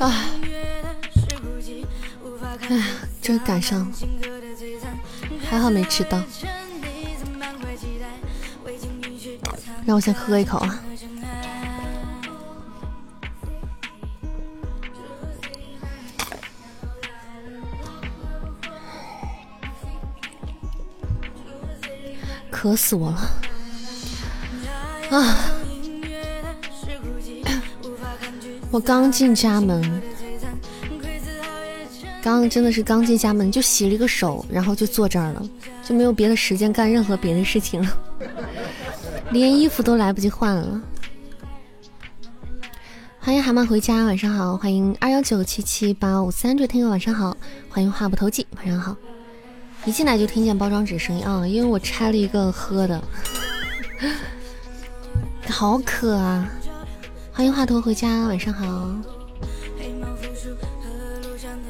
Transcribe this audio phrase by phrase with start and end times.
[0.00, 0.30] 啊！
[2.68, 2.84] 哎呀，
[3.22, 3.90] 这赶上，
[5.48, 6.22] 还好没迟到。
[9.86, 10.82] 让我先喝一口啊！
[22.64, 23.18] 渴死我了！
[25.10, 25.36] 啊！
[28.70, 30.02] 我刚进家门，
[32.22, 35.46] 刚真的是刚进家门就洗了一个手，然后就坐这儿了，
[35.84, 37.98] 就没有别的时间干任何别的事情了。
[39.30, 40.80] 连衣服都来不及换了。
[43.20, 44.56] 欢迎蛤蟆回家，晚上好。
[44.56, 47.36] 欢迎二幺九七七八五三，这位听友晚上好。
[47.68, 48.96] 欢迎话不投机，晚上好。
[49.86, 53.02] 一进来就听见包装纸声音啊，因为我拆了一个喝的，
[55.48, 56.50] 好渴啊。
[57.30, 58.90] 欢迎华佗回家，晚上好。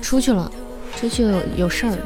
[0.00, 0.50] 出去了，
[0.94, 1.98] 出去有有事儿。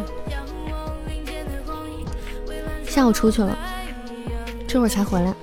[2.86, 3.58] 下午出去了，
[4.66, 5.34] 这会儿才回来。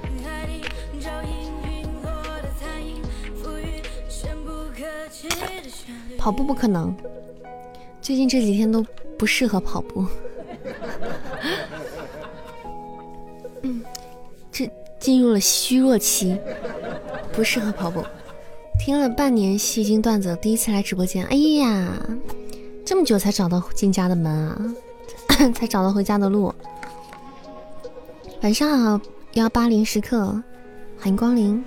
[6.17, 6.95] 跑步不可能，
[8.02, 8.83] 最近这几天都
[9.16, 10.03] 不适合跑步。
[15.06, 16.36] 进入了虚弱期，
[17.31, 18.03] 不适合跑步。
[18.80, 21.95] 听了半年戏精段子，第一次来直播间，哎呀，
[22.84, 24.59] 这么久才找到进家的门啊，
[25.53, 26.52] 才找到回家的路。
[28.41, 29.00] 晚上好，
[29.34, 30.41] 幺八零时刻，
[30.97, 31.63] 欢迎光临。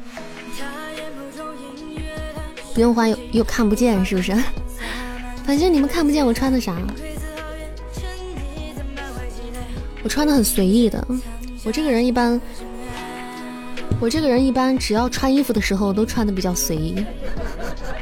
[2.74, 4.34] 不用换又又看不见是不是？
[5.44, 6.76] 反正你们看不见我穿的啥。
[10.02, 11.06] 我穿的很随意的，
[11.64, 12.40] 我这个人一般，
[14.00, 17.04] 我这个人一般只要穿衣服的时候都穿的比较随意，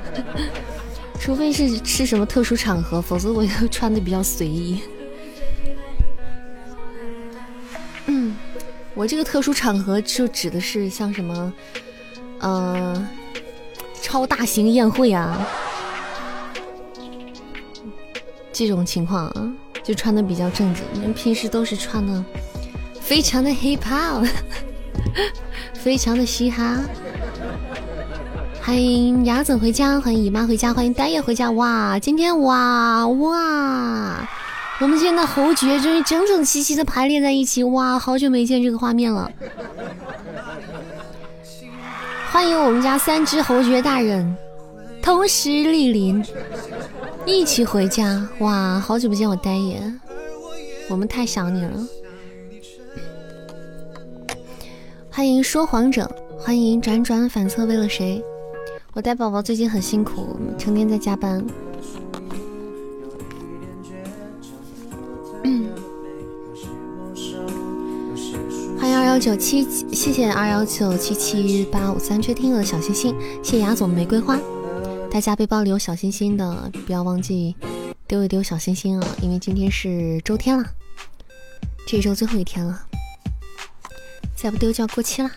[1.19, 4.81] 除非是是什么特殊场合，否则我都穿的比较随意。
[8.07, 8.37] 嗯，
[8.95, 11.53] 我这个特殊场合就指的是像什么，
[12.41, 13.07] 嗯。
[14.03, 15.45] 超大型宴会啊，
[18.53, 19.53] 这种情况啊，
[19.83, 21.03] 就穿的比较正经。
[21.03, 22.25] 人平时都是穿的
[23.01, 24.25] 非常的 hip hop，
[25.75, 26.79] 非常的嘻哈。
[28.63, 31.51] 欢迎雅子回家，欢迎姨妈回家，欢迎呆爷回家。
[31.53, 34.29] 哇，今天哇哇，
[34.81, 37.63] 我们今天的侯爵终于整整齐齐的排列在一起。
[37.63, 39.31] 哇，好久没见这个画面了。
[42.33, 44.37] 欢迎我们家三只侯爵大人
[45.01, 46.25] 同时莅临，
[47.25, 48.29] 一起回家。
[48.41, 49.81] 哇，好久不见我呆爷，
[50.91, 51.71] 我们太想你了。
[55.17, 56.07] 欢迎说谎者，
[56.39, 58.23] 欢迎辗转反侧为了谁？
[58.93, 61.43] 我带宝宝最近很辛苦，成天在加班。
[68.79, 74.39] 欢迎二幺九七，谢谢二幺九七七八五三缺听友的小心心，谢谢雅总玫瑰花。
[75.11, 77.57] 大家背包里有小心心的，不要忘记
[78.07, 79.17] 丢一丢小心心啊！
[79.23, 80.67] 因为今天是周天了，
[81.89, 82.83] 这一周最后一天了，
[84.37, 85.31] 再不丢就要过期了。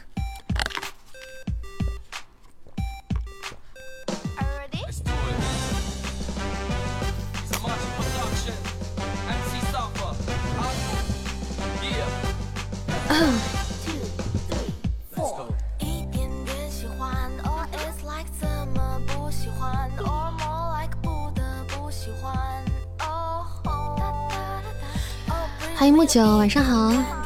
[25.76, 27.19] 欢迎木九，晚上好。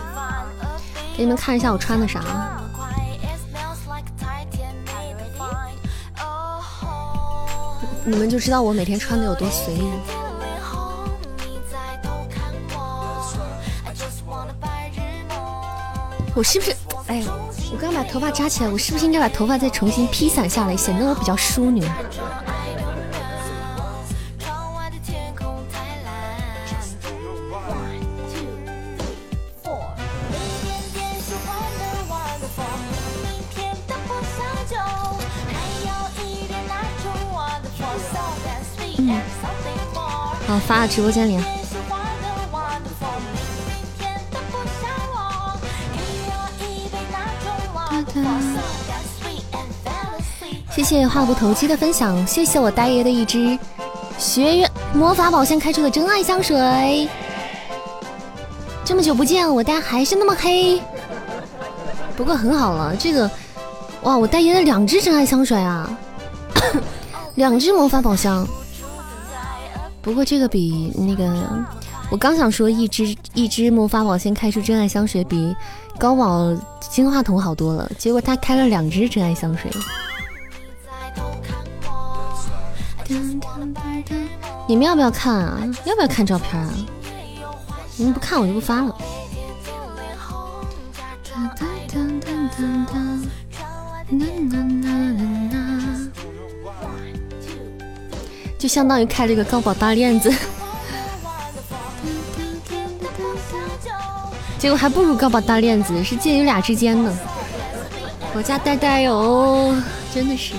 [1.23, 2.21] 你们看一下我穿的啥。
[8.03, 9.89] 你们就知道我每天穿的有多随意。
[16.35, 16.75] 我是不是？
[17.07, 17.23] 哎，
[17.71, 21.81] 我刚把头发扎起来，我是不是应该把头发再重新披散下来，显得我比较淑女？
[40.87, 41.43] 直播间里啊。
[50.75, 53.57] 谢谢话不投机的分享，谢谢我呆爷的一支
[54.17, 57.07] 学院魔法宝箱开出的真爱香水。
[58.83, 60.81] 这么久不见，我呆还是那么黑，
[62.17, 62.95] 不过很好了。
[62.95, 63.29] 这个，
[64.01, 65.89] 哇，我呆爷的两支真爱香水啊，
[67.35, 68.45] 两支魔法宝箱。
[70.03, 71.65] 不过这个比那个，
[72.11, 75.55] 我刚想说一只一只魔法宝箱开出真爱香水比
[75.97, 79.71] 高宝金话筒好多了，结果他开了两只真爱香水。
[84.67, 85.57] 你们要不要看啊？
[85.85, 86.69] 要不要看照片啊？
[87.95, 88.95] 你们不看我就不发了。
[98.63, 100.31] 就相当于开了一个高保大链子，
[104.57, 107.13] 结果还不如高保大链子，是介于俩之间的。
[108.33, 109.75] 我家呆呆哟，
[110.15, 110.53] 真的是。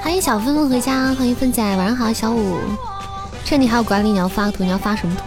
[0.00, 2.56] 欢迎小芬芬回家，欢迎芬仔，晚上好，小五。
[3.44, 5.24] 趁你还有管理，你要发个图，你要发什么图？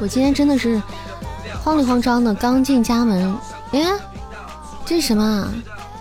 [0.00, 0.80] 我今天真的是
[1.64, 3.36] 慌里慌张的，刚进家门，
[3.72, 3.80] 哎，
[4.86, 5.52] 这是什么？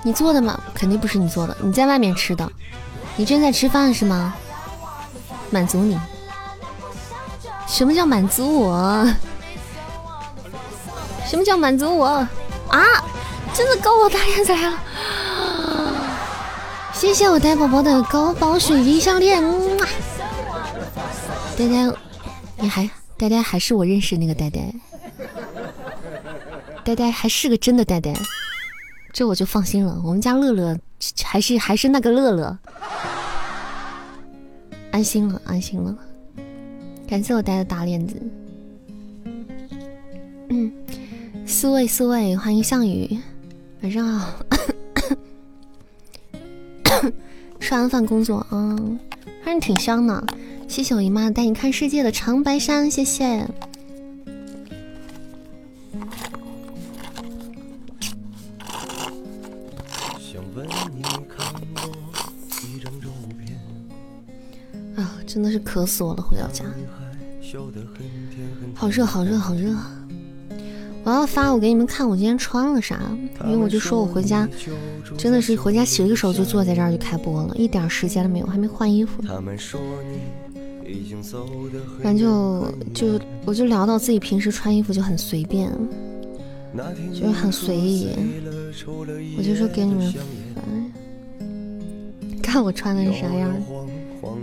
[0.04, 0.60] 你做的吗？
[0.74, 2.52] 肯定不是你做的，你在外面吃的。
[3.16, 4.36] 你正在吃饭是吗？
[5.50, 5.98] 满足你？
[7.68, 9.08] 什么叫满足我？
[11.26, 12.08] 什么叫满足我？
[12.68, 12.84] 啊！
[13.54, 14.80] 真的高宝大链子来了！
[16.92, 19.42] 谢谢我呆宝宝的高宝水晶项链。
[21.56, 21.96] 呆呆，
[22.58, 24.74] 你还呆呆还是我认识那个呆呆？
[26.84, 28.12] 呆呆还是个真的呆呆。
[29.14, 30.76] 这我就放心了，我们家乐乐
[31.24, 32.58] 还是还是那个乐乐，
[34.92, 35.96] 安心了，安心了。
[37.08, 38.20] 感谢我戴的大链子。
[40.50, 40.72] 嗯，
[41.46, 43.20] 四位四位，欢迎项羽，
[43.84, 44.34] 晚上好。
[47.60, 49.00] 吃完饭工作，嗯，
[49.44, 50.26] 还是挺香的。
[50.68, 53.48] 谢谢我姨妈带你看世界的长白山，谢谢。
[65.34, 66.22] 真的是渴死我了！
[66.22, 66.64] 回到家，
[68.76, 69.76] 好热，好热，好热！
[71.04, 73.00] 我要发我给你们看我今天穿了啥，
[73.46, 74.48] 因为我就说我回家
[75.18, 79.24] 真的是回家洗了个手就坐在这儿就开播了，一点时间都没有，还没换衣服。
[82.04, 85.72] 反正就就我就聊到自己平时穿衣服就很随便，
[87.12, 88.10] 就是很随意。
[89.36, 90.14] 我就说给你们
[92.40, 93.52] 看我穿的是啥样。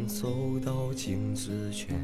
[0.07, 0.29] 走
[0.65, 1.97] 到镜子前，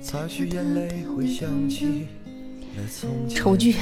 [0.00, 2.06] 擦去眼泪，回想起
[3.28, 3.76] 丑剧，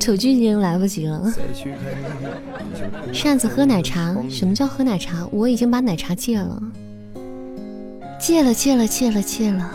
[0.00, 1.32] 丑剧已经来不及了。
[3.12, 4.16] 扇子喝奶茶？
[4.28, 5.26] 什么叫喝奶茶？
[5.30, 6.62] 我已经把奶茶戒了，
[8.18, 9.70] 戒了，戒了，戒了，戒了。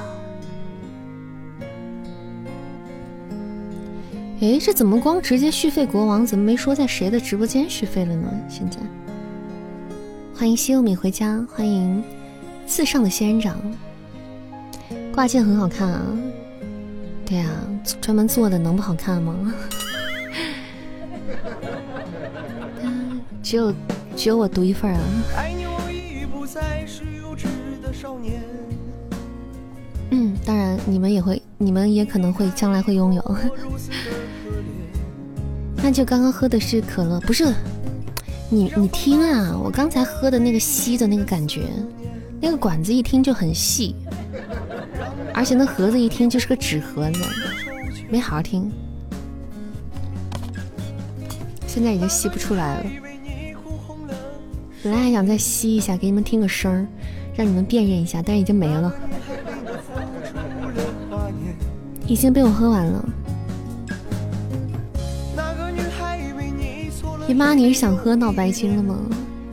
[4.40, 6.26] 哎，这怎么光直接续费国王？
[6.26, 8.32] 怎么没说在谁的直播间续费了呢？
[8.50, 8.78] 现在。
[10.38, 12.04] 欢迎西柚米回家，欢迎
[12.68, 13.58] 刺上的仙人掌，
[15.12, 16.00] 挂件很好看啊！
[17.26, 17.50] 对呀，
[18.00, 19.52] 专门做的能不好看吗？
[23.42, 23.74] 只有
[24.16, 25.02] 只有我独一份啊！
[30.12, 33.38] 嗯，当然你们也会，你们也可能会将来会拥有。
[35.82, 37.52] 那就刚刚喝的是可乐，不是？
[38.50, 41.64] 你你听啊，我刚才喝的那个吸的那个感觉，
[42.40, 43.94] 那个管子一听就很细，
[45.34, 47.20] 而且那盒子一听就是个纸盒子，
[48.10, 48.72] 没好好听，
[51.68, 52.86] 现在已经吸不出来了。
[54.82, 56.88] 本来还想再吸一下，给你们听个声儿，
[57.36, 58.94] 让你们辨认一下，但是已经没了，
[62.08, 63.10] 已经被我喝完了。
[67.28, 68.98] 姨妈，你是想喝脑白金了吗？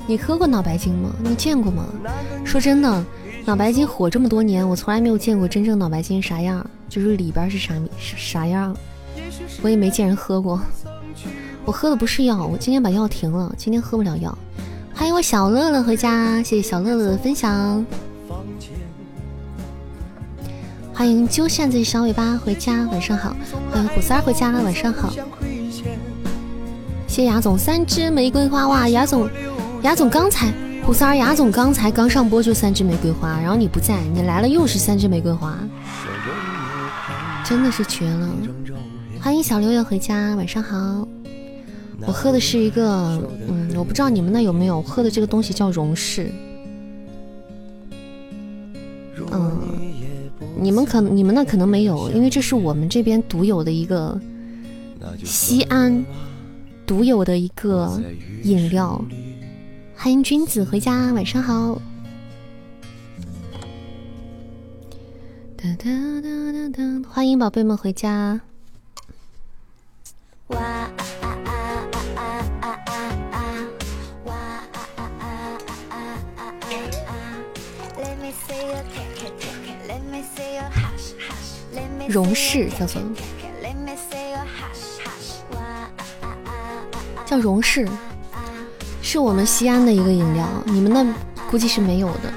[0.07, 1.11] 你喝过脑白金吗？
[1.25, 1.85] 你见过吗？
[2.45, 3.04] 说真的，
[3.45, 8.76] 脑白金火这么多年，我从来没有见过真正脑白金啥样，就是里边是啥啥啥样，
[9.61, 10.61] 我也没见人喝过。
[11.64, 14.38] 我喝的不是药，我今天把药停了，今天喝不了药。
[14.95, 17.85] 欢迎我小乐乐回家，谢谢小乐乐的分享。
[20.93, 23.35] 欢迎揪扇子小尾巴回家，晚上好。
[23.73, 25.12] 欢迎虎三回家，晚上好。
[27.14, 29.30] 谢雅总三支玫瑰花哇，雅总，
[29.85, 30.52] 雅总刚才
[30.85, 35.56] 胡三儿，雅总刚才刚上播就三支玫瑰花，然后你不在，你来了又是三支玫瑰花。
[37.44, 38.28] 真的是绝了！
[39.21, 41.06] 欢迎小六月回家，晚上好。
[42.04, 46.33] 我喝的是一个，嗯，我不知道你们那有没有喝的这个东西叫荣氏。
[49.30, 49.61] 嗯，
[50.59, 54.21] 你们可你们那可能没有，因为这是我们这边独有的一个
[55.23, 56.04] 西安
[56.86, 58.00] 独有的一个
[58.42, 59.02] 饮料，
[59.96, 61.80] 欢迎君子回家，晚上好。
[67.08, 68.40] 欢迎宝贝们回家。
[70.48, 70.90] 哇
[82.08, 83.00] 荣氏叫做。
[87.36, 87.88] 荣氏，
[89.02, 91.04] 是我们西安的一个饮料，你们那
[91.50, 92.32] 估计是没有的。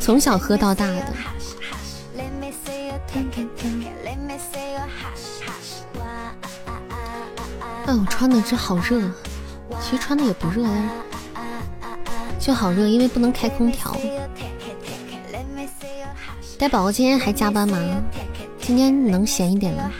[0.00, 1.06] 从小喝到大的。
[7.86, 9.00] 哎，我穿的这好热，
[9.80, 10.90] 其实穿的也不热呀，
[12.38, 13.96] 就好热，因为不能开空调。
[16.58, 17.78] 呆宝宝今天还加班吗？
[18.60, 19.90] 今天能闲一点吗？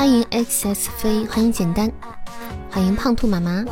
[0.00, 1.92] 欢迎 xs 飞，欢迎简单，
[2.70, 3.62] 欢迎胖兔妈妈。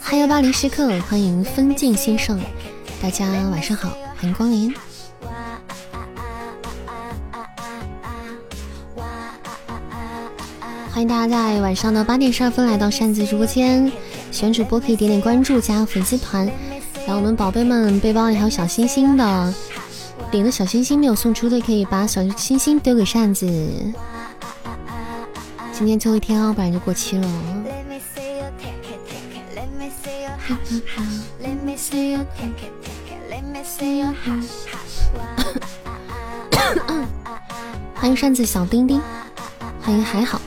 [0.00, 2.40] 还有巴黎时刻，欢迎分镜先生，
[3.02, 3.88] 大家晚上好，
[4.20, 4.72] 欢迎光临。
[10.92, 13.90] 欢迎大家在晚上的八点十二分来到扇子直播间，
[14.30, 16.48] 喜欢主播可以点点关注加粉丝团。
[17.04, 19.54] 然后我们宝贝们背包里还有小星星的，
[20.32, 23.46] 领的小星星没有送出的可以把小星星丢给扇子。
[25.72, 27.28] 今天最后一天哦，不然就过期了。
[37.94, 39.00] 欢迎扇子小丁丁，
[39.82, 40.40] 欢迎还好。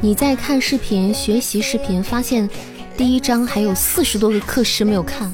[0.00, 2.48] 你在看视频学习视频，发现
[2.96, 5.32] 第一章还有四十多个课时没有看，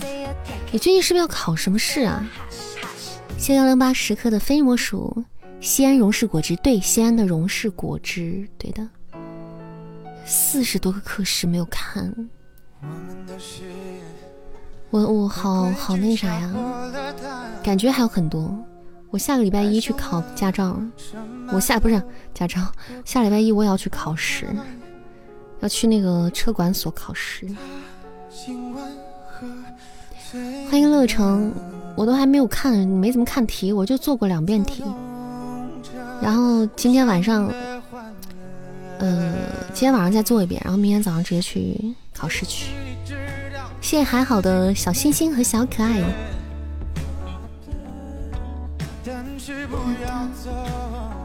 [0.73, 2.25] 你最近是不是要考什么试啊？
[3.45, 5.23] 谢幺零八时刻的飞魔鼠，
[5.61, 8.89] 西安荣氏果汁，对，西安的荣氏果汁，对的，
[10.25, 12.11] 四十多个课时没有看，
[14.89, 16.51] 我我好好那啥呀，
[17.63, 18.59] 感觉还有很多。
[19.11, 20.81] 我下个礼拜一去考驾照，
[21.53, 22.73] 我下不是驾照，
[23.05, 24.47] 下礼拜一我也要去考试，
[25.61, 27.47] 要去那个车管所考试。
[30.71, 31.53] 欢迎乐成，
[31.97, 34.83] 我都还没有看，没怎么看题，我就做过两遍题。
[36.21, 37.49] 然后今天晚上，
[38.99, 39.35] 呃，
[39.73, 42.73] 今天晚上再做一遍，然后明天早上直接去考试去。
[43.81, 46.03] 谢谢还好的小星星和小可爱。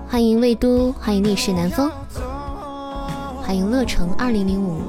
[0.07, 1.89] 欢迎魏都，欢迎逆势南风，
[3.41, 4.81] 欢迎乐城二零零五。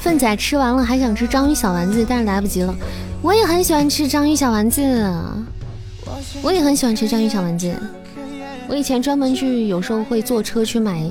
[0.00, 2.74] 粪仔吃完了还想吃章鱼小丸子，但是来不及了。
[3.20, 4.82] 我也很喜欢吃章鱼小丸子，
[6.42, 7.70] 我也很喜欢吃章鱼小丸子。
[8.66, 11.02] 我以前专门去，有时候会坐车去买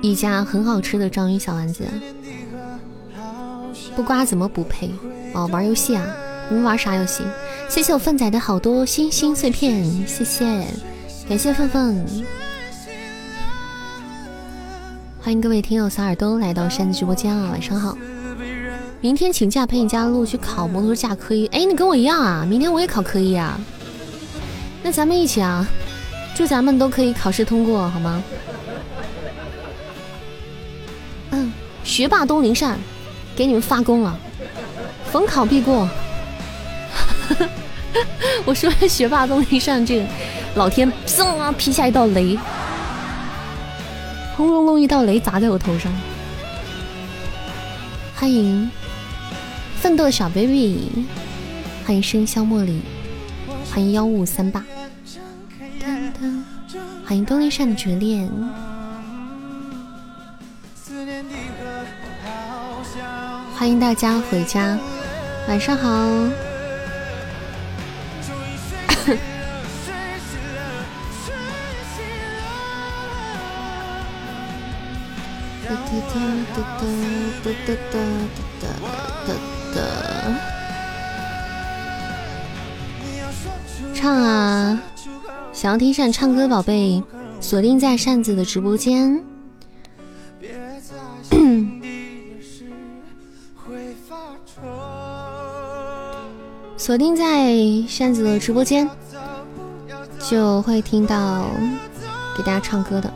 [0.00, 1.84] 一家很好吃的章鱼小丸子。
[3.94, 4.90] 不瓜怎么不配？
[5.34, 6.02] 哦，玩游戏啊！
[6.48, 7.22] 你们玩啥游戏？
[7.68, 10.64] 谢谢我粪仔的好多星星碎片，谢谢，
[11.28, 12.06] 感谢粪粪，
[15.20, 17.50] 欢迎各位听友小耳朵来到山子直播间啊！
[17.50, 17.96] 晚上好，
[19.02, 21.44] 明天请假陪你家路去考摩托车驾科一。
[21.48, 22.46] 哎，你跟我一样啊？
[22.48, 23.58] 明天我也考科一啊？
[24.80, 25.66] 那咱们一起啊！
[26.36, 28.22] 祝咱们都可以考试通过，好吗？
[31.32, 32.78] 嗯，学霸东林善。
[33.34, 34.16] 给你们发功了，
[35.10, 35.88] 逢考必过。
[38.44, 40.06] 我说学霸东林善这个，
[40.54, 42.38] 老天嗖啊劈下一道雷，
[44.36, 45.90] 轰隆隆一道雷砸在我头上。
[48.14, 48.70] 欢迎
[49.82, 50.88] 奋斗的小 baby，
[51.84, 52.82] 欢迎生肖茉莉，
[53.68, 54.64] 欢迎幺五三八，
[57.04, 58.30] 欢迎东林善的绝恋。
[63.56, 64.78] 欢迎大家回家，
[65.48, 65.90] 晚上好。
[75.64, 76.20] 哒哒哒
[76.54, 76.86] 哒哒
[77.42, 77.98] 哒哒哒
[78.60, 79.01] 哒
[84.02, 84.82] 唱啊！
[85.52, 87.00] 想要听扇唱歌，宝贝，
[87.40, 89.22] 锁定在扇子的直播间。
[96.76, 97.54] 锁定在
[97.86, 98.90] 扇子的直播间，
[100.28, 101.46] 就会听到
[102.36, 103.08] 给大家唱歌的。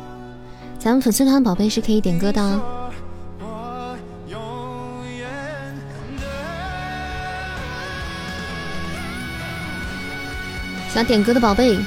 [0.78, 2.75] 咱们粉丝团宝贝是可以点歌的。
[10.96, 11.78] 想点歌的宝贝，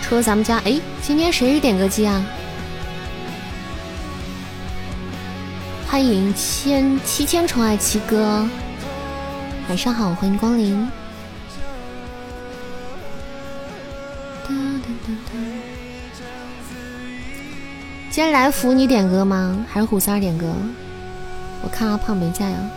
[0.00, 2.24] 除了咱们家，哎，今天谁是点歌机啊？
[5.86, 8.48] 欢迎千七千宠爱七哥。
[9.68, 10.88] 晚上好，欢迎光临。
[18.08, 19.66] 今天来福你点歌吗？
[19.70, 20.50] 还是虎三点歌？
[21.62, 22.70] 我看阿胖没在啊。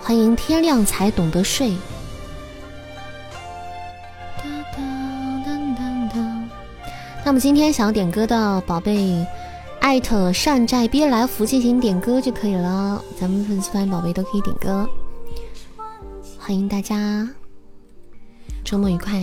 [0.00, 1.74] 欢迎天亮才懂得睡。
[7.22, 9.26] 那么今天想要点歌的宝贝，
[9.80, 13.02] 艾特善寨憋来福进行点歌就可以了。
[13.18, 14.88] 咱们粉丝团宝贝都可以点歌，
[16.38, 17.28] 欢迎大家，
[18.64, 19.20] 周末愉快。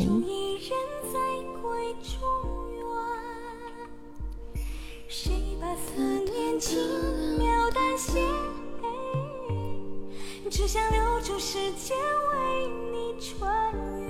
[10.49, 11.95] 只想留住时间
[12.31, 13.71] 为你穿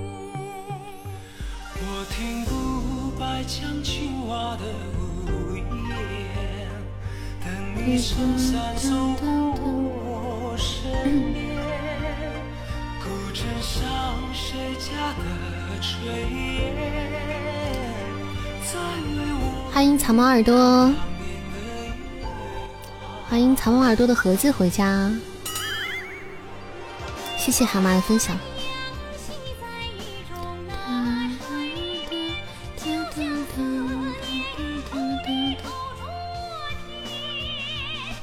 [1.80, 4.64] 我听不白墙青瓦的
[7.90, 11.56] 你撑伞走过我身边，
[13.02, 13.80] 古镇上
[14.34, 15.24] 谁家的
[15.80, 16.76] 炊烟，
[19.72, 20.92] 欢迎藏猫耳朵，
[23.26, 25.10] 欢迎藏猫耳朵的盒子回家。
[27.38, 28.36] 谢谢蛤蟆的分享。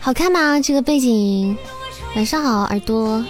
[0.05, 0.59] 好看吗？
[0.61, 1.57] 这个背景。
[2.15, 3.25] 晚上好，耳朵。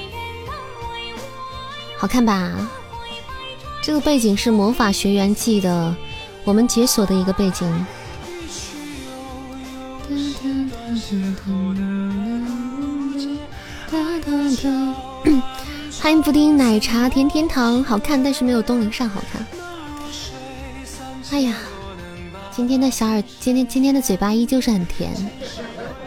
[1.98, 2.52] 好看吧？
[3.82, 5.96] 这个背景是《魔法学园记》的，
[6.44, 7.66] 我们解锁的一个背景。
[16.02, 19.48] 欢迎布丁奶茶甜甜糖，好看，但是没有东陵上好看。
[21.32, 21.56] 哎呀，
[22.52, 25.14] 今天的小耳，今天今天的嘴巴依旧是很甜，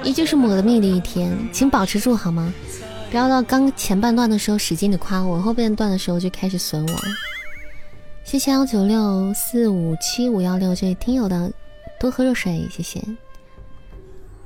[0.05, 2.53] 依旧是抹了蜜的一天，请保持住好吗？
[3.11, 6.99] 不要到刚前半段的时候使劲的夸我，后半段的时候就开始损我。
[8.25, 11.51] 谢谢幺九六四五七五幺六这位听友的
[11.99, 13.03] 多喝热水，谢谢。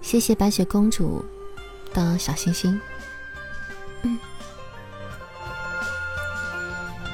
[0.01, 1.25] 谢谢白雪公主
[1.93, 2.81] 的小心心。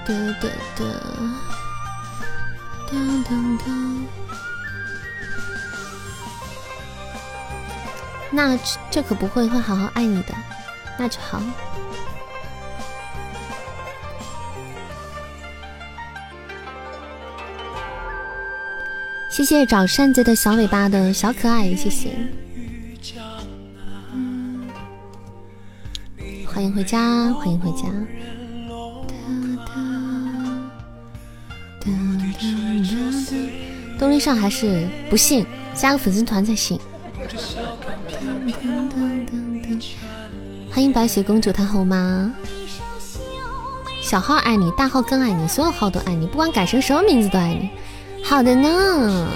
[0.06, 0.84] 哒哒哒，
[2.90, 4.06] 当当当。
[8.30, 8.58] 那
[8.90, 10.34] 这可不会，会好好爱你的，
[10.98, 11.42] 那就好。
[19.30, 22.10] 谢谢找扇子的小尾巴的小可爱，谢谢。
[26.46, 27.88] 欢迎回家，欢迎回家。
[33.98, 36.78] 东林上还是不信，加个粉丝团才行。
[40.70, 42.32] 欢迎白雪公主，她后妈？
[44.02, 47.68] 小号爱你，大号更爱你，所有号都爱你，不管改成什么名字都爱你。
[48.24, 49.28] 好的呢，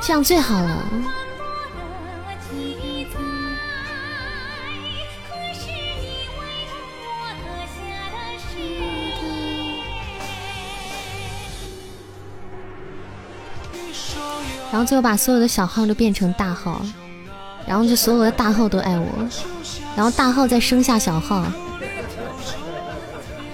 [0.00, 0.84] 这样最好了。
[14.76, 16.82] 然后最后把所有的小号都变成大号，
[17.66, 19.08] 然后就所有的大号都爱我，
[19.96, 21.50] 然后大号再生下小号，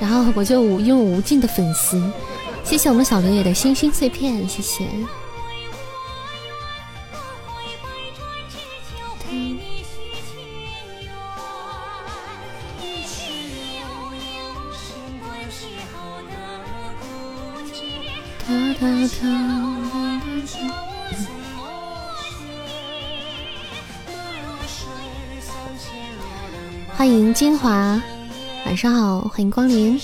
[0.01, 2.03] 然后我就无拥有无尽的粉丝。
[2.65, 4.85] 谢谢我们小刘野的星星碎片，谢谢。
[18.81, 19.09] 欢
[27.33, 27.99] 迎金华
[28.67, 29.99] 晚上好，欢迎光临，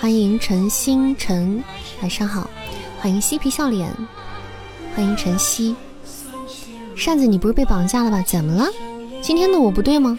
[0.00, 1.62] 欢迎陈星辰，
[2.00, 2.48] 晚上好，
[2.98, 3.94] 欢迎嬉皮笑脸，
[4.96, 5.76] 欢迎晨曦。
[6.96, 8.22] 扇子，你不是被绑架了吧？
[8.26, 8.70] 怎么了？
[9.20, 10.18] 今天的我不对吗？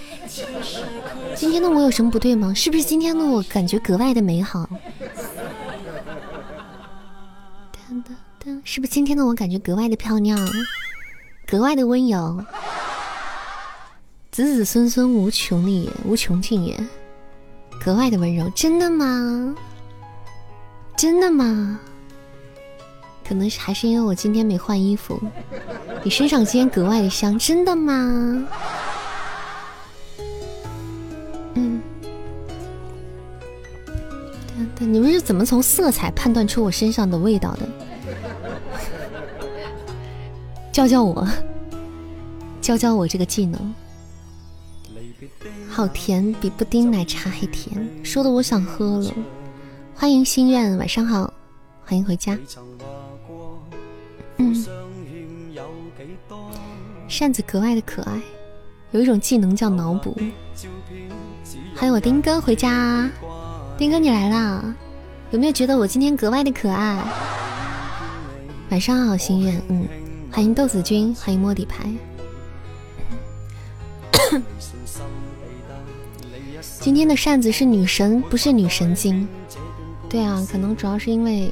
[1.35, 2.53] 今天的我有什么不对吗？
[2.53, 4.69] 是不是今天的我感觉格外的美好？
[8.63, 10.37] 是不是今天的我感觉格外的漂亮，
[11.47, 12.45] 格外的温柔？
[14.33, 16.75] 子子孙孙无穷力，无穷尽也。
[17.85, 19.55] 格外的温柔，真的吗？
[20.97, 21.79] 真的吗？
[23.23, 25.21] 可能是还是因为我今天没换衣服。
[26.01, 28.47] 你身上今天格外的香，真的吗？
[31.53, 31.79] 嗯。
[34.47, 37.69] 对对你们是怎么从色彩判断出我身上的味道的？
[40.71, 41.27] 教教我，
[42.59, 43.75] 教教我这个技能。
[45.73, 49.11] 好甜，比布丁奶茶还甜，说的我想喝了。
[49.95, 51.33] 欢迎心愿，晚上好，
[51.83, 52.37] 欢迎回家。
[54.37, 54.65] 嗯，
[57.07, 58.21] 扇子格外的可爱，
[58.91, 60.15] 有一种技能叫脑补。
[61.75, 63.09] 欢迎我丁哥回家，
[63.75, 64.63] 丁哥你来啦，
[65.31, 67.03] 有没有觉得我今天格外的可爱？
[68.69, 69.87] 晚上好，心愿，嗯，
[70.31, 71.89] 欢迎豆子君，欢迎摸底牌。
[76.83, 79.25] 今天的扇子是女神，不是女神经。
[80.09, 81.49] 对啊，可能主要是因为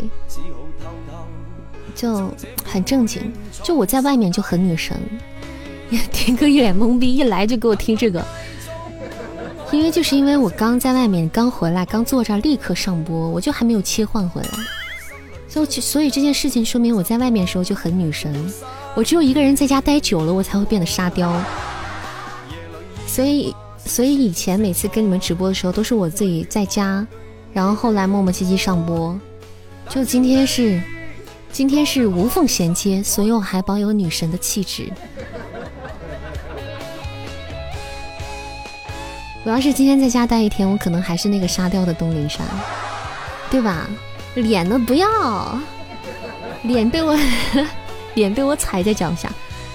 [1.95, 2.29] 就
[2.65, 3.31] 很正经，
[3.63, 4.93] 就我在外面就很女神。
[6.11, 8.21] 听哥一脸懵逼，一来就给我听这个，
[9.71, 14.49] 因为就是因为我刚在外面刚回来，刚坐这儿立刻上播，我就还没有切换回来，
[15.47, 18.35] 所以所以这件事情说明我在外面的时候就很女神。
[18.95, 21.33] 我只有一个人在家待久了，我才会变得沙雕。
[23.07, 23.55] 所以。
[23.85, 27.05] 所以以前每次跟你们直播的时候，都是我自己在家，
[27.51, 29.19] 然后后来磨磨唧唧上播。
[29.89, 30.81] 就今天是，
[31.51, 34.89] 今天是无缝衔接，所以我还保有女神的气质。
[39.43, 42.45] 我要是今天在家待一天，我可能还是那个沙雕的东林山，
[43.49, 43.89] 对吧？
[44.35, 44.79] 脸呢？
[44.87, 45.59] 不要，
[46.63, 47.17] 脸被我
[48.13, 49.29] 脸被我踩在脚下，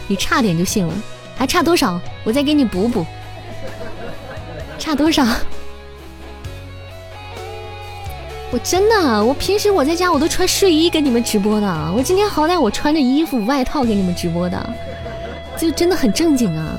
[0.07, 0.95] 你差点就信了，
[1.37, 2.01] 还差多少？
[2.25, 3.05] 我再给你补补。
[4.79, 5.27] 差多少？
[8.53, 11.93] 我真的，我平时我在家我都穿睡衣给你们直播的。
[11.97, 14.75] 我今天好歹我穿着衣服外套给你们直播的，
[15.59, 16.79] 就真的很正经啊。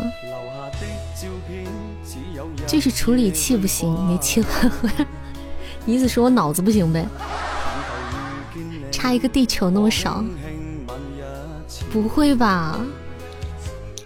[2.66, 5.06] 就是处理器不行，没切换回来。
[5.86, 7.06] 意思说我脑子不行呗？
[8.92, 10.24] 差一个地球那么少？
[11.92, 12.80] 不会吧？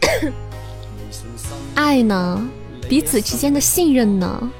[1.76, 2.48] 爱呢？
[2.92, 4.52] 彼此之间的信任呢？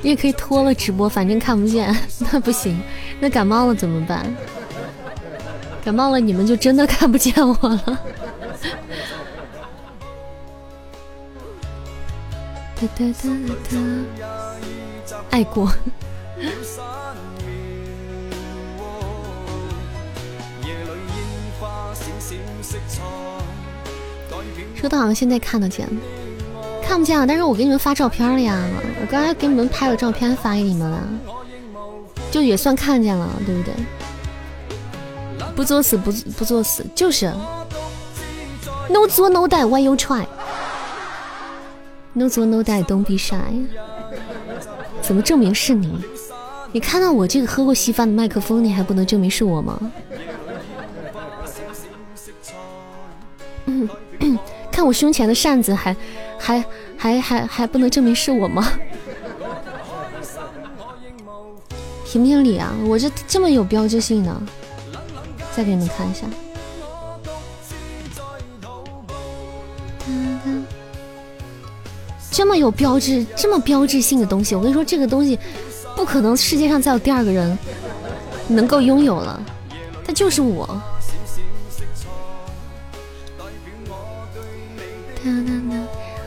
[0.00, 1.92] 你也可以脱了直播，反正看不见。
[2.30, 2.80] 那不行，
[3.18, 4.32] 那感冒了怎么办？
[5.84, 7.82] 感冒了你们就真的看不见我了。
[12.78, 13.28] 哒哒哒
[13.68, 13.76] 哒，
[15.30, 15.68] 爱过。
[24.82, 25.88] 说的好像现在看得见，
[26.82, 27.24] 看不见了。
[27.24, 28.60] 但是我给你们发照片了呀，
[29.00, 30.98] 我刚才给你们拍了照片发给你们了，
[32.32, 33.72] 就也算看见了，对不对？
[35.54, 37.32] 不作死，不不作死，就是。
[38.90, 40.28] No 作 No die，Why you try？No
[42.28, 43.36] 作 No die，Don't be shy。
[45.00, 45.96] 怎么证明是你？
[46.72, 49.78] 你看到我这个喝过稀饭的麦克风，你还不能证明是我吗？
[53.66, 53.88] 嗯。
[54.82, 55.96] 我胸前的扇子，还
[56.38, 56.64] 还
[56.96, 58.72] 还还还不能证明是我吗？
[62.04, 62.74] 评评理啊！
[62.84, 64.42] 我这这么有标志性的，
[65.56, 66.26] 再给你们看一下，
[72.30, 75.38] 这么有标志、这么标志性的东西，我跟你说，这个东西
[75.96, 77.58] 不可能世界上再有第二个人
[78.46, 79.42] 能够拥有了，
[80.04, 80.68] 他就是我。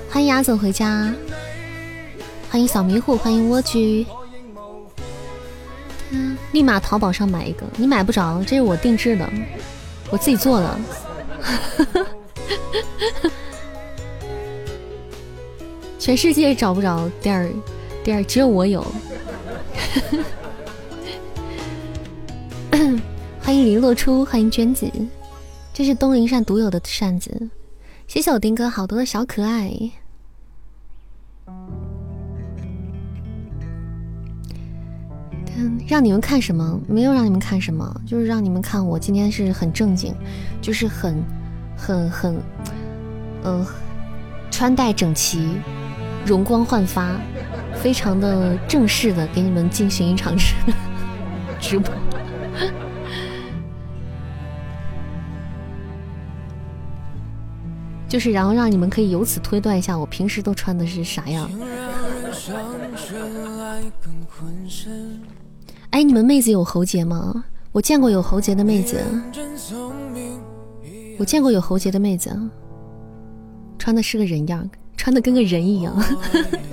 [0.09, 1.13] 欢迎阿总回家，
[2.49, 4.05] 欢迎小迷糊，欢迎蜗居。
[6.53, 9.29] 立马淘宝上买一个，你买不着，这是我定制的，
[10.09, 10.79] 我自己做的。
[15.99, 17.51] 全世界找不着第二，
[18.03, 18.81] 第二只有我有。
[23.41, 24.89] 欢迎林落初，欢迎娟子，
[25.73, 27.49] 这是东林扇独有的扇子。
[28.15, 29.69] 谢谢我丁哥好多的小可爱。
[35.57, 36.79] 嗯，让你们看什么？
[36.87, 40.15] 没有让你们看什么，就是让你们看我今天是很正经，
[40.61, 41.21] 就是很、
[41.75, 42.41] 很、很，
[43.43, 43.65] 嗯，
[44.49, 45.57] 穿戴整齐，
[46.25, 47.19] 容光焕发，
[47.73, 50.55] 非常的正式的给你们进行一场直
[51.59, 51.93] 直播。
[58.07, 61.49] 就是，然后让你们可以由此推断一下，我平时都穿的是啥样。
[65.89, 67.45] 哎，你们妹子有喉结吗？
[67.71, 69.03] 我见过有喉结的妹子，
[71.17, 72.33] 我见过有喉结的妹子，
[73.77, 76.01] 穿的是个人样，穿的跟个人一样。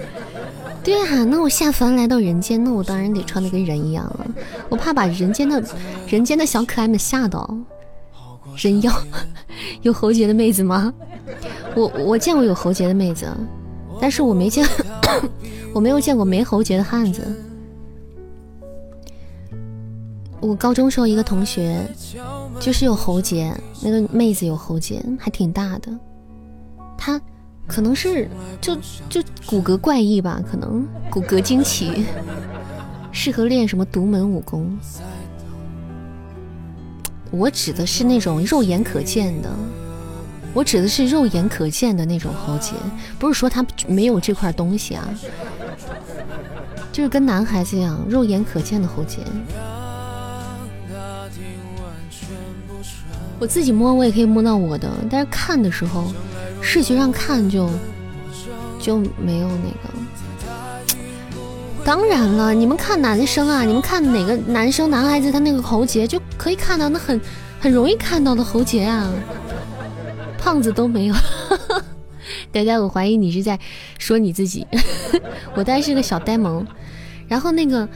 [0.84, 4.26] 对啊，那我下凡来到人间，那我当然得穿的跟人一样了。
[4.68, 5.62] 我怕把人间的
[6.06, 7.56] 人间的小可爱们吓到。
[8.56, 8.92] 人妖
[9.82, 10.92] 有喉结的妹子吗？
[11.74, 13.26] 我我见过有喉结的妹子，
[14.00, 14.66] 但是我没见，
[15.72, 17.26] 我没有见过没喉结的汉子。
[20.40, 21.80] 我高中时候一个同学
[22.58, 25.92] 就是有喉结，那个妹子有喉结，还挺大的。
[26.98, 27.20] 她
[27.66, 28.28] 可能是
[28.60, 28.76] 就
[29.08, 32.04] 就骨骼怪异吧，可能骨骼惊奇，
[33.12, 34.76] 适合练什么独门武功。
[37.32, 39.50] 我指的是那种肉眼可见的，
[40.52, 42.74] 我指的是肉眼可见的那种喉结，
[43.18, 45.08] 不是说他没有这块东西啊，
[46.92, 49.20] 就是跟男孩子一样，肉眼可见的喉结。
[53.38, 56.12] 我自己摸我也可以摸到我的，但是看的时候，
[56.60, 57.68] 视觉上看就
[58.78, 60.01] 就没有那个。
[61.84, 66.20] 当然了，你们看男生啊，你们看哪个男生男孩子他那个喉结就。
[66.38, 67.20] 可以看到那很
[67.60, 69.12] 很容易看到的喉结啊，
[70.38, 71.14] 胖子都没有。
[72.50, 73.58] 呆呆，我怀疑你是在
[73.98, 74.66] 说你自己。
[75.54, 76.66] 我呆是个小呆萌，
[77.28, 77.88] 然后那个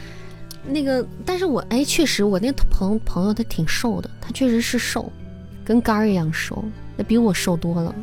[0.64, 5.10] 那个，但是我哎，确实我那朋朋友他挺瘦的，他确实是瘦，
[5.64, 6.64] 跟杆儿一样瘦，
[6.96, 7.94] 那比我瘦多了。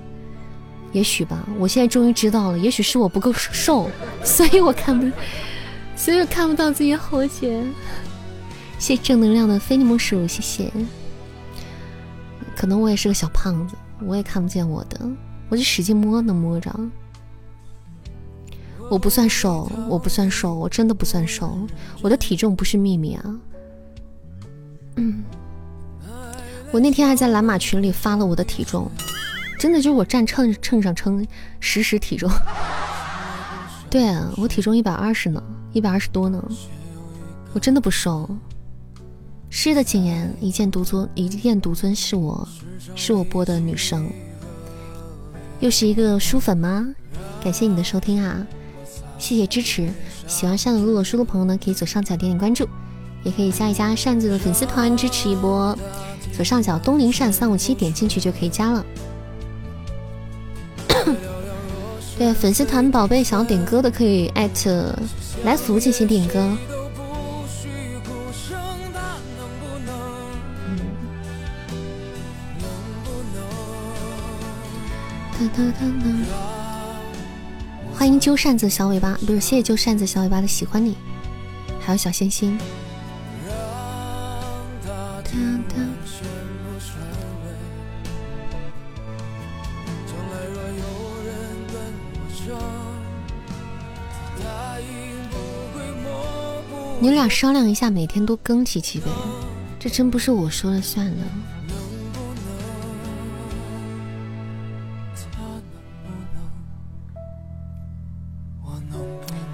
[0.92, 3.90] 也许吧，我现在终于知道了，也许是我不够瘦，
[4.24, 5.10] 所以我看不，
[5.96, 7.64] 所以我看不到自己喉结。
[8.80, 10.72] 谢正能量的非你莫属，谢谢。
[12.56, 15.00] 可能我也是个小胖子，我也看不见我的，
[15.50, 16.74] 我就使劲摸能摸着。
[18.90, 21.58] 我不算瘦，我不算瘦，我真的不算瘦，
[22.02, 23.24] 我的体重不是秘密啊。
[24.98, 25.24] 嗯，
[26.72, 28.92] 我那天还在蓝马群里发了我的体重，
[29.58, 31.26] 真的就是我站秤秤上称
[31.60, 32.30] 实时体重。
[33.90, 35.42] 对啊，我体重一百二十呢，
[35.74, 36.42] 一百二十多呢，
[37.52, 38.30] 我真的不瘦。
[39.50, 42.48] 诗的谨言，一剑独尊，一剑独尊是我，
[42.96, 44.10] 是我播的女生，
[45.60, 46.88] 又是一个书粉吗？
[47.44, 48.46] 感谢你的收听啊，
[49.18, 49.92] 谢谢支持。
[50.26, 52.68] 喜欢扇子录了书的朋友呢，可以左上角点点关注，
[53.24, 55.78] 也可以加一加扇子的粉丝团支持一波。
[56.32, 58.84] 左上角东林扇三五七点进去就可以加了。
[62.18, 64.98] 对，粉丝团宝贝想要点歌的可以艾特
[65.44, 66.56] 来福进行点歌。
[77.94, 80.96] 欢迎揪扇子小尾巴，不是谢谢揪扇子小尾巴的喜欢你，
[81.80, 82.58] 还有小星星。
[97.04, 99.08] 你俩商量一下，每天多更几期呗，
[99.78, 101.18] 这真不是我说了算的。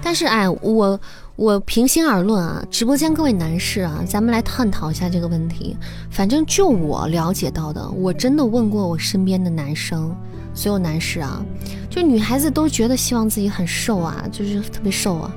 [0.00, 1.00] 但是哎，我
[1.34, 5.76] 我平心而论啊，直播间各位男士啊，咱们来探讨一下这个问题。
[6.08, 10.14] 反正就我了解到的，我真的问过我身边的男生，
[10.54, 11.44] 所有男士啊，
[11.90, 15.32] 就女孩子都觉得希望自己很瘦啊，就是特别瘦啊。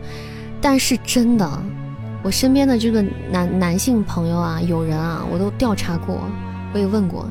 [0.62, 1.64] 但是真的，
[2.24, 6.22] 我身边的这个男男性朋友啊，有人啊，我都调查过，
[6.74, 7.30] 我也问过，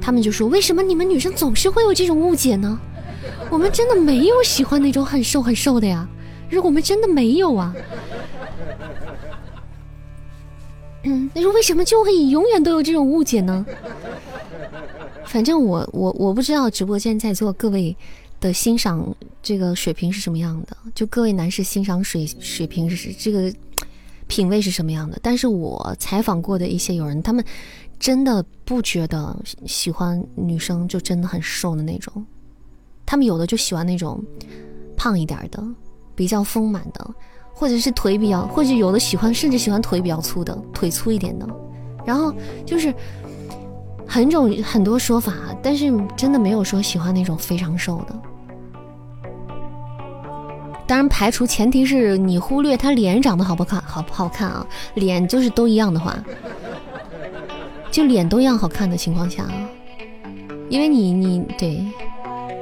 [0.00, 2.80] 他们就说，为什么你们女生总是会有这种误解呢？
[3.50, 6.08] 我们真的没有喜欢那种很瘦很瘦的呀。
[6.48, 7.74] 如果我们真的没有啊，
[11.04, 13.64] 嗯，那说为什么就会永远都有这种误解呢？
[15.26, 17.94] 反正我我我不知道直播间在座各位
[18.40, 23.52] 的欣赏这个水平是什么样的，就各位男士欣赏水水平是这个
[24.32, 25.18] 品味是什么样的。
[25.20, 27.44] 但是我采访过的一些友人，他们
[27.98, 32.24] 真的不觉得喜欢女生就真的很瘦的那种，
[33.04, 34.24] 他们有的就喜欢那种
[34.96, 35.62] 胖一点的，
[36.14, 37.14] 比较丰满的，
[37.52, 41.46] 或者是腿比较，或者有的喜欢甚至喜欢腿比较粗的，腿粗一点的，
[42.06, 42.94] 然后就是
[44.06, 48.18] 很种很多说法，但是真的没有说喜欢那种非常瘦的。
[50.86, 54.66] 当然，排除前提是你忽略他脸长得好不看，好不好看啊？
[54.94, 56.22] 脸就是都一样的话，
[57.90, 59.52] 就脸都一样好看的情况下啊，
[60.68, 61.86] 因为你你对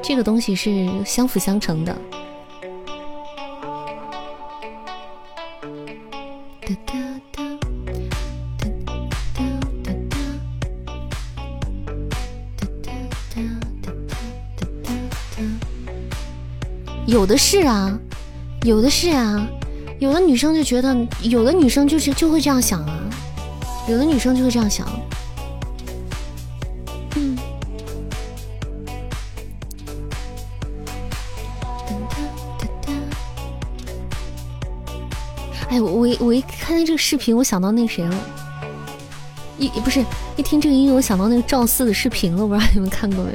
[0.01, 1.97] 这个东西是相辅相成的。
[17.07, 17.99] 有的是啊。
[18.63, 19.49] 有的是啊，
[19.99, 23.01] 有的女生就觉得，有的女生就是就会这样想啊，
[23.89, 24.87] 有的女生就会这样想。
[27.17, 27.39] 嗯。
[35.71, 38.15] 哎，我我一我一看见这个视频，我想到那谁了，
[39.57, 40.05] 一不是
[40.37, 43.33] 一听这个音乐，我想到那个赵四的视频了，我不知道你们看过没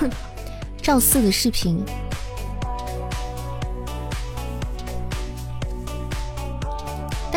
[0.00, 0.08] 有？
[0.80, 1.84] 赵四的视频。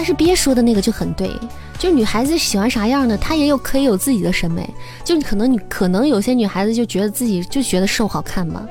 [0.03, 1.31] 但是憋说的那个就很对，
[1.79, 4.69] 就女孩子喜欢啥样的，她也有可以有自己的审美。
[5.01, 8.67] 就可能你可能有些女孩子就觉得自己就觉得瘦好看吧，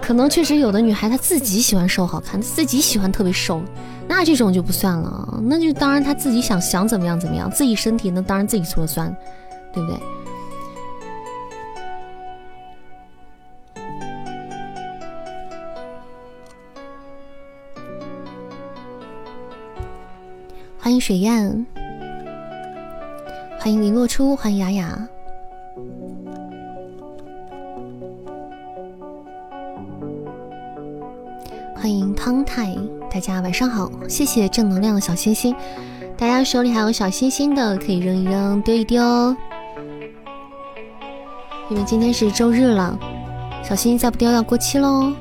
[0.00, 3.60] 可能确实有的女孩她自己喜欢瘦好看，自己喜欢特别瘦，
[4.06, 9.12] 那这种就不算了，那就当然她自己想想怎么样怎么样，自己身体那当然自己说了算，
[9.72, 9.98] 对不对？
[20.84, 21.64] 欢迎水燕，
[23.58, 25.08] 欢迎林落初，欢迎雅雅，
[31.74, 32.76] 欢迎汤太，
[33.10, 35.56] 大家晚上好，谢谢正能量的小星星，
[36.18, 39.02] 大家手里还有小星星的可以扔一扔，丢一丢，
[41.70, 42.98] 因为今天是周日了，
[43.62, 45.14] 小星星再不丢要过期喽。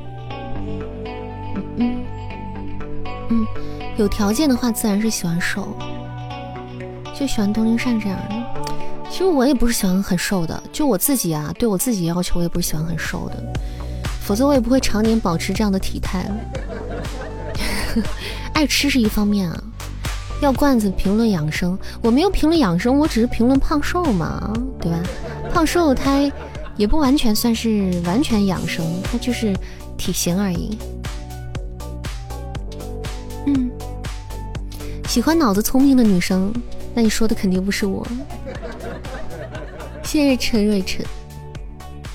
[3.97, 5.67] 有条件的话，自然是喜欢瘦，
[7.17, 8.35] 就喜欢东林善这样的。
[9.09, 13.43] 其实我也不是喜欢很瘦的，就我自己啊，对我自己要求，我也不是喜欢很瘦的，
[14.25, 16.25] 否则我也不会常年保持这样的体态。
[18.53, 19.63] 爱吃是一方面啊，
[20.41, 24.51] 要罐子评论养生，我没有评论养生，我只是评论胖瘦嘛，
[24.81, 24.97] 对吧？
[25.53, 26.19] 胖瘦它
[26.75, 29.55] 也不完全算是完全养生，它就是
[29.95, 30.75] 体型而已。
[35.13, 36.51] 喜欢脑子聪明的女生，
[36.95, 38.03] 那你说的肯定不是我。
[40.03, 41.05] 谢谢陈瑞晨、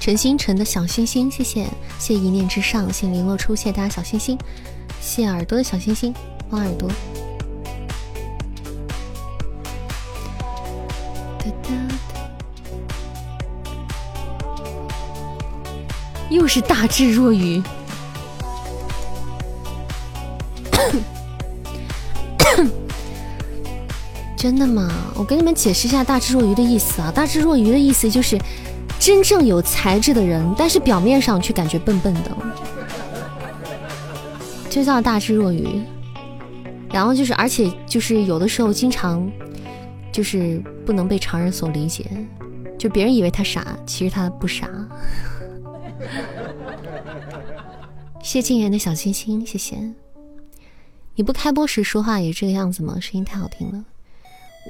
[0.01, 1.65] 陈星辰的小星星，谢谢
[1.97, 4.37] 谢一念之上，谢零落初，谢大家小星星，
[5.01, 6.13] 谢耳朵的小星星，
[6.51, 6.91] 猫耳朵。
[16.31, 17.63] 又是大智若愚。
[24.39, 24.89] 真的吗？
[25.17, 28.39] 我给你们解释一下“大智若愚”的意思啊！“大智若愚”的意思就是
[29.01, 32.31] 真正有才智的人，但是表面上却感觉笨笨的，
[34.71, 35.83] 就叫大智若愚。
[36.93, 39.29] 然后就是，而且就是有的时候经常
[40.13, 42.07] 就是不能被常人所理解，
[42.79, 44.69] 就别人以为他傻，其实他不傻。
[48.23, 49.77] 谢静言的小心心，谢谢。
[51.17, 52.99] 你不开播时说话也这个样子吗？
[53.01, 53.85] 声音太好听了。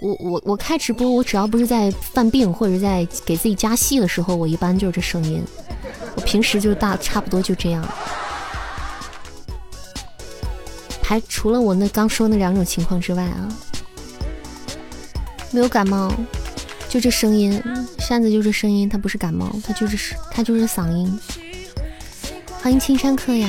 [0.01, 5.43] 我我我开直播，我只要不是在犯病或者在给自己加戏的时候，我一般就是这声音。
[6.15, 7.87] 我平时就大差不多就这样。
[11.03, 13.49] 还除了我那刚说那两种情况之外啊，
[15.51, 16.13] 没有感冒，
[16.89, 17.63] 就这声音，
[17.99, 21.19] 扇子就这声音，他不是感冒，他就是他就是嗓音。
[22.61, 23.49] 欢迎青山客呀，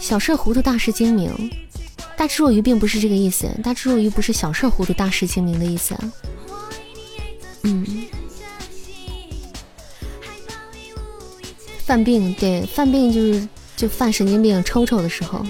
[0.00, 1.50] 小事糊涂，大事精明。
[2.16, 5.94] 大智若愚并不是这个意思，大智若愚不是小事糊涂大事精明的意思。
[7.62, 8.06] 嗯，
[11.84, 15.44] 犯病对犯病就是就犯神经病抽抽的时候。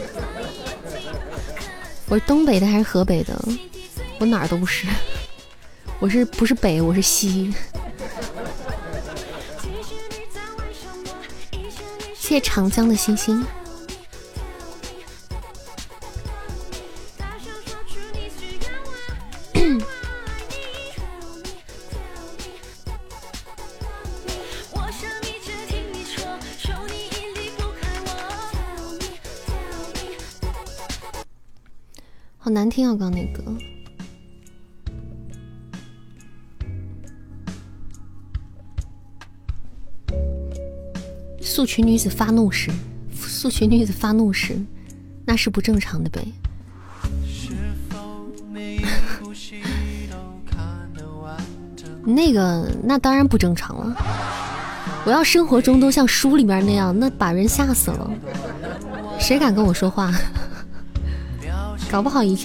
[2.08, 3.40] 我是东北的还是河北的？
[4.18, 4.86] 我哪儿都不是，
[5.98, 6.80] 我是不是北？
[6.80, 7.54] 我是西。
[12.14, 13.44] 谢谢长江的星星。
[32.46, 32.94] 好难听啊！
[32.96, 33.42] 刚那歌。
[41.40, 42.70] 素裙女子发怒时，
[43.12, 44.56] 素裙女子发怒时，
[45.24, 46.24] 那是不正常的呗。
[52.06, 53.96] 那个，那当然不正常了。
[55.04, 58.08] 我要生活中都像书里面那样，那把人吓死了。
[59.18, 60.14] 谁敢跟我说话？
[61.90, 62.36] 搞不好一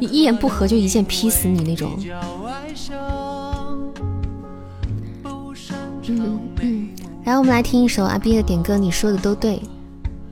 [0.00, 1.98] 一言不合就一剑劈死你那种。
[6.10, 6.88] 嗯嗯，
[7.24, 9.60] 来，我们来听一首阿 B 的点歌，你说的都对，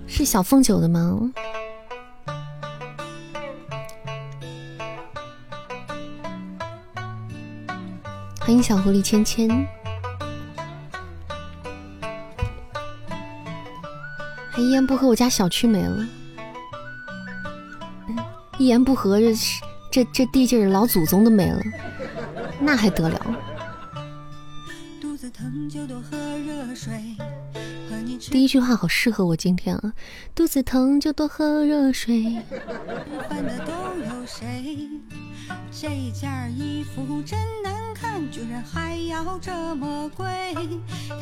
[0.07, 1.32] 是小凤九的吗？
[8.40, 9.66] 欢迎小狐狸芊芊。
[14.51, 16.07] 还一言不合，我家小区没了。
[18.59, 19.34] 一言不合，这
[19.90, 21.61] 这这地界老祖宗都没了，
[22.61, 23.36] 那还得了？
[25.00, 26.92] 肚子疼就多喝热水
[28.18, 29.92] 第一句话好适合我今天啊！
[30.34, 32.36] 肚子疼就多喝热水。
[35.70, 40.26] 这件衣服真难看，居然还要这么贵。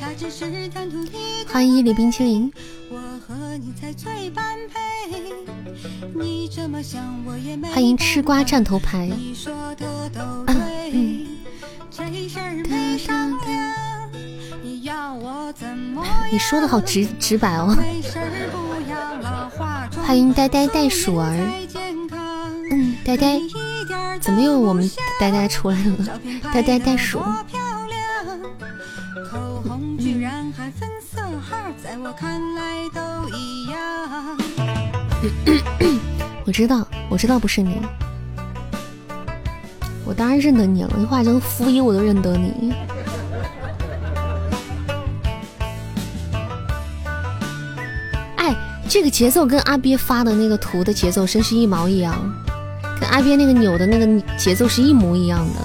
[0.01, 2.51] 它只是贪图你欢迎一粒冰淇淋。
[2.91, 4.79] 我和你才最般配。
[6.15, 9.07] 你这么想我也没欢迎吃瓜站头牌。
[9.07, 11.27] 你说的都对。
[11.91, 14.04] 这事儿没商量。
[16.31, 17.75] 你说的好直直白哦。
[20.05, 21.37] 欢迎呆呆袋鼠儿。
[22.71, 23.39] 嗯，呆呆。
[24.21, 24.91] 怎么又我们
[25.21, 26.19] 呆呆出来了？
[26.53, 27.21] 呆呆袋鼠。
[36.47, 37.81] 我知道，我知道不是你。
[40.07, 42.75] 我当然认得你了，你化成负一我都认得你。
[48.95, 52.15] 这个节奏跟阿鳖发的那个图的节奏真是一毛一样。
[53.01, 54.07] 跟阿鳖那个扭的那个
[54.39, 55.61] 节奏是一模一样的。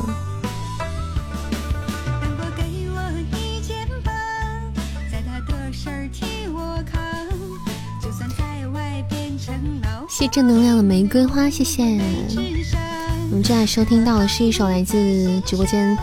[10.10, 11.84] 谢正能量的玫瑰花，谢谢。
[11.84, 15.96] 我们正在收听到的是一首来自直播间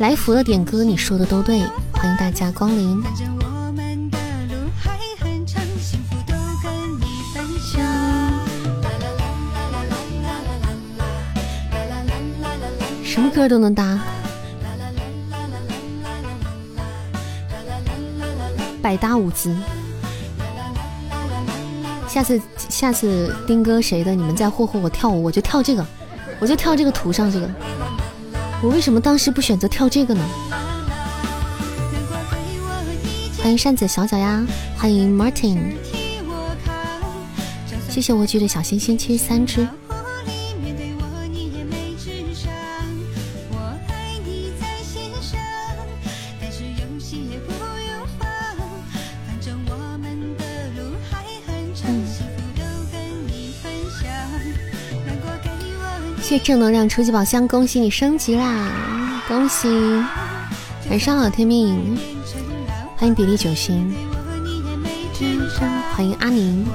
[0.00, 1.60] 来福的点歌，你说的都对，
[1.92, 3.00] 欢迎大家光临。
[13.34, 13.98] 什么歌都能搭，
[18.80, 19.52] 百搭舞姿。
[22.08, 25.84] 下次下次丁哥谁的，你们再霍霍我跳舞，我就跳这个，
[26.38, 27.50] 我就跳这个图上这个。
[28.62, 30.24] 我为什么当时不选择跳这个呢？
[33.42, 34.44] 欢迎扇子小脚丫，
[34.78, 35.58] 欢迎 Martin，
[37.90, 39.66] 谢谢我举的小星星七十三只。
[56.34, 59.22] 谢正能量初级宝箱，恭喜你升级啦！
[59.28, 59.68] 恭喜！
[60.90, 61.96] 晚上好，天命！
[62.96, 63.94] 欢迎比利九星，
[65.94, 66.66] 欢迎阿宁。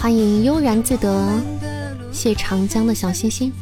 [0.00, 1.40] 欢迎悠然自得，
[2.10, 3.52] 谢长江的小星星。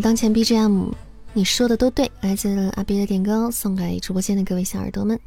[0.00, 0.92] 当前 BGM，
[1.34, 5.18] 你说的都对，来自阿 B 的点歌，送给直播间的各位小耳朵们。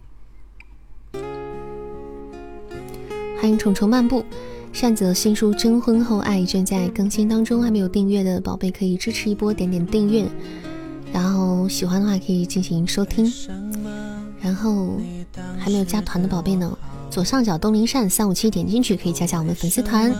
[3.39, 4.25] 欢迎虫虫漫步，
[4.71, 10.25] 扇子的新书《征婚后爱》正在更新当中，还没有订阅的宝贝可以支持一波，点点订阅。
[11.11, 13.31] 然后喜欢的话可以进行收听，
[14.41, 14.97] 然后
[15.59, 16.75] 还没有加团的宝贝呢，
[17.11, 20.11] 左上角东林扇三五七点进去可以加加我们粉丝团，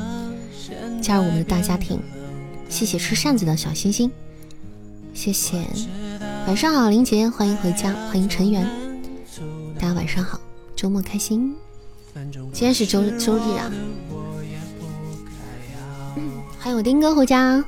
[1.02, 2.00] 加入我们的大家庭。
[2.70, 4.10] 谢谢吃扇子的小星星，
[5.14, 5.66] 谢谢。
[6.48, 8.68] 晚上好，林杰，欢迎回家，欢迎陈源，
[9.80, 10.40] 大家晚上好，
[10.76, 11.56] 周末开心。
[12.34, 13.72] 今天是周周日啊，
[16.16, 17.64] 嗯欢迎我丁哥回家，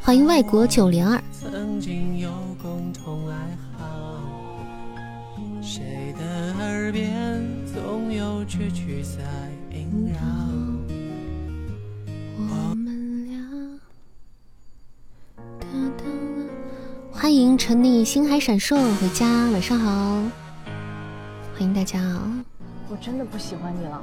[0.00, 1.22] 欢迎外国九零二。
[17.22, 20.20] 欢迎沉溺星海闪烁回家，晚上好，
[21.54, 22.44] 欢迎大家啊！
[22.88, 24.02] 我真的不喜欢你了。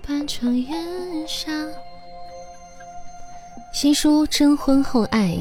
[0.00, 1.52] 半城烟沙，
[3.74, 5.32] 新书《征婚后爱》，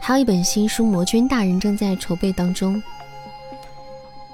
[0.00, 2.82] 还有一本新书《魔君大人》正在筹备当中，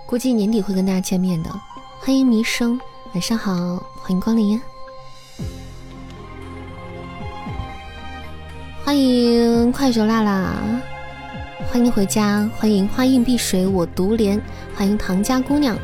[0.07, 1.51] 估计年底会跟大家见面的。
[1.99, 2.81] 欢迎迷生，
[3.15, 4.63] 晚上好，欢迎光临。
[8.87, 10.55] 欢迎快手辣辣，
[11.69, 14.41] 欢迎回家，欢迎花映碧水我独怜，
[14.77, 15.77] 欢迎唐家姑娘。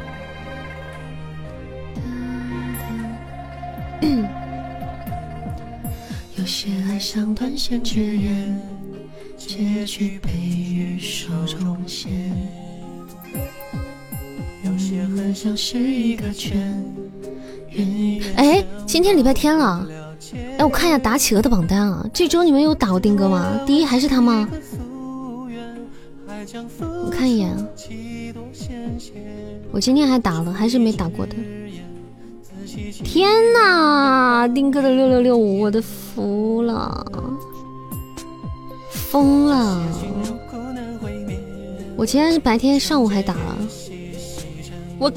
[6.37, 8.57] 有些爱像断线之缘，
[9.37, 12.13] 结局被雨手中线。
[14.63, 16.85] 有些恨像是一个圈。
[18.37, 19.85] 哎，今天礼拜天了。
[20.63, 23.61] 哎，我看一下打企鹅的榜单啊，这周你们有打过丁哥吗？
[23.67, 24.49] 第一还是他吗？
[27.05, 27.53] 我看一眼，
[29.73, 31.35] 我今天还打了，还是没打过的。
[33.03, 37.05] 天哪，丁哥的六六六，我的服了，
[38.93, 39.83] 疯了！
[41.97, 43.59] 我今天白天上午还打了，
[44.97, 45.11] 我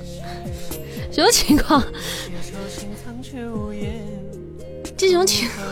[1.12, 1.84] 什么情况？
[4.98, 5.64] 这种情况。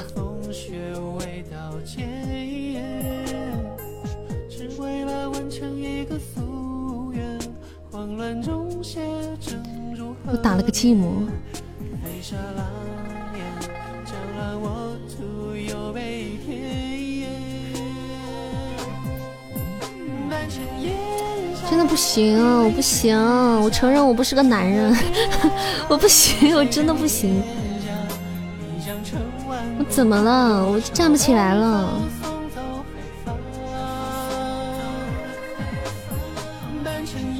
[10.28, 11.26] 我打了个寂寞。
[21.68, 23.18] 真的不行，我不行，
[23.60, 24.96] 我承认我不是个男人，
[25.90, 27.42] 我不行，我真的不行。
[29.96, 30.62] 怎么了？
[30.62, 31.90] 我站不起来了。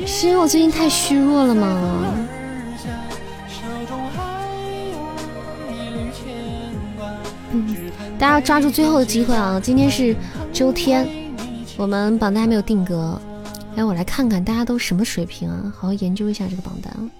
[0.06, 2.14] 是因为我最近太虚弱了吗？
[7.50, 7.76] 嗯，
[8.18, 9.60] 大家抓住最后的机会啊！
[9.62, 10.16] 今天是
[10.50, 11.06] 周天，
[11.76, 13.20] 我们榜单还没有定格。
[13.76, 15.70] 哎，我来看看大家都什么水平啊？
[15.76, 17.10] 好好研究一下这个榜单。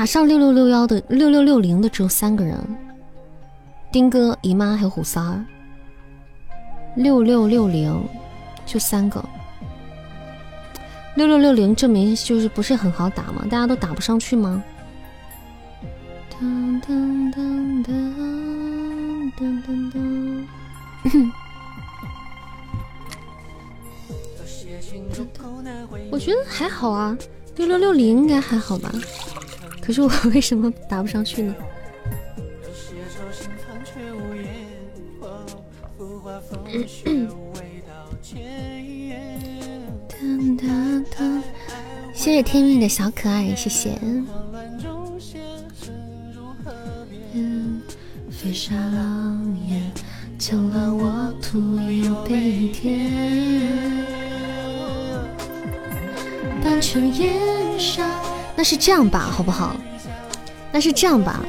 [0.00, 2.58] 打上六六六幺的六六六零的只有三个人，
[3.92, 5.44] 丁哥、姨妈还有虎三儿。
[6.96, 8.02] 六六六零
[8.64, 9.22] 就三个，
[11.16, 13.42] 六六六零证明就是不是很好打吗？
[13.50, 14.64] 大家都打不上去吗？
[16.40, 17.92] 噔噔噔噔
[19.36, 20.46] 噔噔噔。
[26.10, 27.14] 我觉得还好啊，
[27.56, 28.90] 六六六零应该还好吧。
[29.90, 31.52] 可是我为什么打不上去呢？
[42.14, 43.98] 谢谢天命的小可爱，谢谢。
[48.30, 49.90] 飞沙狼烟，
[50.38, 51.58] 将了我徒
[51.90, 53.10] 有悲天。
[56.62, 58.08] 半城烟沙。
[58.60, 59.74] 那是这样吧，好不好？
[60.70, 61.40] 那是这样吧，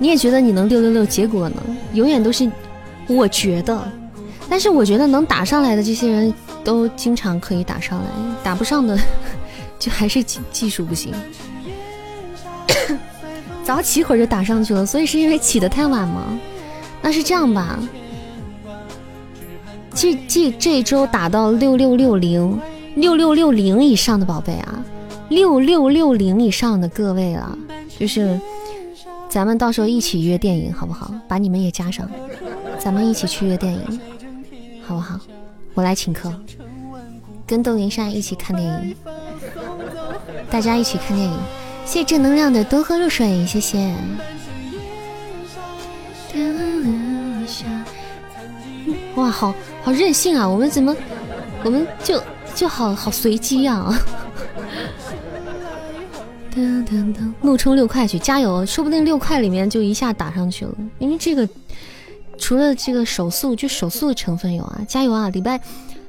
[0.00, 1.06] 你也觉得你能六六六？
[1.06, 1.62] 结果呢？
[1.92, 2.50] 永远都是
[3.06, 3.80] 我觉得，
[4.48, 6.34] 但是我觉得能打上来的这些人
[6.64, 8.06] 都经常可以打上来，
[8.42, 8.98] 打不上的
[9.78, 11.14] 就还是技技术不行。
[13.62, 16.36] 早起会儿就打上去了，所以是因为起得太晚吗？
[17.00, 17.78] 那是这样吧，
[19.94, 22.60] 这这这周打到六六六零
[22.96, 24.84] 六六六零以上的宝贝啊。
[25.30, 27.56] 六六六零以上的各位了，
[27.98, 28.38] 就是
[29.28, 31.10] 咱们到时候一起约电影，好不好？
[31.26, 32.06] 把你们也加上，
[32.78, 34.00] 咱们一起去约电影，
[34.86, 35.18] 好不好？
[35.74, 36.34] 我来请客，
[37.46, 38.96] 跟窦云山一起看电影，
[40.50, 41.38] 大家一起看电影。
[41.86, 43.94] 谢谢正能量的多喝热水，谢谢。
[49.14, 50.48] 哇，好好任性啊！
[50.48, 50.94] 我们怎么，
[51.64, 52.20] 我们就
[52.54, 53.92] 就好好随机啊！
[56.54, 60.74] 噔噔噔，怒冲六块去加油，说不定六块里面就一下打上去了。
[60.98, 61.48] 因为这个
[62.38, 65.28] 除了这个手速，就手速的成分有啊，加油啊！
[65.28, 65.60] 礼拜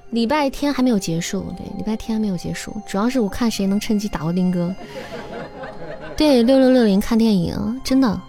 [0.09, 4.73] 礼拜天还没有结束，对，礼拜天还没有结束，主要是我看谁能趁机打过丁哥。
[6.17, 8.19] 对，六六六零看电影，真的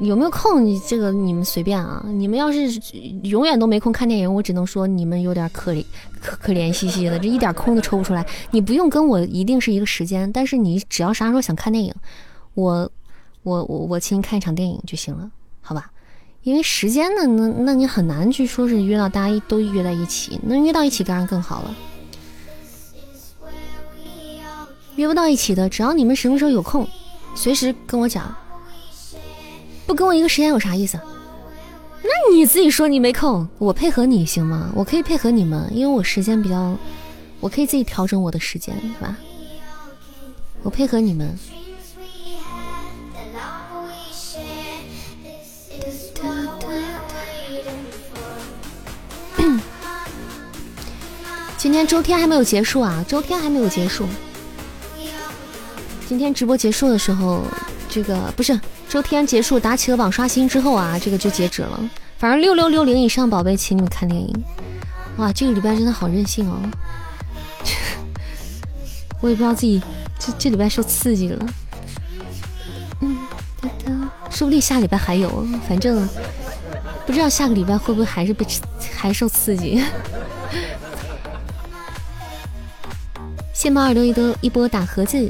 [0.00, 0.64] 有没有空？
[0.64, 2.04] 你这个你们随便啊。
[2.06, 2.68] 你们要是
[3.22, 5.84] 永远都没空看电影，我只能说你们有点可怜
[6.20, 8.26] 可可怜兮兮的，这一点空都抽不出来。
[8.50, 11.94] 你不用跟我一定是一个时间，但是你只要啥时候想看电影，
[12.54, 12.90] 我
[13.42, 15.30] 我我我请你看一场电影就行了，
[15.62, 15.90] 好吧？
[16.42, 21.74] 因为时间呢，那那你很难去说是约到大家都约在一起，能约到一起当然更好了。
[24.96, 26.86] 约不到一起的，只要你们什么时候有空，
[27.34, 28.34] 随时跟我讲。
[29.88, 31.00] 不跟我一个时间有啥意思？
[32.02, 34.70] 那你自己说你没空，我配合你行吗？
[34.74, 36.76] 我可以配合你们，因为我时间比较，
[37.40, 39.16] 我可以自己调整我的时间，对吧？
[40.62, 41.36] 我配合你们。
[51.56, 54.06] 今天周天还没有结束啊，周天还没有结束。
[56.06, 57.42] 今天直播结束的时候，
[57.88, 58.58] 这个不是
[58.88, 61.78] 周天结束打企鹅榜刷新之后啊，这个就截止了。
[62.16, 64.44] 反正六六六零以上宝贝，请你们看电影。
[65.18, 66.58] 哇，这个礼拜真的好任性哦！
[69.20, 69.82] 我也不知道自己
[70.18, 71.46] 这这礼拜受刺激了。
[73.00, 73.18] 嗯，
[74.30, 76.08] 说不定下礼拜还有，反正
[77.06, 78.46] 不知道下个礼拜会不会还是被
[78.96, 79.84] 还受刺激。
[83.52, 85.28] 谢猫耳朵一波一波打盒子。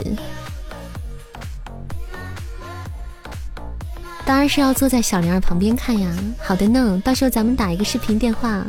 [4.29, 6.15] 当然是要坐在小玲儿旁边看呀。
[6.39, 8.63] 好的呢，到时候咱们打一个视频电话。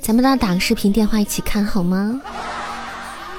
[0.00, 2.20] 咱们俩打个视频电话一起看好吗？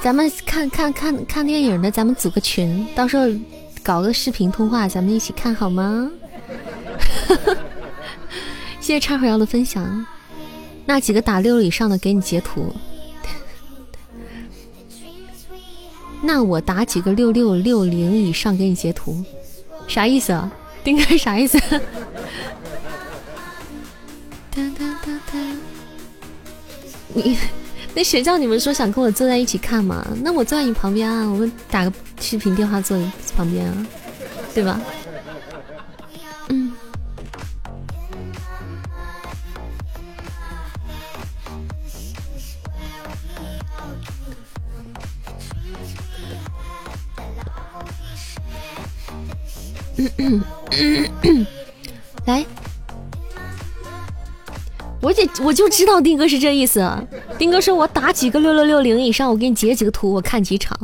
[0.01, 3.27] 咱们看看看看电影的，咱们组个群，到时候
[3.83, 6.09] 搞个视频通话，咱们一起看好吗？
[8.79, 10.05] 谢谢畅和瑶的分享。
[10.85, 12.73] 那几个打六以上的，给你截图。
[16.25, 19.21] 那我打几个六六六零以上给你截图，
[19.87, 20.49] 啥意思啊？
[20.81, 21.59] 丁哥啥意思？
[27.13, 27.37] 你
[27.93, 30.07] 那谁叫你们说想跟我坐在一起看嘛？
[30.23, 32.97] 那我坐在你旁边啊，我们打个视频电话坐
[33.35, 33.87] 旁边啊，
[34.55, 34.81] 对吧？
[52.25, 52.45] 来，
[55.01, 56.89] 我也我就知道丁哥是这意思。
[57.37, 60.77] 丁哥说我打几个六六六零以上，我给你截几个图，我看几场。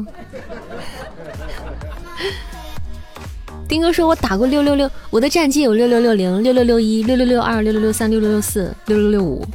[3.68, 9.46] 丁哥说我打过六六六，我的战绩有六六六零、六六六一、六六六二、六六六三、六六六四、六六六五，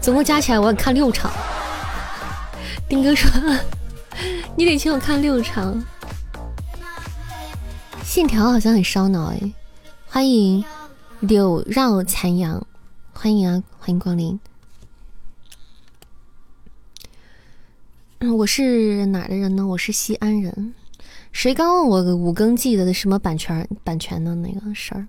[0.00, 1.30] 总共加起来我看六场。
[2.88, 3.30] 丁哥说
[4.56, 5.82] 你得请我看六场。
[8.02, 9.40] 线条好像很烧脑哎，
[10.06, 10.64] 欢迎
[11.20, 12.66] 柳绕残阳，
[13.12, 14.38] 欢迎啊，欢迎光临。
[18.36, 19.66] 我是哪的人呢？
[19.66, 20.74] 我是西安人。
[21.32, 25.08] 谁刚问我五更记得的什么版权版权的那个事儿？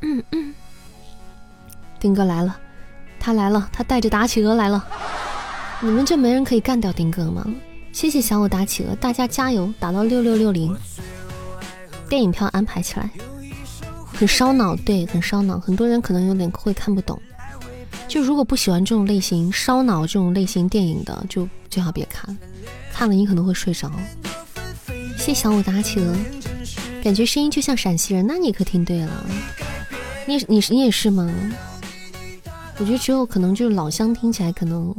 [0.00, 0.54] 嗯嗯，
[2.00, 2.58] 丁哥来了，
[3.20, 4.84] 他来了，他带着打企鹅来了。
[5.80, 7.46] 你们就没人可以干掉丁哥吗？
[7.96, 10.76] 谢谢小我打企鹅，大家加油，打到六六六零。
[12.10, 13.08] 电影票安排起来，
[14.12, 15.58] 很烧脑，对，很烧脑。
[15.58, 17.18] 很多人可能有点会看不懂。
[18.06, 22.36] 就如果不喜欢这种类型烧脑这种类型电影的，就最好别看，
[22.92, 23.90] 看了你可能会睡着。
[25.16, 26.14] 谢小我打企鹅，
[27.02, 29.26] 感觉声音就像陕西人，那你可听对了。
[30.26, 31.32] 你你你也是吗？
[32.76, 34.94] 我觉得只有可能就是老乡听起来可能。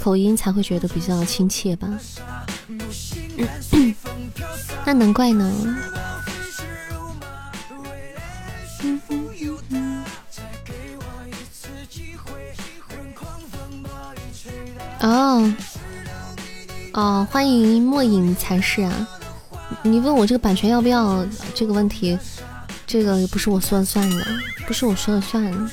[0.00, 1.88] 口音才会觉得比较亲切吧？
[4.86, 5.76] 那难怪呢。
[15.00, 15.54] 哦
[16.92, 19.08] 哦，欢迎末影才是啊！
[19.82, 21.24] 你问我这个版权要不要
[21.54, 22.18] 这个问题，
[22.86, 24.26] 这个不是我说了算的，
[24.66, 25.70] 不是我说了算。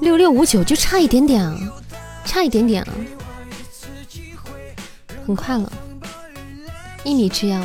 [0.00, 1.56] 六六五九就差一点点啊！
[2.24, 2.94] 差一点点啊，
[5.26, 5.72] 很快了，
[7.04, 7.60] 一米之遥。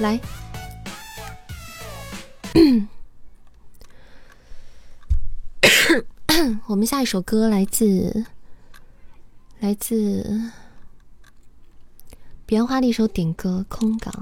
[0.00, 0.18] 来，
[6.66, 8.26] 我们下一首歌来自
[9.60, 10.50] 来自
[12.46, 14.12] 别花的一首点歌《空港》。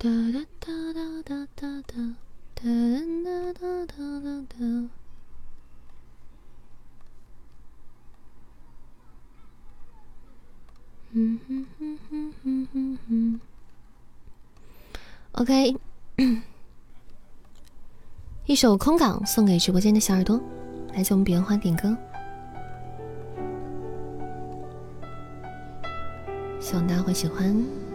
[0.00, 2.14] 哒哒哒哒哒哒哒
[2.54, 2.62] 哒
[3.24, 4.54] 哒哒哒哒哒。
[11.10, 13.40] 嗯哼哼哼哼哼哼。
[15.32, 15.74] OK，
[18.46, 20.40] 一首《空港》送给直播间的小耳朵，
[20.94, 21.96] 来自我们彼岸花点歌，
[26.60, 27.87] 希望大家会喜欢。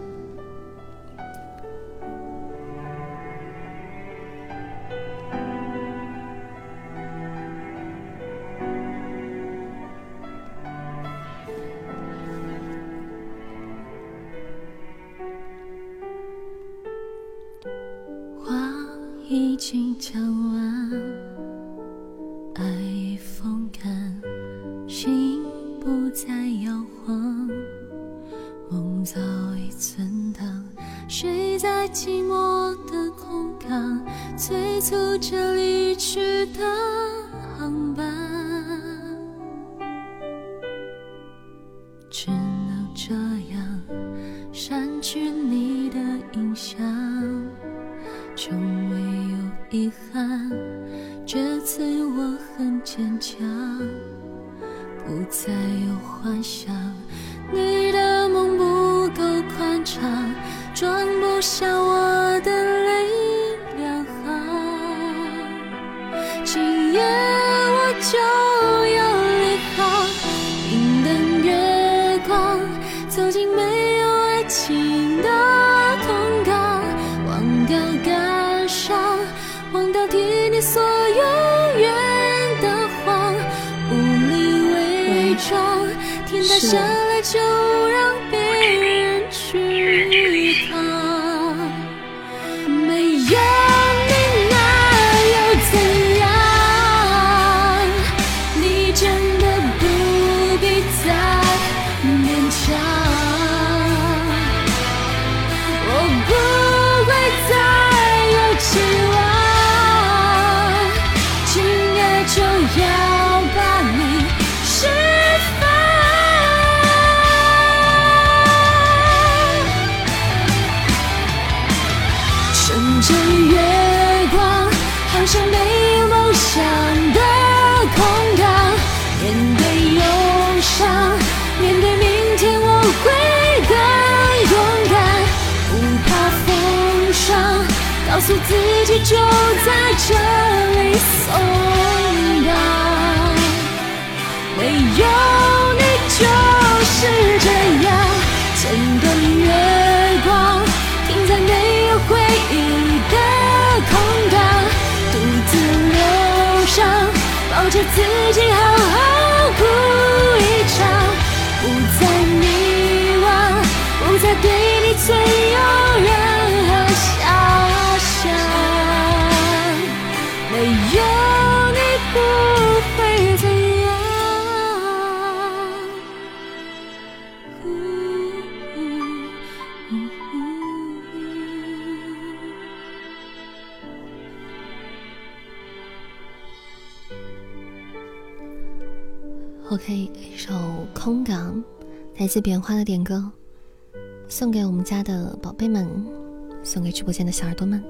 [197.34, 197.82] 小耳朵们。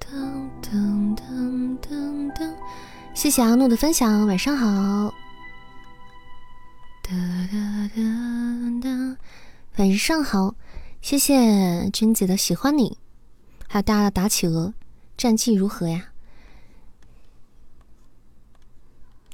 [0.00, 2.52] 噔噔噔噔噔，
[3.14, 5.14] 谢谢阿诺的分享，晚上好。
[7.04, 7.12] 哒
[7.52, 8.02] 哒哒
[8.82, 9.16] 哒，
[9.76, 10.56] 晚上好，
[11.00, 12.98] 谢谢君子的喜欢你，
[13.68, 14.74] 还有大家的打企鹅，
[15.16, 16.08] 战绩如何呀？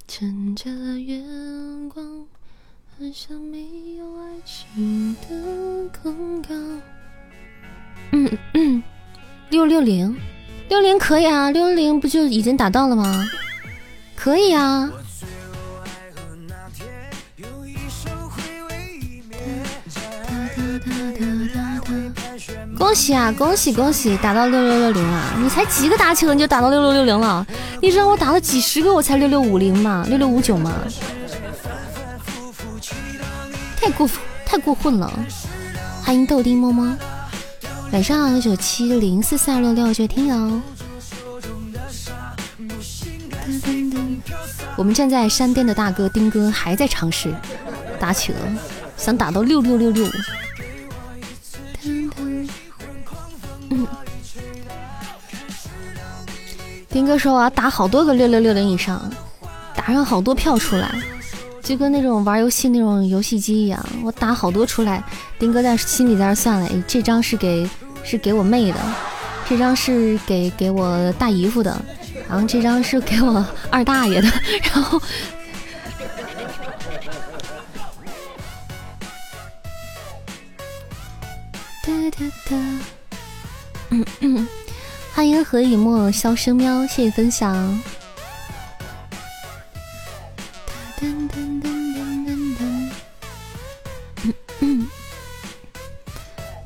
[0.07, 1.25] 趁着月
[1.95, 2.27] 光，
[3.01, 3.57] 很像没
[3.97, 5.29] 有爱情的
[6.03, 6.55] 空港。
[8.13, 8.83] 嗯嗯，
[9.49, 10.15] 六六零，
[10.69, 13.27] 六零可以啊，六六零不就已经达到了吗？
[14.15, 14.91] 可以啊。
[22.77, 23.33] 恭喜啊！
[23.33, 25.35] 恭喜恭喜，打到六六六零啊！
[25.43, 27.47] 你才几个打起了你就打到六六六零了？
[27.81, 30.05] 你知道我打了几十个我才六六五零嘛？
[30.07, 30.75] 六六五九吗？
[33.81, 35.11] 太过分，太过分了！
[36.05, 36.99] 欢迎豆丁么么，
[37.93, 40.61] 晚上好九七零四四二六六，谢听友。
[44.77, 47.35] 我们站在山巅的大哥丁哥还在尝试
[47.99, 48.39] 打企鹅，
[48.99, 50.07] 想打到六六六六。
[56.91, 59.11] 丁哥说我要打好多个六六六零以上，
[59.75, 60.95] 打上好多票出来。
[61.71, 65.01] 就跟那种玩游戏那种游戏机一样，我打好多出来。
[65.39, 67.71] 丁哥在心里在那算了，哎，这张是给
[68.03, 68.81] 是给我妹的，
[69.49, 71.81] 这张是给给我大姨夫的，
[72.29, 74.29] 然后这张是给我二大爷的，
[74.75, 75.01] 然后。
[85.15, 87.81] 欢迎何以沫笑声喵，谢谢分享。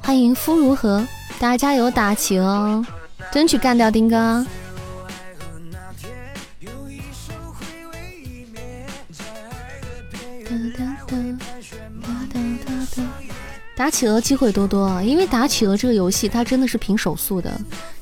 [0.05, 1.05] 欢迎夫如何，
[1.39, 2.85] 大家加油打起哦，
[3.33, 4.47] 争取干掉丁哥。
[13.75, 17.51] 打企鹅机会多多，因为打企鹅这个游戏它真的是凭手速的。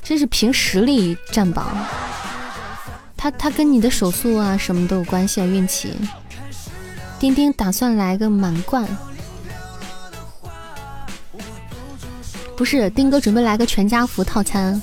[0.03, 1.73] 真是凭实力占榜，
[3.15, 5.95] 他他跟你的手速啊什么都有关系啊，运气。
[7.17, 8.85] 丁丁打算来个满贯，
[12.55, 14.81] 不是丁哥准备来个全家福套餐。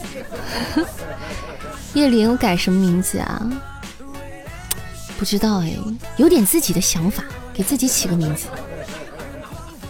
[1.94, 3.50] 叶灵改什么名字啊？
[5.18, 5.76] 不知道哎，
[6.16, 8.46] 有点自己的想法，给自己起个名字，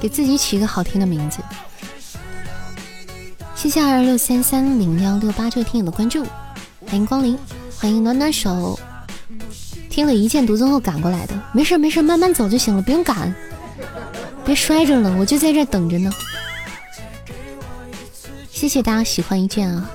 [0.01, 1.39] 给自己起一个好听的名字。
[3.55, 6.25] 谢谢二六三三零幺六八这位听友的关注，
[6.87, 7.39] 欢迎光临，
[7.79, 8.79] 欢迎暖暖手。
[9.91, 13.35] 听了一剑独尊后赶过来的，没事没事，慢慢走就行了，不用赶，
[14.45, 16.11] 别摔着了，我就在这等着呢。
[18.61, 19.91] 谢谢大家喜欢一剑啊！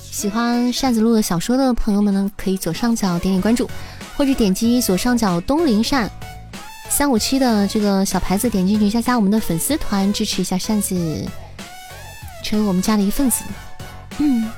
[0.00, 3.68] 喜欢扇子路的小说的朋友们呢，可以左上角点点关注，
[4.16, 6.08] 或者点击左上角东林扇
[6.88, 10.94] 三五七的这个小牌子，点进去加加我们的粉丝团，支持一下扇子。
[12.44, 13.42] 成为我们家的一份子。
[14.18, 14.48] 嗯，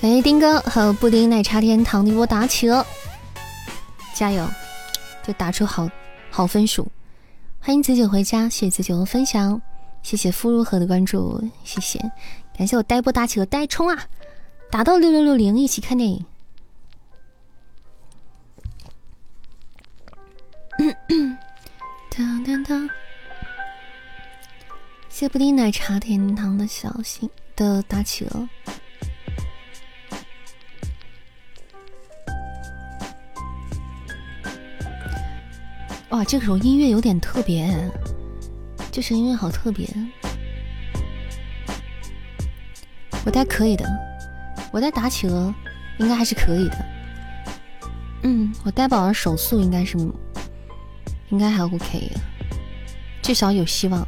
[0.00, 2.86] 感谢丁哥和布丁奶茶天堂的一波打起了，
[4.14, 4.48] 加油，
[5.26, 5.90] 就打出好
[6.30, 6.86] 好分数。
[7.64, 9.62] 欢迎子九回家，谢谢子九的分享，
[10.02, 12.00] 谢谢夫如何的关注，谢谢，
[12.58, 14.04] 感谢我呆波打起了呆冲啊，
[14.68, 16.24] 打到六六六零，一起看电影。
[22.10, 22.90] 当当当。
[25.08, 28.48] 谢布丁奶茶天堂的小心的打企鹅。
[36.12, 37.90] 哇，这首音乐有点特别，
[38.90, 39.88] 这首音乐好特别。
[43.24, 43.86] 我带可以的，
[44.70, 45.54] 我带打企鹅
[45.98, 46.86] 应该还是可以的。
[48.24, 49.96] 嗯，我带宝儿手速应该是，
[51.30, 52.20] 应该还 OK，的
[53.22, 54.06] 至少有希望。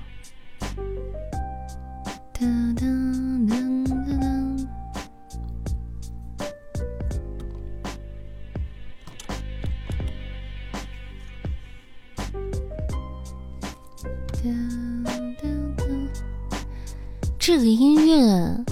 [17.47, 18.65] 这个音乐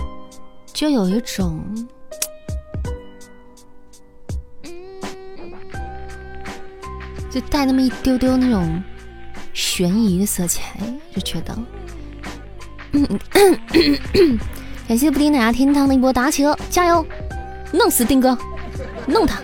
[0.73, 1.63] 就有一种，
[7.29, 8.83] 就带那么一丢丢那种
[9.53, 10.81] 悬疑的色彩，
[11.15, 11.55] 就觉得。
[14.89, 17.05] 感谢布丁奶茶天堂的一波打起了，加油，
[17.75, 18.39] 弄死丁哥，
[19.07, 19.39] 弄他！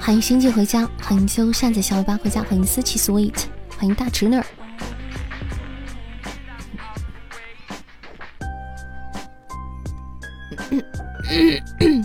[0.00, 3.44] 欢迎星际回家，欢迎修扇子小尾巴回家，欢迎思琪 sweet，
[3.78, 4.42] 欢迎大侄女。
[11.36, 12.02] うん。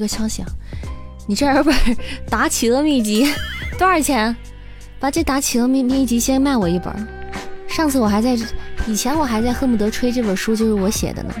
[0.00, 0.48] 个消息啊，
[1.28, 1.74] 你这本
[2.28, 3.32] 打企鹅秘籍
[3.78, 4.34] 多少钱？
[4.98, 6.92] 把这打企鹅秘秘籍先卖我一本。
[7.68, 8.36] 上次我还在，
[8.86, 11.34] 以前我还在恨不得吹这本书就是我写的呢。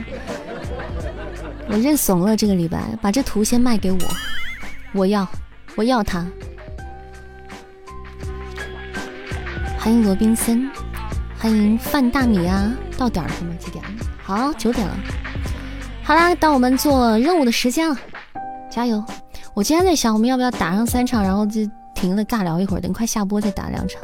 [1.68, 3.98] 我认怂了，这个礼拜把这图先卖给我，
[4.92, 5.28] 我要，
[5.74, 6.26] 我要它。
[9.78, 10.70] 欢迎罗宾森，
[11.38, 12.72] 欢迎范大米啊！
[12.96, 13.54] 到点了吗？
[13.58, 13.90] 几点了？
[14.22, 14.96] 好，九点了。
[16.02, 17.98] 好啦，到我们做任务的时间了，
[18.70, 19.04] 加油！
[19.52, 24.00] 我今天在想，我们要不要打上三场，然后就停了尬聊一会儿，等快下播再打两场。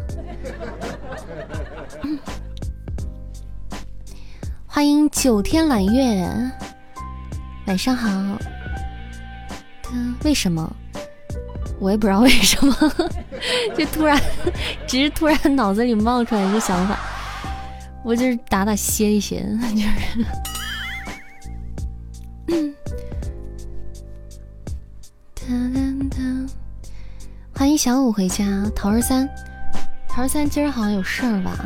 [4.66, 6.28] 欢迎九天揽月，
[7.66, 8.36] 晚上好。
[10.24, 10.70] 为什么？
[11.78, 12.74] 我也不知道为什么，
[13.76, 14.20] 就突然，
[14.86, 16.98] 只是突然脑子里冒出来一个想法，
[18.02, 19.46] 我就是打打歇一歇，
[22.48, 22.74] 就是。
[27.52, 28.44] 欢迎小五回家，
[28.74, 29.28] 桃儿三，
[30.08, 31.64] 桃儿三今儿好像有事儿吧？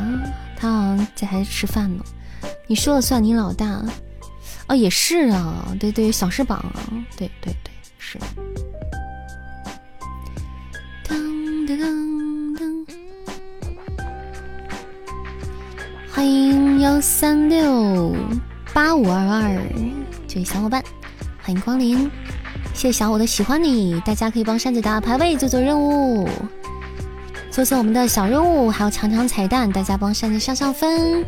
[0.55, 2.03] 他好像在还吃饭呢。
[2.67, 3.83] 你说了算，你老大。
[4.67, 6.63] 哦，也是啊，对对，小翅膀，
[7.17, 8.19] 对对对，是。
[11.03, 11.15] 噔
[11.65, 12.85] 噔噔噔，
[16.11, 18.15] 欢迎幺三六
[18.73, 19.59] 八五二二
[20.27, 20.83] 这位小伙伴，
[21.41, 22.09] 欢迎光临，
[22.81, 26.27] 谢谢小五的喜欢你，大家可以帮扇子打排位，做做任务，
[27.51, 31.23] 做做我们的小任务，还有抢抢彩蛋，大家帮扇子上上分。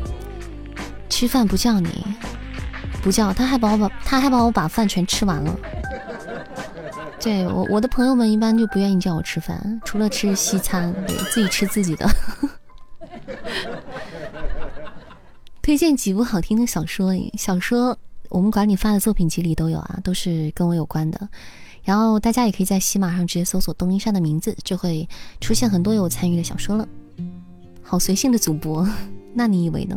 [1.10, 2.04] 吃饭不叫你，
[3.04, 5.56] 不叫他还把我把他还把我把饭全吃完了。
[7.20, 12.10] 对我我的朋友们一般就不愿意叫我吃饭，除了吃西餐，对自己吃自己的。
[15.62, 17.96] 推荐几部好听的小说，小说
[18.34, 21.30] 我们管理发的作品集里都有啊，都是跟我有关的。
[21.84, 25.08] 然后大家也可以在喜马上直接搜索东林山的名字，就会
[25.40, 26.88] 出现很多有参与的小说了。
[27.84, 28.90] 好随性的主播。
[29.36, 29.96] 那你以为呢？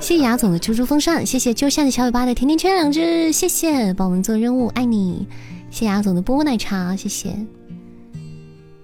[0.00, 5.26] 谢谢雅总的猪猪风扇，谢谢就像的小尾巴的甜甜圈两只，谢谢帮我们做任务，爱你。
[5.70, 7.34] 谢谢雅总的波波奶茶，谢谢。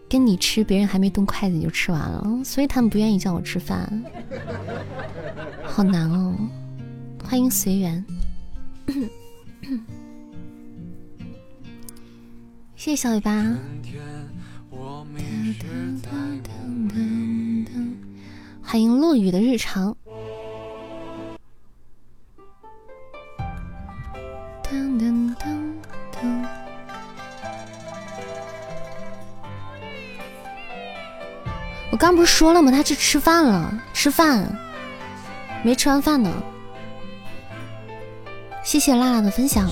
[0.08, 4.02] 跟你吃，别人还没动筷子你就吃完了，所以他们不愿意叫我吃饭，
[5.62, 6.34] 好难哦。
[7.30, 8.02] 欢迎随缘，
[12.74, 13.44] 谢谢小尾巴。
[18.62, 19.94] 欢迎落雨的日常。
[24.62, 25.74] 噔噔噔
[26.10, 26.46] 噔。
[31.92, 32.72] 我刚不是说了吗？
[32.72, 34.50] 他去吃饭了，吃饭，
[35.62, 36.32] 没吃完饭呢。
[38.68, 39.66] 谢谢辣辣的分享。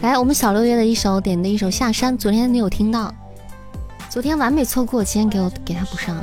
[0.00, 3.14] 来，我们小六月的一首点的一首《下山》，昨天你有听到？
[4.08, 6.20] 昨天完美错过，今天给我给他补上。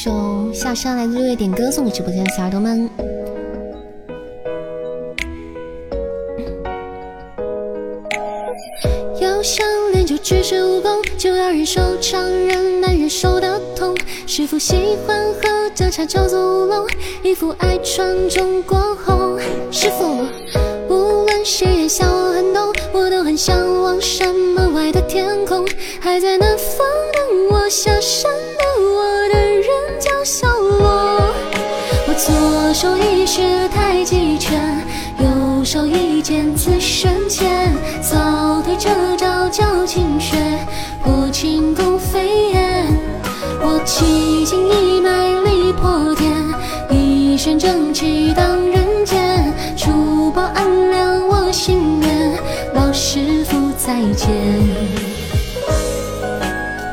[0.00, 0.12] 首
[0.54, 2.88] 《下山》，来自六月点歌，送给直播间的小耳朵们。
[9.20, 13.92] 要想练就绝世武功，就要忍受常人难忍受的痛。
[14.24, 16.86] 师傅喜欢喝的茶叫做乌龙，
[17.24, 19.36] 衣服爱穿中国红。
[19.72, 20.24] 师傅，
[20.88, 25.66] 无论谁也笑我很懂，我都很向往山门外的天空。
[25.98, 28.30] 还在南方等我下山
[47.48, 49.54] 一身正气荡人间。
[49.74, 52.38] 除暴安良我心愿，
[52.74, 54.28] 老师傅再见。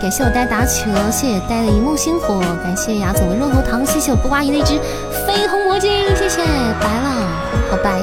[0.02, 4.76] 感谢我呆打企鹅，谢谢呆的一目星火，感谢牙总的润喉糖，谢谢我不瓜姨的一只
[5.28, 6.42] 绯红魔镜，谢谢
[6.80, 7.28] 白了。
[7.70, 8.00] 好白。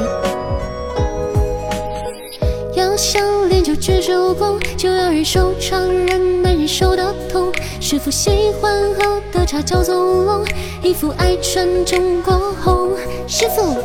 [2.75, 7.51] 要想练就绝世武功，就要忍受常人难忍受的痛。
[7.83, 8.31] 师傅喜
[8.61, 10.47] 欢喝的茶叫做乌龙，
[10.85, 12.91] 衣服爱穿中国红。
[13.27, 13.77] 师傅，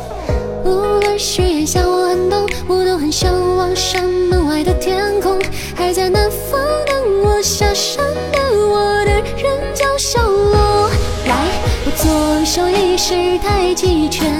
[0.64, 5.36] 无论是炎夏或寒冬，我都很向往山门外的天空。
[5.74, 8.38] 还在南方等我下山的
[8.68, 10.88] 我的人叫小罗。
[11.26, 11.48] 来，
[11.84, 14.32] 我左手一式太极拳。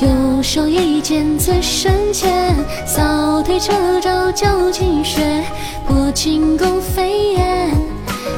[0.00, 2.54] 右手一剑刺身前，
[2.86, 5.42] 扫腿这招叫清雪，
[5.86, 7.74] 破轻功飞燕。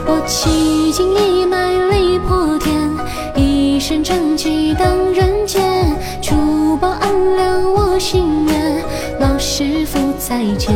[0.07, 2.91] 我奇筋异脉力破天
[3.37, 8.85] 一身正气荡人间除暴安良我心愿
[9.19, 10.75] 老师傅再见。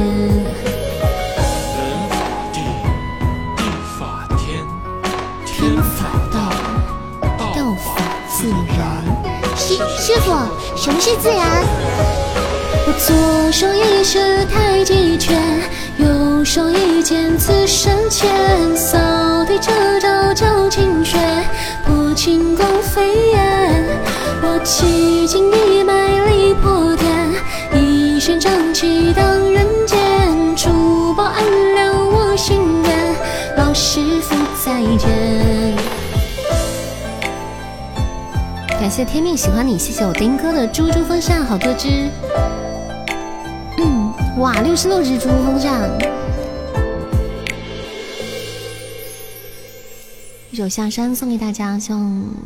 [0.97, 2.61] 法地
[3.57, 3.63] 地
[3.99, 4.65] 法天
[5.47, 6.39] 天法道
[7.55, 9.57] 道法自然。
[9.57, 10.33] 师师傅
[10.77, 11.65] 什么是自然？
[12.87, 15.41] 我左手一式太极拳
[15.97, 19.01] 右手一剑刺身前三
[19.55, 21.17] 扫地遮招照清雪，
[21.85, 23.85] 破轻功飞燕。
[24.43, 27.31] 我气劲一脉力破天，
[27.73, 29.99] 一身正气荡人间，
[30.57, 31.45] 除暴安
[31.75, 33.15] 良我心愿，
[33.57, 34.35] 老师傅
[34.65, 35.77] 再见。
[38.81, 42.11] 感谢天命喜欢你，谢谢我丁哥的猪猪风扇，好多只。
[43.79, 45.89] 嗯哇，六十六只珠风扇，
[50.55, 52.01] 一首下山送给大家，希望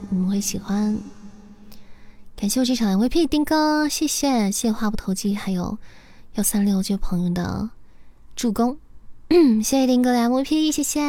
[0.09, 0.99] 你们会喜欢。
[2.35, 5.77] 感谢我这场 MVP 丁哥，谢谢谢谢话不投机，还有
[6.37, 7.69] 幺三六这位朋友的
[8.35, 8.79] 助攻，
[9.29, 11.03] 谢谢丁哥的 MVP，谢谢。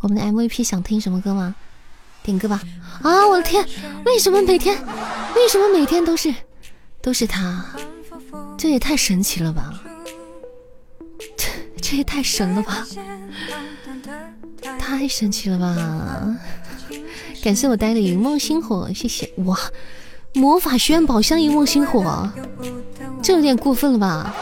[0.00, 1.54] 我们的 MVP 想听什么歌吗？
[2.22, 2.62] 点歌吧！
[3.02, 3.62] 啊，我的天，
[4.06, 4.74] 为什么每天，
[5.36, 6.34] 为什么每天都是，
[7.02, 7.76] 都是他？
[8.56, 9.78] 这也太神奇了吧！
[11.36, 11.46] 这
[11.82, 12.86] 这也太神了吧！
[14.78, 16.36] 太神奇了吧！
[17.42, 19.58] 感谢我呆的一梦星火，谢谢哇！
[20.34, 22.28] 魔法学院宝箱一梦星火，
[23.22, 24.34] 这有点过分了吧？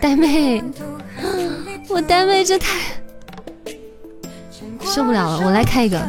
[0.00, 0.62] 呆妹，
[1.90, 2.78] 我呆妹这太
[4.82, 5.40] 受不了了！
[5.44, 6.08] 我来开一个，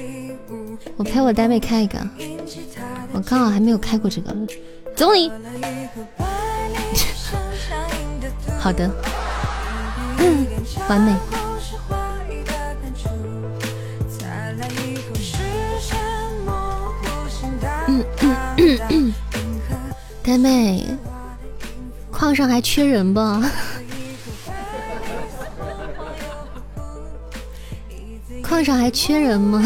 [0.96, 1.98] 我陪我呆妹开一个，
[3.12, 4.34] 我刚好还没有开过这个。
[4.96, 5.30] 走你！
[8.58, 8.90] 好的，
[10.88, 11.14] 完美。
[17.88, 19.14] 嗯嗯嗯嗯，
[20.22, 20.86] 呆妹，
[22.10, 23.20] 矿上还缺人不？
[28.42, 29.64] 矿上还缺人吗？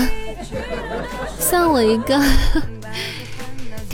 [1.39, 2.21] 算我一个。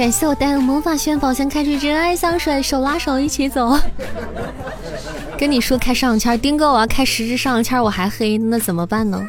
[0.00, 3.78] 感谢我带的魔法炫宝箱开出真爱香水，手拉手一起走。
[5.38, 9.28] 跟你说开上签，丁哥我要开十只上签，我还黑，那怎么办呢？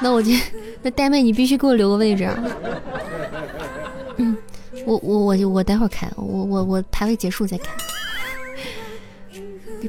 [0.00, 0.32] 那我就
[0.82, 2.28] 那呆妹你必须给我留个位置。
[4.16, 4.36] 嗯，
[4.84, 7.70] 我我我我待会儿开，我我我排位结束再开，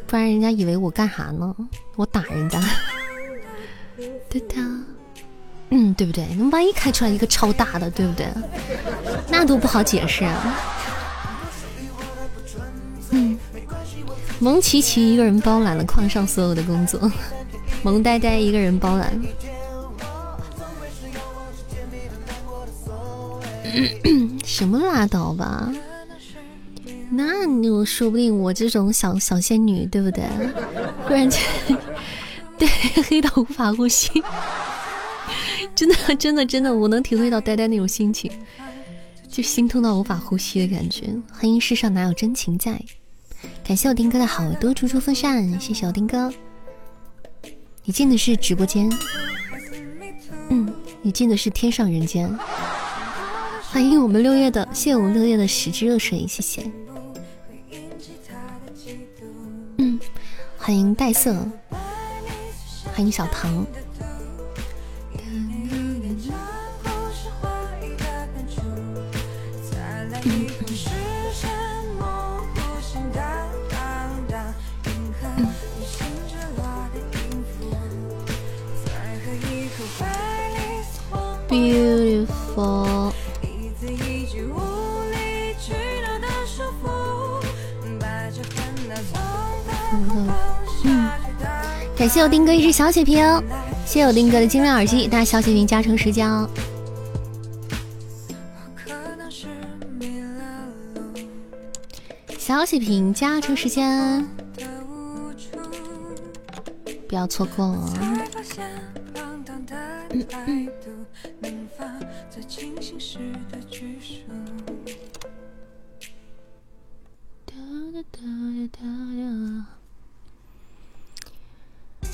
[0.06, 1.56] 不然人家以为我干啥呢？
[1.96, 2.60] 我打人家。
[4.30, 4.62] 哒哒。
[5.72, 6.28] 嗯，对不对？
[6.38, 8.28] 那万一开出来一个超大的，对不对？
[9.30, 10.60] 那都不好解释啊。
[13.12, 13.38] 嗯，
[14.40, 17.12] 萌琪琪一个人包揽了矿上所有的工作，
[17.84, 19.20] 萌呆呆一个人包揽。
[24.44, 25.72] 什么拉倒吧？
[27.10, 30.24] 那我说不定我这种小小仙女，对不对？
[31.08, 31.42] 忽然间，
[32.58, 32.68] 对，
[33.08, 34.22] 黑到无法呼吸。
[35.82, 38.32] 真的， 真的，真的，我能体会到呆呆那种心情，
[39.28, 41.12] 就心痛到无法呼吸的感觉。
[41.33, 42.79] 欢迎世上哪有真情在？
[43.63, 46.32] 感谢我丁哥的好多猪猪风扇，谢谢我丁哥。
[47.83, 48.87] 你进的是直播间，
[50.49, 50.71] 嗯，
[51.01, 52.32] 你进的是天上人间。
[53.63, 56.63] 欢迎我们六月的，谢谢我们六月的十支热水，谢谢。
[59.79, 59.99] 嗯，
[60.59, 61.33] 欢迎黛色，
[62.93, 63.66] 欢迎小唐。
[81.52, 83.12] Beautiful。
[91.98, 93.18] 感谢我丁哥一只小血瓶，
[93.86, 96.48] 谢谢我丁哥的精妙耳机，大家小血瓶加成十加。
[102.40, 104.26] 小血瓶加成时间，
[107.10, 107.94] 不要错过了。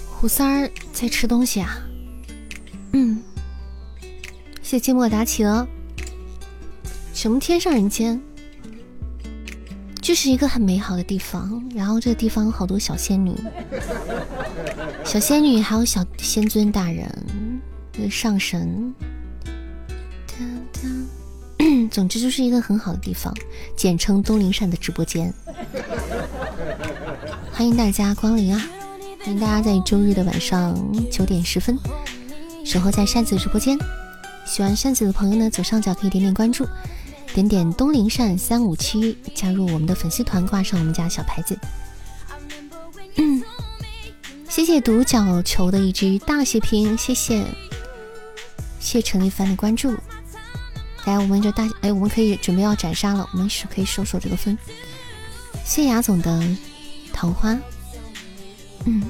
[0.10, 1.78] 胡三儿在吃东西啊，
[2.94, 3.22] 嗯，
[4.62, 5.68] 谢谢芥末达企鹅。
[7.14, 8.20] 什么天上人间？
[10.02, 13.36] 就是一个很美好的地方，然后这个地方好多小仙女，
[15.04, 17.60] 小仙女还有小仙尊大人，
[18.10, 18.94] 上神。
[21.90, 23.34] 总之就是一个很好的地方，
[23.76, 25.34] 简称东林善的直播间。
[27.52, 28.64] 欢迎大家光临啊！
[29.20, 30.76] 欢迎大家在周日的晚上
[31.12, 31.78] 九点十分
[32.64, 33.78] 守候在扇子直播间。
[34.46, 36.66] 喜欢扇子的朋友呢，左上角可以点点关注，
[37.34, 41.58] 点点东林扇三五七，加入我们的粉丝团，挂上我们家小牌子。
[43.16, 43.44] 嗯，
[44.48, 47.44] 谢谢独角球的一只大血瓶，谢谢，
[48.80, 49.94] 谢陈一帆的关注。
[51.08, 54.58] 来，我们就大哎，我们可以准备要斩杀了，我们是可以收收这个分。
[55.64, 56.44] 谢雅总的
[57.14, 57.58] 桃花，
[58.86, 59.02] 嗯。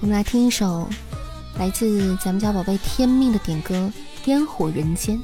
[0.00, 0.88] 我们来听一首
[1.58, 3.92] 来自咱们家宝贝天命的点歌
[4.30, 5.18] 《烟火人间》。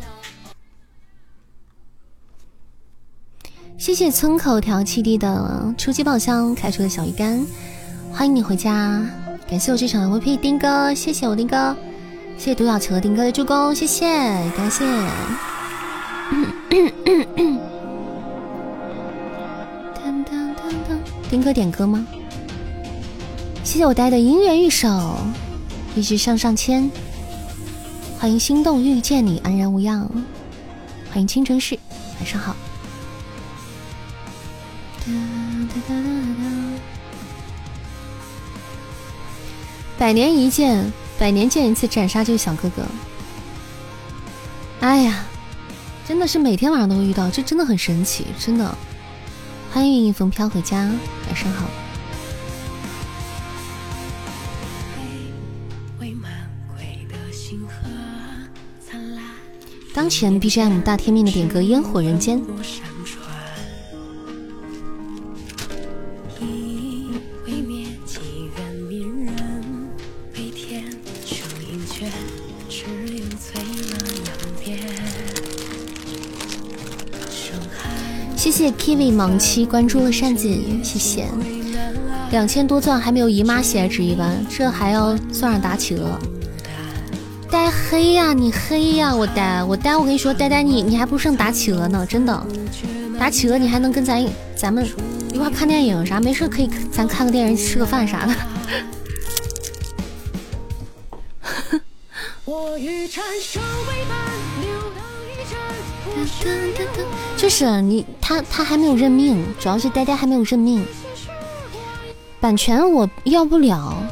[3.78, 7.46] 谢谢村口调七弟的初级宝箱开出的小鱼干，
[8.16, 9.02] 欢迎你回家！
[9.50, 11.76] 感谢我这场 MVP 丁哥，谢谢我丁哥，
[12.38, 14.06] 谢谢独角球丁哥的助攻，谢谢，
[14.56, 14.84] 感谢。
[21.28, 22.06] 丁哥点歌吗？
[23.64, 25.16] 谢谢我带的姻缘玉手，
[25.96, 26.88] 一直上上签。
[28.20, 30.08] 欢迎心动遇见你，安然无恙。
[31.10, 31.76] 欢迎青城市，
[32.20, 32.54] 晚上好。
[39.96, 42.82] 百年一见，百年见一次斩杀这个小哥哥。
[44.80, 45.24] 哎呀，
[46.06, 48.76] 真的是每天晚上都会遇到，这真的很神奇，真的。
[49.72, 50.78] 欢迎风飘回家，
[51.26, 51.66] 晚上好。
[59.94, 62.40] 当前 BGM 大天命的点歌《烟火人间》。
[78.64, 80.48] 谢谢 Kiwi 盲七关注了扇子，
[80.82, 81.28] 谢谢。
[82.30, 86.18] 两千多钻还没有姨妈喜爱值一般，这还要算上打企鹅。
[87.50, 89.14] 呆黑呀，你黑呀！
[89.14, 92.46] 我呆，我呆，我跟你说，呆呆你你还不如上打企鹅呢，真的。
[93.18, 94.26] 打企鹅你还能跟咱
[94.56, 94.88] 咱们
[95.30, 98.34] 一块看电影啥，没事可以咱看个电影，吃个饭啥的。
[107.44, 110.82] 就是你，他他还没有认命，主要是呆呆还没有认命。
[112.40, 114.02] 版权我要不了，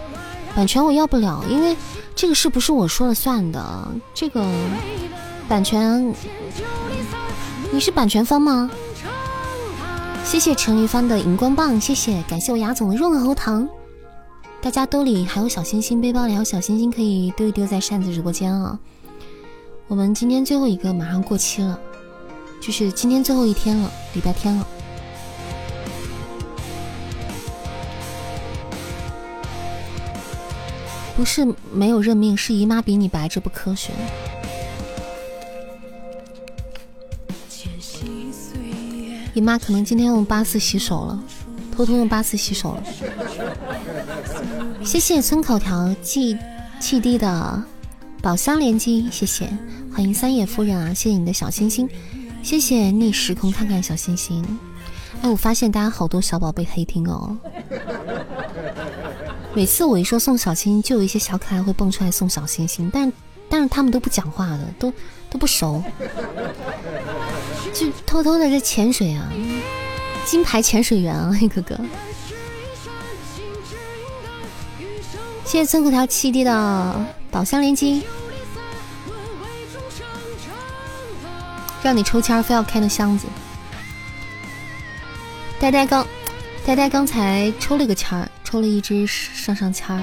[0.55, 1.75] 版权我要不了，因为。
[2.15, 3.89] 这个是不是我说了算的？
[4.13, 4.47] 这个
[5.49, 6.15] 版权，
[7.73, 8.71] 你是版权方吗？
[10.23, 13.67] 谢谢陈一帆的荧光棒，谢谢，感谢我雅总的润喉糖。
[14.61, 18.79] 大家兜里还有小心心，背包里还有小心心，可以丢一丢在扇子直播间啊。
[19.89, 21.81] 我们今天最后一个马上过期了，
[22.63, 24.67] 就是今天最后一天了，礼拜天了。
[31.17, 33.93] 不是没有认命，是姨妈比你白，这不科学。
[39.35, 41.21] 姨妈可能今天用八四洗手了，
[41.75, 42.85] 偷偷用八四洗手了。
[44.85, 46.39] 谢谢村口条气
[46.81, 47.63] 气弟的
[48.23, 49.51] 宝箱连击，谢谢，
[49.93, 51.89] 欢迎三野夫人啊，谢谢你的小心心，
[52.43, 54.45] 谢谢逆时空看看小星星。
[55.23, 57.37] 哎，我发现大家好多小宝贝黑听哦。
[59.55, 63.13] 每次我一说送小心，就有一些小可爱会蹦出来送小心心，但
[63.49, 64.93] 但是他们都不讲话的，都
[65.31, 65.83] 都不熟，
[67.73, 69.31] 就偷偷的在潜水啊，
[70.27, 71.79] 金牌潜水员啊，黑哥哥。
[75.45, 78.03] 谢谢村口条七弟的宝箱连击，
[81.83, 83.27] 让你抽签非要开那箱子。
[85.59, 86.07] 呆呆刚，
[86.65, 88.29] 呆呆刚才抽了个签儿。
[88.45, 90.03] 抽了一只上上签儿，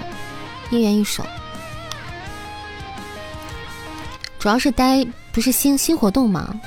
[0.71, 1.23] 姻缘一手，
[4.39, 6.59] 主要是呆不是新新活动吗，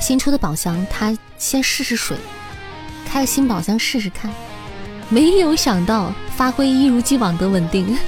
[0.00, 2.16] 新出的宝箱，他先试试水，
[3.04, 4.30] 开个新宝箱试试看，
[5.08, 7.98] 没有想到发挥一如既往的稳定，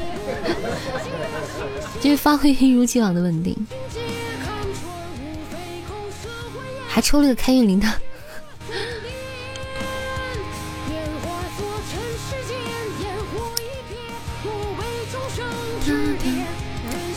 [2.01, 3.57] 就是发挥一如既往的稳定，
[6.97, 7.93] 还抽了个开运铃铛。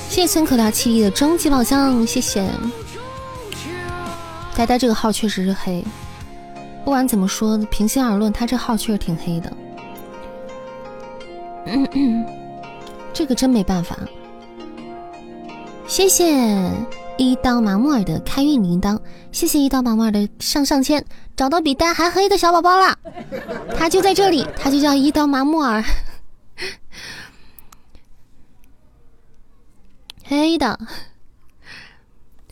[0.10, 2.46] 谢谢村口条七弟的终极宝箱，谢谢。
[4.54, 5.82] 呆呆这个号确实是黑，
[6.84, 9.54] 不管怎么说，平心而论，他这号确实挺黑的。
[11.68, 12.26] 嗯嗯，
[13.14, 13.96] 这个真没办法。
[15.88, 16.70] 谢谢
[17.20, 18.98] 一刀麻木耳的开运铃铛，
[19.34, 21.04] 谢谢一刀麻木耳的上上签，
[21.36, 22.98] 找到比蛋还黑的小宝宝啦！
[23.78, 25.84] 他就在这里，他就叫一刀麻木耳，
[30.24, 30.80] 黑的。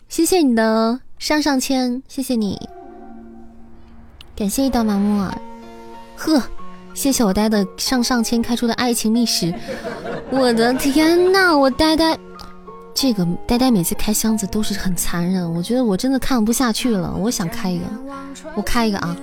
[0.09, 2.59] 谢谢你的上上签，谢谢你，
[4.35, 5.41] 感谢一刀麻木耳，
[6.17, 6.43] 呵，
[6.93, 9.53] 谢谢我呆的上上签开出的爱情密室，
[10.29, 12.19] 我的天呐，我呆呆。
[12.99, 17.15] 这个呆呆每次开箱子都是很残忍，我觉得我真的看不下去了。
[17.15, 17.85] 我想开一个，
[18.55, 19.15] 我开一个啊！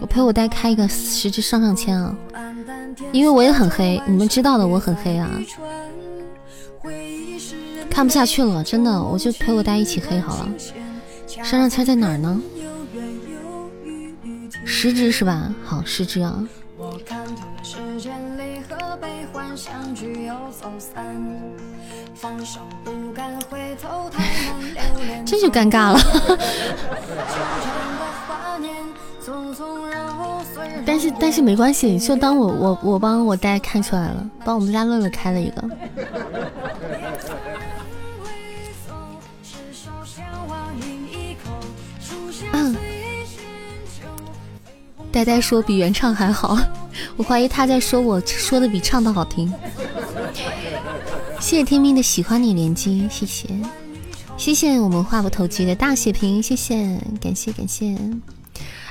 [0.00, 2.16] 我陪我呆开一个十只上上签啊！
[3.12, 5.30] 因为我也很黑，你们知道的，我很黑啊！
[7.90, 10.48] 看不下去了，真的，我就陪我呆一起黑好了。
[11.26, 12.40] 上上签在哪儿呢？
[14.64, 15.54] 十只是吧？
[15.62, 16.42] 好，十只啊！
[25.26, 25.98] 这就 尴尬了，
[30.86, 35.64] 但是但是没关系，就当我我我帮我呆看出来了，帮我们家乐乐开了一个。
[45.10, 46.56] 呆呆说比原唱还好，
[47.16, 49.52] 我怀疑他在说我说的比唱的好听。
[51.42, 53.48] 谢谢天命的喜欢你连击，谢谢，
[54.36, 57.98] 谢谢我们话不投机的大血瓶，谢谢，感谢感谢。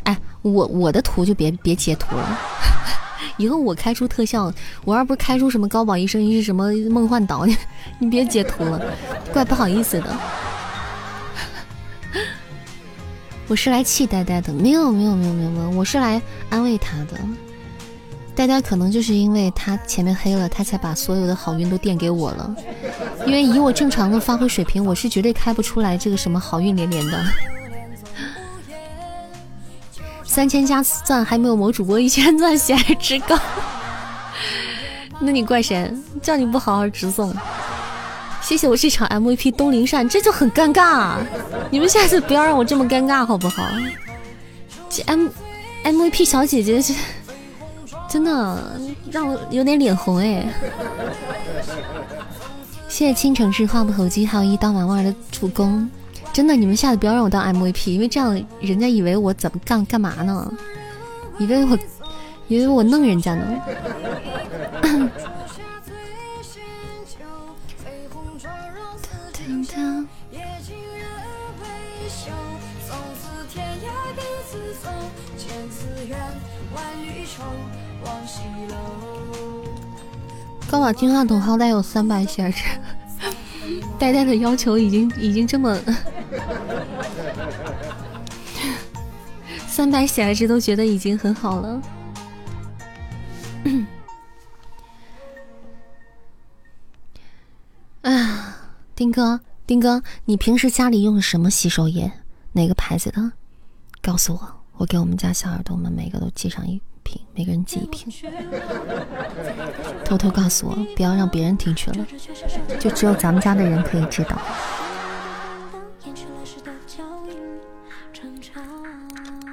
[0.04, 2.40] 哎，我我的图就别别截图了，
[3.38, 4.54] 以后我开出特效，
[4.84, 7.56] 我要不是开出什么高保一生一世什么梦幻岛，你
[8.00, 8.82] 你别截图了，
[9.32, 10.20] 怪不好意思的。
[13.48, 17.18] 我是来气呆呆的，没有没有没有没有没有，我是来安慰他的。
[18.34, 22.56] 大家可能就是因为他前面黑了，他才把所有的好运都垫给我了。
[23.26, 27.24] 因为以我正常的发挥水平，我是绝对开不出来这个什么好运连连的。
[30.26, 33.38] 三千加钻还没有某主播一千钻喜爱值高，
[35.20, 35.94] 那你怪谁？
[36.22, 37.32] 叫你不好好直送。
[38.42, 41.18] 谢谢我这场 MVP 东林善，这就很尴尬。
[41.70, 43.68] 你们下次不要让我这么尴尬好不好
[45.06, 45.28] ？M
[45.84, 46.96] MVP 小姐姐是。
[48.12, 48.78] 真的
[49.10, 50.46] 让我有点脸红哎！
[52.90, 55.90] 谢谢倾城市话不投机，还有一刀完儿的助攻。
[56.34, 60.52] 真的，你们下次不要让我当 MVP，因为这样人家以为我怎么干干嘛呢？
[61.40, 61.80] 以为我
[62.50, 63.46] 以为我弄人家呢。
[80.72, 82.64] 高保金话筒好歹有三百血值，
[84.00, 85.78] 呆呆的要求已经已经这么
[89.68, 91.82] 三百血值都觉得已经很好了。
[98.04, 98.56] 啊，
[98.96, 102.10] 丁哥，丁哥，你平时家里用什么洗手液？
[102.54, 103.34] 哪个牌子的？
[104.02, 106.82] 告诉我，我给我们家小耳朵们每个都寄上一。
[107.12, 108.08] 瓶，每个人寄一瓶，
[110.06, 112.08] 偷偷告诉我，不要让别人听去了，
[112.80, 114.42] 就只有咱们家的人可以知道。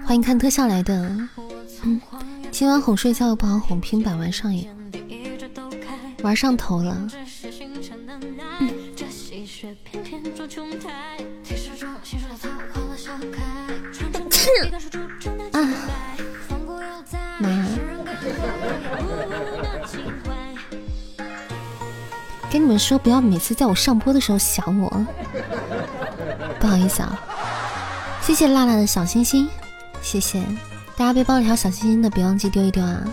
[0.07, 0.95] 欢迎看特效来的，
[1.83, 2.01] 嗯，
[2.53, 4.69] 今晚哄睡觉又不好哄，平板玩上瘾，
[6.23, 6.97] 玩上头了。
[15.53, 15.98] 啊。
[17.39, 17.49] 妈，
[22.51, 25.07] 跟你们说，不要每次在我上播的时候想我。
[26.59, 27.17] 不好意思啊，
[28.21, 29.49] 谢谢辣辣的小心心，
[30.03, 30.43] 谢谢
[30.97, 33.05] 大家背包里还有小心心的，别忘记丢一丢啊。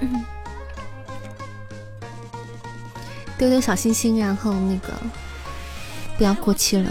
[3.38, 4.92] 丢丢小心心，然后那个
[6.18, 6.90] 不要过期了。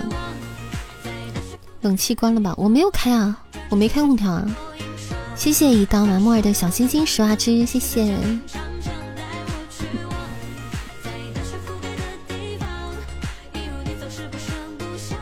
[1.81, 2.53] 冷气关了吧？
[2.57, 3.37] 我没有开啊，
[3.69, 4.47] 我没开空调啊。
[5.39, 8.13] 谢谢一刀麻木尔的小心心十万只，谢谢。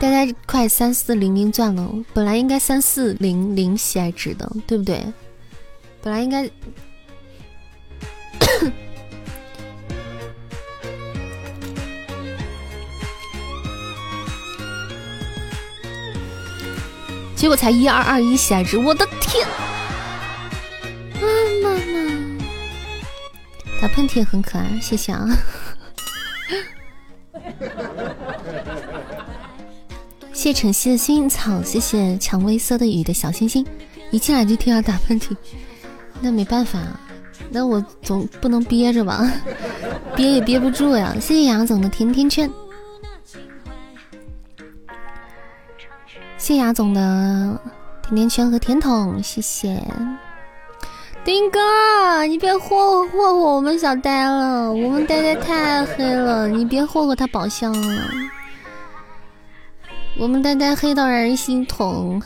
[0.00, 5.00] 大家快三四零零钻了，本来应该三四零零喜爱值的，对不对？
[6.02, 6.42] 本来应该，
[17.36, 19.46] 结果才一二二一喜爱值，我的天！
[21.20, 21.24] 啊
[21.62, 22.38] 妈妈，
[23.80, 25.26] 打喷嚏很可爱，谢谢啊！
[30.32, 33.66] 谢晨曦的幸运草，谢谢蔷薇色的雨的小星星。
[34.10, 35.36] 一进来就听到打喷嚏，
[36.20, 36.78] 那没办法，
[37.50, 39.30] 那我总不能憋着吧，
[40.16, 41.12] 憋也憋不住呀。
[41.14, 42.50] 谢谢杨总的甜甜圈，
[46.38, 47.60] 谢杨总的
[48.02, 49.82] 甜甜圈和甜筒，谢谢。
[51.28, 58.02] 丁哥，你别霍霍霍霍我们小呆了，我们呆呆太黑了，你别霍霍他宝箱了，
[60.16, 62.18] 我们呆呆黑到让人心疼。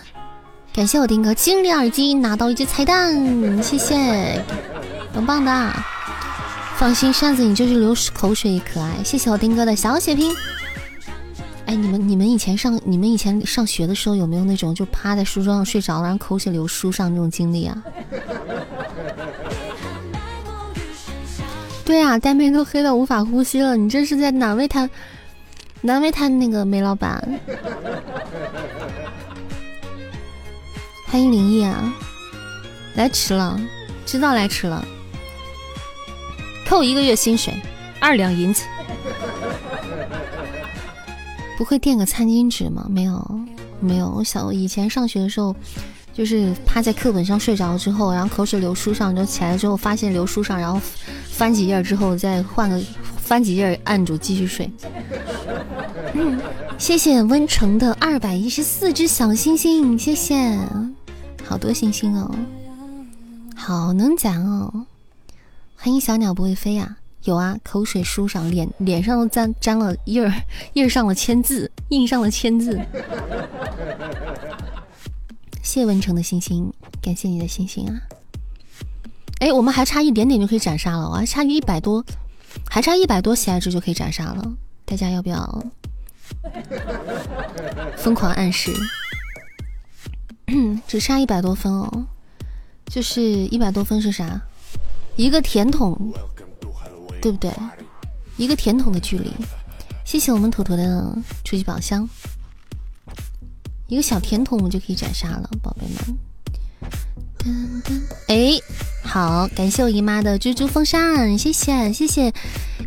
[0.72, 3.12] 感谢我丁哥精灵耳机拿到一只彩蛋，
[3.60, 4.40] 谢谢，
[5.12, 5.72] 棒棒的。
[6.76, 9.02] 放心，扇子你就是流口水也可爱。
[9.02, 10.32] 谢谢我丁哥的小血瓶。
[11.66, 17.82] 哎，你们你们以前上你们以前上学的时候有没有那种就趴在书桌上睡着了，然后口水流书上那种经历啊？
[21.84, 24.88] 对啊，呆妹都黑到无法呼吸了，你这是在难为他，
[25.80, 27.22] 难为他那个梅老板。
[31.06, 31.92] 欢迎灵异啊，
[32.94, 33.60] 来迟了，
[34.06, 34.84] 知道来迟了，
[36.66, 37.54] 扣一个月薪水，
[38.00, 38.64] 二两银子。
[41.62, 42.84] 不会垫个餐巾纸吗？
[42.90, 43.40] 没有，
[43.78, 44.10] 没有。
[44.10, 45.54] 我小以前上学的时候。
[46.14, 50.78] 就是趴在课本上睡着之后，然后口水流书上，就起来之后发现流书上，然后
[51.30, 52.78] 翻几页之后再换个
[53.16, 54.70] 翻几页按住继续睡。
[56.76, 60.58] 谢谢温城的二百一十四只小星星，谢谢，
[61.46, 62.30] 好多星星哦，
[63.56, 64.84] 好能讲哦。
[65.76, 70.32] 欢迎小鸟不会飞呀，有啊，口水书上，脸脸上都沾沾了印儿，
[70.72, 72.80] 印上了签字，印上了签字。
[75.62, 77.94] 谢文成的星星，感谢你的星星啊！
[79.38, 82.04] 哎，我们还差一点点就可以斩杀了，我还差一百多，
[82.68, 84.52] 还差一百多喜爱值就可以斩杀了。
[84.84, 85.64] 大家要不要
[87.96, 88.72] 疯狂暗示？
[90.88, 92.04] 只差一百多分哦，
[92.86, 94.42] 就是一百多分是啥？
[95.16, 96.12] 一个甜筒，
[97.22, 97.50] 对不对？
[98.36, 99.30] 一个甜筒的距离。
[100.04, 102.06] 谢谢我们坨坨的初级宝箱。
[103.86, 106.18] 一个小甜筒，我们就可以斩杀了，宝贝们。
[107.38, 108.60] 噔噔哎，
[109.02, 112.32] 好，感谢我姨妈的蜘蛛风扇，谢谢谢谢。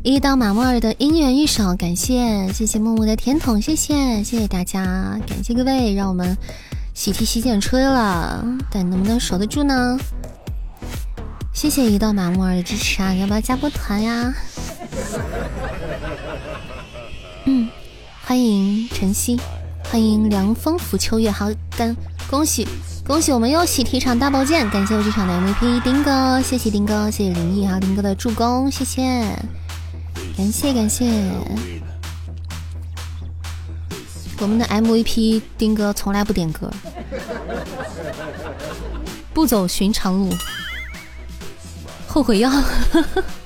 [0.04, 6.38] 一刀马木尔的姻缘玉手，感谢谢谢木木的甜筒，谢谢谢谢大家，感谢各位，让我们
[6.94, 9.98] 喜提洗剪吹了，但能不能守得住呢？
[11.56, 14.34] 谢谢一道马木尔的支持啊，要不要加波团呀？
[17.46, 17.70] 嗯，
[18.26, 19.40] 欢迎晨曦。
[19.90, 21.96] 欢迎凉风拂秋月，好的，
[22.30, 22.68] 恭喜
[23.08, 29.22] 恭喜，我们又喜提场大宝剑，感谢我这场的 MVP 丁哥，谢谢丁哥，谢谢林毅，还有丁哥的助攻，谢谢，
[30.36, 31.10] 感谢感谢，
[34.40, 36.70] 我们的 MVP 丁哥从来不点歌，
[39.34, 40.30] 不走寻常路，
[42.16, 42.50] 后悔药，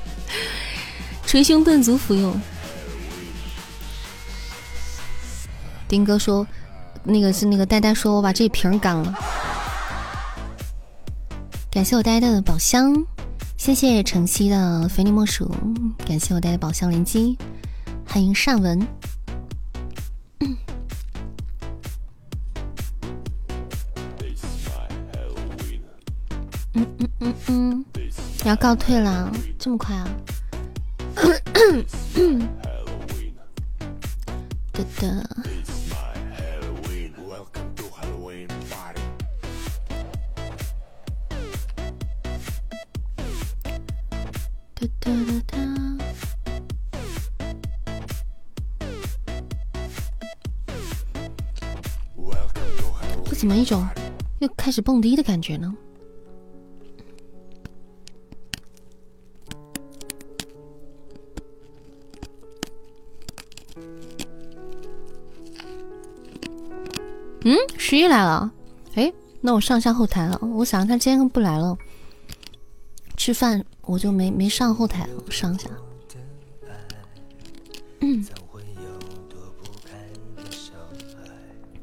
[1.26, 2.40] 捶胸顿足服用。
[5.88, 6.46] 丁哥说
[7.02, 9.12] ：“那个是那个呆呆说，我把这瓶干了。”
[11.72, 12.94] 感谢我呆呆的宝箱，
[13.58, 15.52] 谢谢晨曦的非你莫属，
[16.08, 17.40] 感谢我呆呆宝箱连击，
[18.06, 18.88] 欢迎善文。
[28.45, 30.07] 要告退了，这么快啊？
[34.74, 35.28] 对的。
[44.76, 45.57] 哒哒哒哒！
[53.26, 53.86] 这怎么一种
[54.40, 55.74] 又开始蹦迪的感觉呢？
[67.41, 68.52] 嗯，十一来了。
[68.95, 69.11] 哎，
[69.41, 70.40] 那我上下后台了。
[70.41, 71.78] 我想他今天不来了，
[73.16, 73.64] 吃饭。
[73.82, 75.68] 我就没没上后台，我上一下。
[78.02, 78.24] 嗯，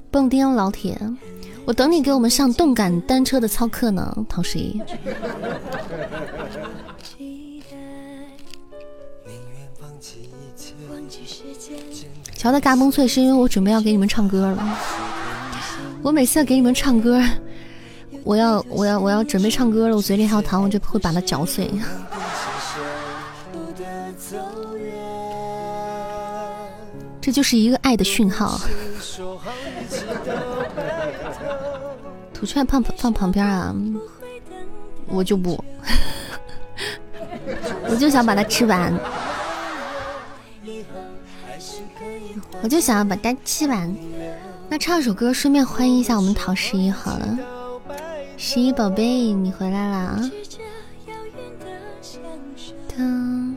[0.08, 0.96] 蹦迪老铁，
[1.64, 4.80] 我等你给我们上动感单车的操课呢，陶十一。
[12.36, 14.78] 乔的嘎嘣脆，是因为我准备要给你们唱歌了。
[16.02, 17.22] 我每次要给你们唱歌。
[18.24, 21.70] 我要我要我要准备唱歌了，我嘴里还有糖，我就会把它嚼碎。
[27.20, 28.60] 这就是一个爱的讯号。
[32.32, 33.74] 不劝放放旁边啊，
[35.06, 35.62] 我就不，
[37.88, 38.92] 我就想把它吃完，
[42.62, 43.94] 我就想要把它吃完。
[44.76, 47.38] 那唱首歌，顺便欢迎一下我们陶十一好了，
[48.36, 50.20] 十一宝贝，你回来啦！
[52.98, 53.56] 嗯，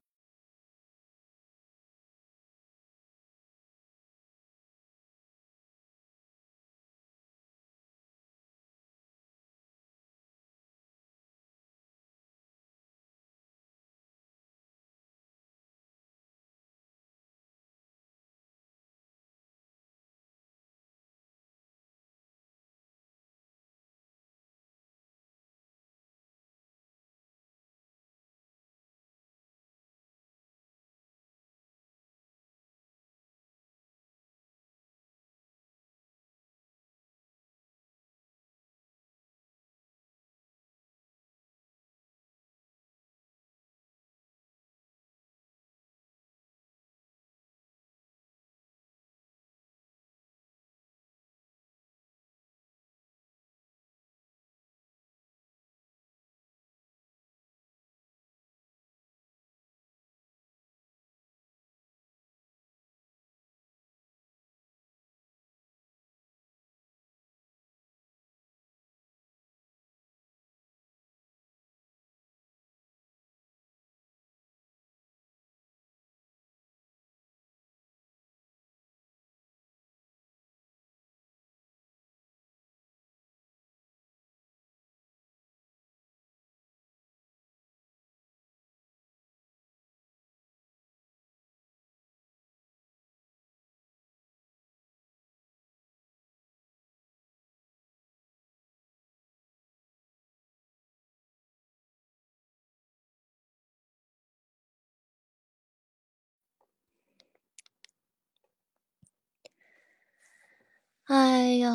[111.13, 111.69] 哎呦，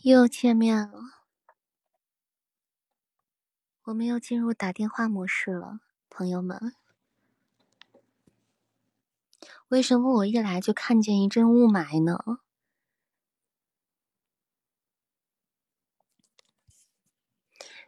[0.00, 0.90] 又见面了，
[3.82, 6.74] 我们又进入打电话模式了，朋友们。
[9.68, 12.38] 为什么我一来就看见一阵雾霾呢？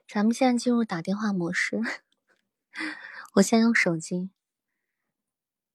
[0.06, 1.80] 咱们现在进入打电话模式，
[3.36, 4.28] 我先用手机，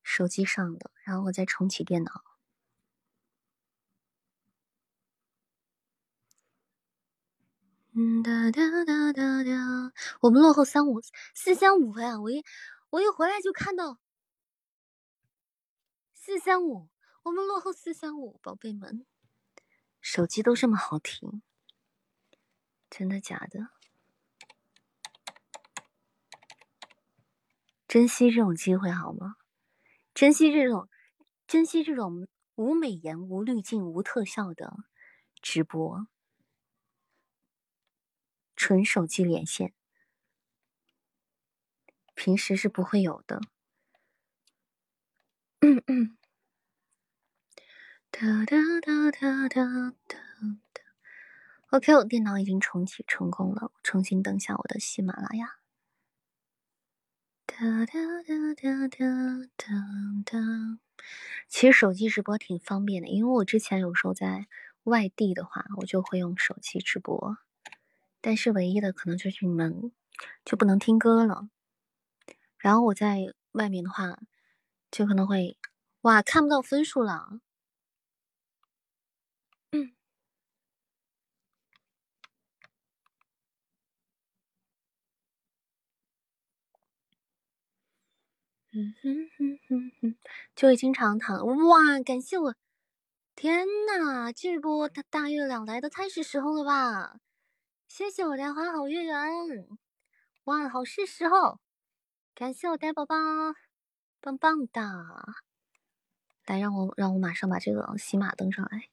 [0.03, 2.32] 手机上的，然后我再重启电脑。
[7.95, 10.99] 嗯哒哒哒哒哒，我们落后三五
[11.35, 12.19] 四三五呀！
[12.19, 12.43] 我一
[12.89, 13.99] 我一回来就看到
[16.15, 16.89] 四三五，
[17.21, 19.05] 我们落后四三五，宝贝们，
[20.01, 21.43] 手机都这么好听，
[22.89, 23.67] 真的假的？
[27.87, 29.35] 珍惜这种机会好吗？
[30.15, 30.89] 珍惜这种
[31.45, 34.77] 珍惜这种无美颜、无滤镜、无特效的
[35.43, 36.07] 直播。
[38.65, 39.73] 纯手机连线，
[42.15, 43.41] 平时是不会有的。
[45.59, 46.17] 嗯嗯。
[48.09, 49.65] 哒哒哒哒哒
[50.07, 50.17] 哒
[50.71, 50.81] 哒。
[51.71, 55.57] OK，我电脑已经重启成功了，重新登下我的喜马拉雅。
[57.45, 59.67] 哒哒哒哒哒哒
[60.23, 60.79] 哒。
[61.49, 64.47] 其实手机直播挺方便的，因为我之前有时候在
[64.83, 67.39] 外地的话，我就会用手机直播。
[68.23, 69.91] 但是唯一的可能就是你们
[70.45, 71.49] 就不能听歌了。
[72.57, 74.17] 然后我在外面的话，
[74.91, 75.57] 就可能会
[76.01, 77.39] 哇看不到分数了。
[79.73, 79.93] 嗯。
[88.73, 88.95] 哼
[89.37, 90.15] 哼哼哼，
[90.55, 91.99] 就会经常躺哇！
[92.03, 92.55] 感谢我，
[93.35, 97.17] 天呐，这波大大月亮来的太是时候了吧！
[97.95, 99.67] 谢谢我的花好月圆，
[100.45, 101.59] 哇，好是时候！
[102.33, 103.15] 感谢我呆宝宝，
[104.19, 104.81] 棒棒的！
[106.47, 108.89] 来，让我让我马上把这个喜马登上来，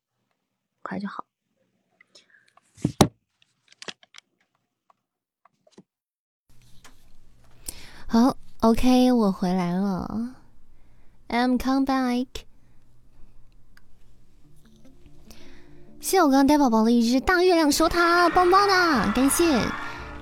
[0.82, 1.24] 快就好。
[8.06, 10.36] 好，OK，我回来了
[11.28, 12.49] ，I'm come back。
[16.01, 19.60] 谢我刚刚呆宝宝的一只大月亮守塔，棒棒的，感谢。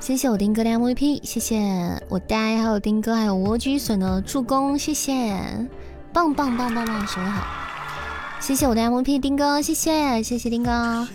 [0.00, 5.40] 谢谢我丁哥的 MVP，谢谢我呆，还有丁哥，还有蜗居笋的助攻，谢谢，
[6.12, 7.46] 棒棒棒棒棒，守的好，
[8.40, 11.06] 谢谢我的 MVP 丁哥，谢谢谢谢丁哥，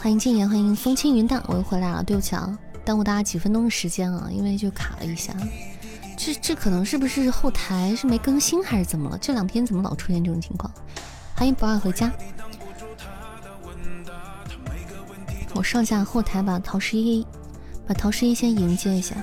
[0.00, 5.34] 欢迎静言，欢迎风轻云淡，我又回来了，对不起啊，耽误大家几分钟的时间啊，因为就卡了一下，
[6.16, 9.18] 这这可能是不是后台是没更新还是怎么了？
[9.18, 10.72] 这两天怎么老出现这种情况？
[11.34, 12.10] 欢迎不二回家，
[15.56, 17.26] 我上下后台把陶十一。
[17.86, 19.14] 把陶十一先迎接一下，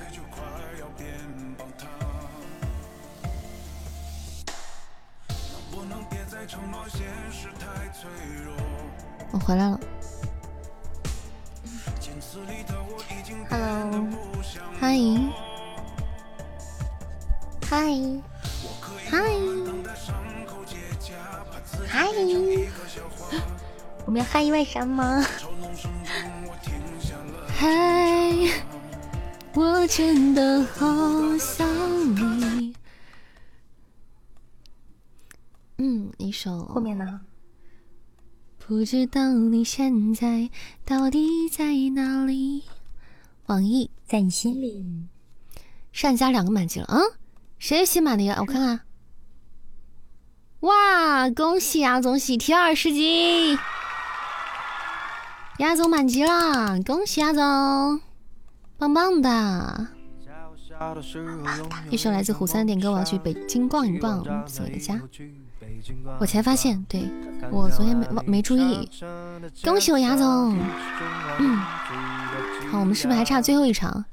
[9.31, 9.77] 我回来了。
[13.49, 14.07] Hello，
[14.79, 15.29] 欢迎，
[17.69, 17.91] 嗨，
[19.11, 19.19] 嗨，
[21.85, 22.07] 嗨，
[24.05, 25.21] 我们要嗨一晚上吗？
[27.63, 27.69] 嗨，
[29.53, 30.85] 我真的好
[31.37, 31.65] 想
[32.13, 32.75] 你。
[35.77, 37.21] 嗯，一首后面呢？
[38.57, 40.49] 不知道你现在
[40.83, 42.65] 到底在哪里？
[43.45, 45.07] 网易在你心里。
[45.93, 46.99] 上加两个满级了啊！
[47.59, 48.35] 谁新满的呀？
[48.41, 48.81] 我看看。
[50.59, 52.01] 哇，恭喜啊！
[52.01, 53.57] 恭喜提二十级。
[55.59, 58.01] 亚总满级了，恭喜亚总，
[58.77, 59.87] 棒棒的！
[61.91, 64.99] 一首来自虎三的点歌，我要去北京逛一逛，所谓的家。
[66.19, 67.07] 我才发现，对
[67.51, 68.89] 我昨天没没注意，
[69.63, 70.57] 恭喜我亚总。
[71.39, 71.57] 嗯，
[72.71, 74.03] 好，我们是不是还差最后一场？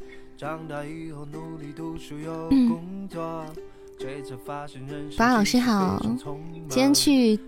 [2.51, 3.09] 嗯，
[5.17, 5.99] 宝老师好，
[6.69, 7.39] 今天去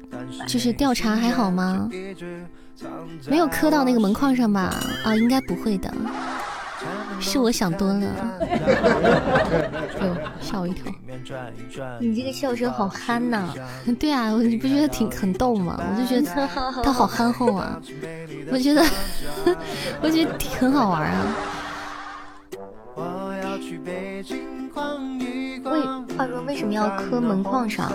[0.48, 1.90] 就是调查还好吗？
[3.28, 4.74] 没有磕到那个门框上吧？
[5.04, 5.92] 啊，应该不会的，
[7.20, 8.06] 是我想多了。
[10.40, 10.92] 吓我一跳！
[12.00, 13.54] 你这个笑声好憨呐！
[13.98, 15.78] 对啊，你不觉得挺很逗吗？
[15.78, 16.46] 我就觉得
[16.82, 17.80] 他好憨厚啊！
[18.50, 18.84] 我觉得，
[20.02, 21.36] 我觉得挺好玩啊。
[25.64, 25.80] 为
[26.16, 27.92] 话说为什么要磕门框上？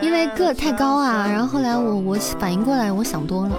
[0.00, 3.56] 因为个太高啊，然后后来我我反应过来，我想多了。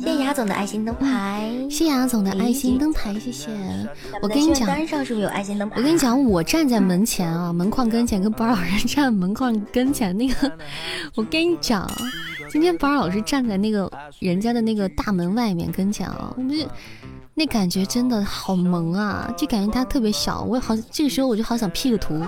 [0.00, 3.50] 谢谢雅总的爱心灯牌，谢谢雅总的爱心灯牌，谢谢。
[4.22, 5.76] 我跟你讲，单上是不是有爱心灯牌？
[5.78, 10.52] 我跟你讲，我站在门前啊，门框跟前，跟宝老师站门框跟前那个，
[11.14, 11.90] 我跟你讲，
[12.50, 16.56] 今天宝老师站在那个人家的那个大门外面跟前啊，我们。
[17.38, 19.30] 那感觉真的好萌啊！
[19.36, 22.18] 就感觉他特别小，我好这个时候我就好想 P 个图，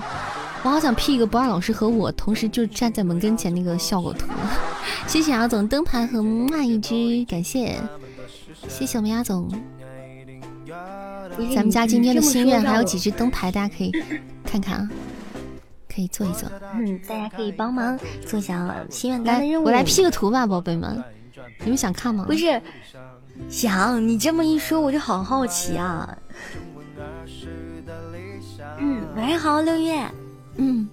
[0.62, 4.26] 我好想 P 一个博二老师和我同时就站在门跟前那个效果图。
[5.08, 7.80] 谢谢阿总灯牌和那一只，感谢，
[8.68, 9.50] 谢谢我们阿总。
[11.54, 13.90] 咱们家今天的心愿还有几只灯牌，大家可以
[14.44, 14.90] 看看啊，
[15.88, 16.46] 可以做一做。
[16.74, 19.64] 嗯，大家可以帮忙做一下心愿单的任务。
[19.64, 21.02] 我来 P 个图吧，宝贝们，
[21.60, 22.26] 你们想看吗？
[22.28, 22.60] 不是。
[23.48, 26.16] 想你这么一说，我就好好奇啊。
[28.78, 30.04] 嗯，晚上，好，六月。
[30.56, 30.88] 嗯，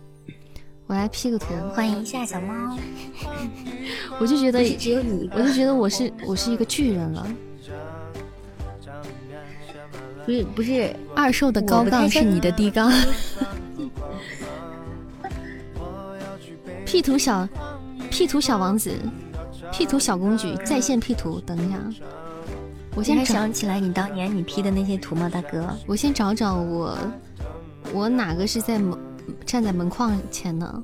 [0.87, 2.77] 我来 P 个图，欢迎一下小猫。
[4.19, 7.27] 我就觉得只有你，我就觉得我是我是一个巨人了。
[10.25, 12.91] 不是不是，二兽的高杠是你的低杠。
[16.85, 17.47] P 图小
[18.09, 18.91] ，P 图小王子
[19.71, 21.77] ，P 图小公举，在线 P 图，等一下。
[22.95, 25.67] 我现在想起来你当年你 P 的那些图吗，大哥？
[25.85, 26.97] 我先找找我，
[27.93, 28.97] 我哪个是在门
[29.45, 30.81] 站在门框前呢？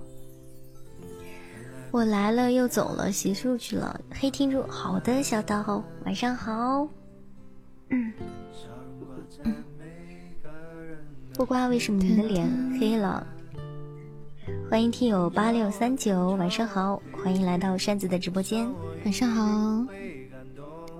[1.89, 3.99] 我来了又走了，洗漱去了。
[4.13, 6.87] 黑听众，好的，小刀，晚上好。
[7.89, 8.13] 嗯
[9.43, 9.55] 嗯，
[11.33, 12.45] 不瓜，为什么你的脸
[12.79, 13.25] 黑了？
[14.69, 18.69] 欢迎听友八六三九，晚上好，欢迎来到扇子的直播间，
[19.05, 19.85] 晚上好，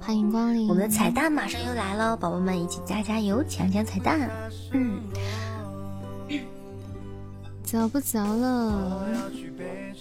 [0.03, 0.68] 欢迎光临。
[0.68, 4.28] 我们的彩蛋马上又来了，宝宝们一起加加油，抢抢彩蛋。
[4.73, 4.99] 嗯，
[7.64, 9.07] 早不着了？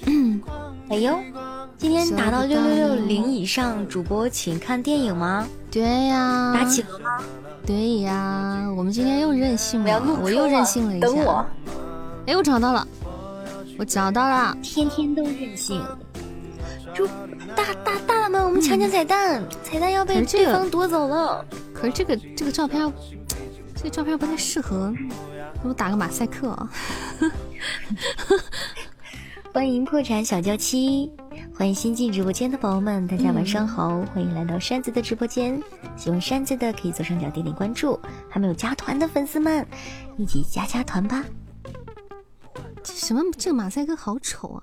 [0.06, 0.40] 嗯，
[0.89, 1.18] 哎呦，
[1.77, 5.47] 今天达到六六六零以上，主播请看电影吗？
[5.70, 7.22] 对呀，打企鹅吗？
[7.66, 11.06] 对呀，我们今天又任性了，我又任性了一下。
[11.06, 11.44] 等我，
[12.27, 12.89] 哎，我找到了。
[13.78, 15.82] 我找到了，天天都任性。
[16.94, 17.06] 祝
[17.56, 21.44] 大大大大们，我们抢抢彩蛋，彩蛋要被对方夺走了。
[21.72, 22.92] 可是这个这个照片，
[23.74, 24.92] 这个照片不太适合，
[25.62, 26.56] 我打个马赛克。
[29.52, 31.10] 欢迎破产小娇妻，
[31.54, 35.60] 欢迎新进直播间的宝宝们，大家晚上好，欢迎来到扇子的直播间。
[35.96, 37.98] 喜欢扇子的可以左上角点点关注，
[38.28, 39.66] 还没有加团的粉丝们，
[40.16, 41.24] 一起加加团吧。
[42.82, 43.22] 这什么？
[43.36, 44.62] 这个马赛克好丑啊！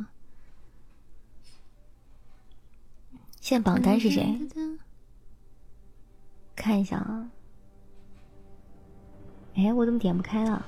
[3.48, 4.38] 现榜单是谁？
[6.53, 7.26] 看一下啊！
[9.56, 10.65] 哎，我怎么点不开了？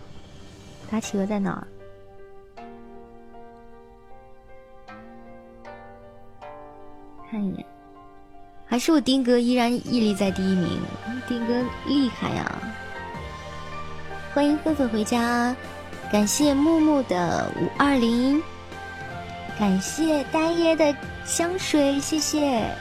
[0.89, 1.67] 大企鹅在哪儿？
[7.29, 7.65] 看一眼，
[8.65, 10.79] 还是我丁哥依然屹立在第一名。
[11.27, 12.49] 丁哥厉害呀！
[14.33, 15.53] 欢迎粉粉回家。
[16.13, 18.41] 感谢木木的五二零，
[19.59, 20.95] 感谢呆爷的
[21.25, 22.73] 香水，谢谢，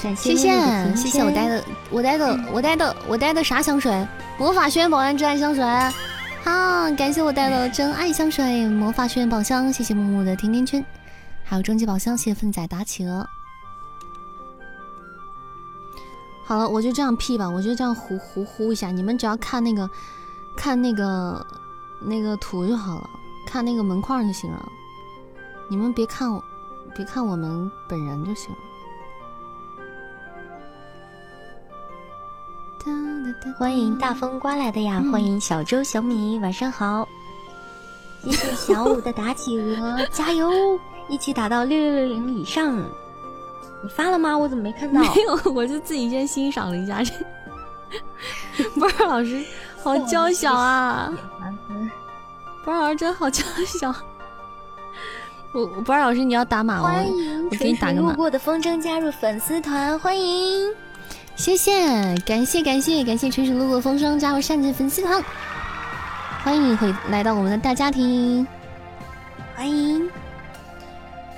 [0.00, 4.06] 感谢谢谢谢谢我带的我带的我带的我带的啥香水？
[4.38, 5.64] 魔法学院保安真爱香水，
[6.44, 10.84] 好，感谢我带的真爱香水，魔法学院宝箱，谢谢木木的甜甜圈，
[11.42, 13.28] 还有终极宝箱，谢谢粪仔打企鹅。
[16.44, 19.90] 好了，我就这样 P 吧，我就这样呼呼呼一下，你们只要看那个
[20.56, 21.44] 看那个。
[21.98, 23.10] 那个图就好了，
[23.46, 24.68] 看那个门框就行了。
[25.68, 26.42] 你们别看我，
[26.94, 28.58] 别看我们本人就行了。
[33.58, 35.02] 欢迎大风刮来的呀！
[35.10, 37.08] 欢迎小周小米，晚上好。
[38.22, 40.50] 谢谢小五的打企鹅，加油！
[41.08, 42.76] 一起打到六六六零以上。
[43.82, 44.36] 你发了吗？
[44.36, 45.00] 我怎么没看到？
[45.00, 47.02] 没有，我就自己先欣赏了一下。
[47.02, 47.12] 这。
[48.78, 49.44] 波儿老师。
[49.82, 51.12] 好娇小啊！
[52.64, 53.94] 波尔老师真好娇小。
[55.52, 56.90] 我博尔老师，你要打码哦，
[57.50, 58.10] 我给你打个码。
[58.10, 60.70] 路过的风筝加入粉丝团，欢迎，
[61.34, 65.22] 谢谢，感谢感谢感谢纯水路过风筝加入善姐粉丝团，
[66.42, 68.46] 欢迎回来到我们的大家庭，
[69.54, 70.10] 欢迎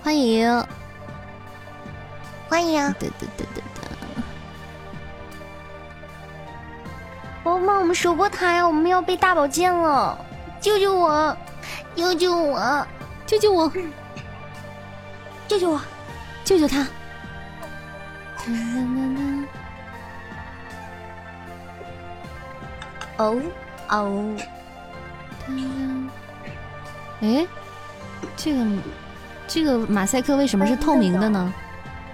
[0.02, 0.64] 欢迎
[2.48, 2.94] 欢迎啊！
[2.98, 3.92] 对对对对对。
[7.44, 10.18] 宝宝们，我们守波塔，我们要被大宝剑了！
[10.60, 11.36] 救救我！
[11.94, 12.86] 救救我！
[13.28, 13.70] 救救我！
[15.46, 15.80] 救救我！
[16.44, 16.86] 救救他！
[23.18, 23.38] 哦
[23.90, 24.36] 哦！
[27.20, 27.46] 哎，
[28.34, 28.66] 这个
[29.46, 31.52] 这个马赛克为什么是透明的呢？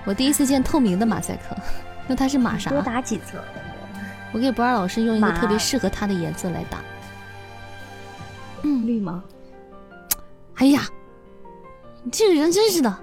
[0.05, 1.57] 我第一次见透明的马赛克，
[2.09, 2.71] 那它是马啥？
[2.71, 3.41] 多打几次。
[4.33, 6.79] 我给博尔老师用一个特别适合他的颜色来打，
[8.63, 9.23] 嗯，绿吗？
[10.57, 10.83] 哎呀，
[12.05, 12.95] 你这个人真是的，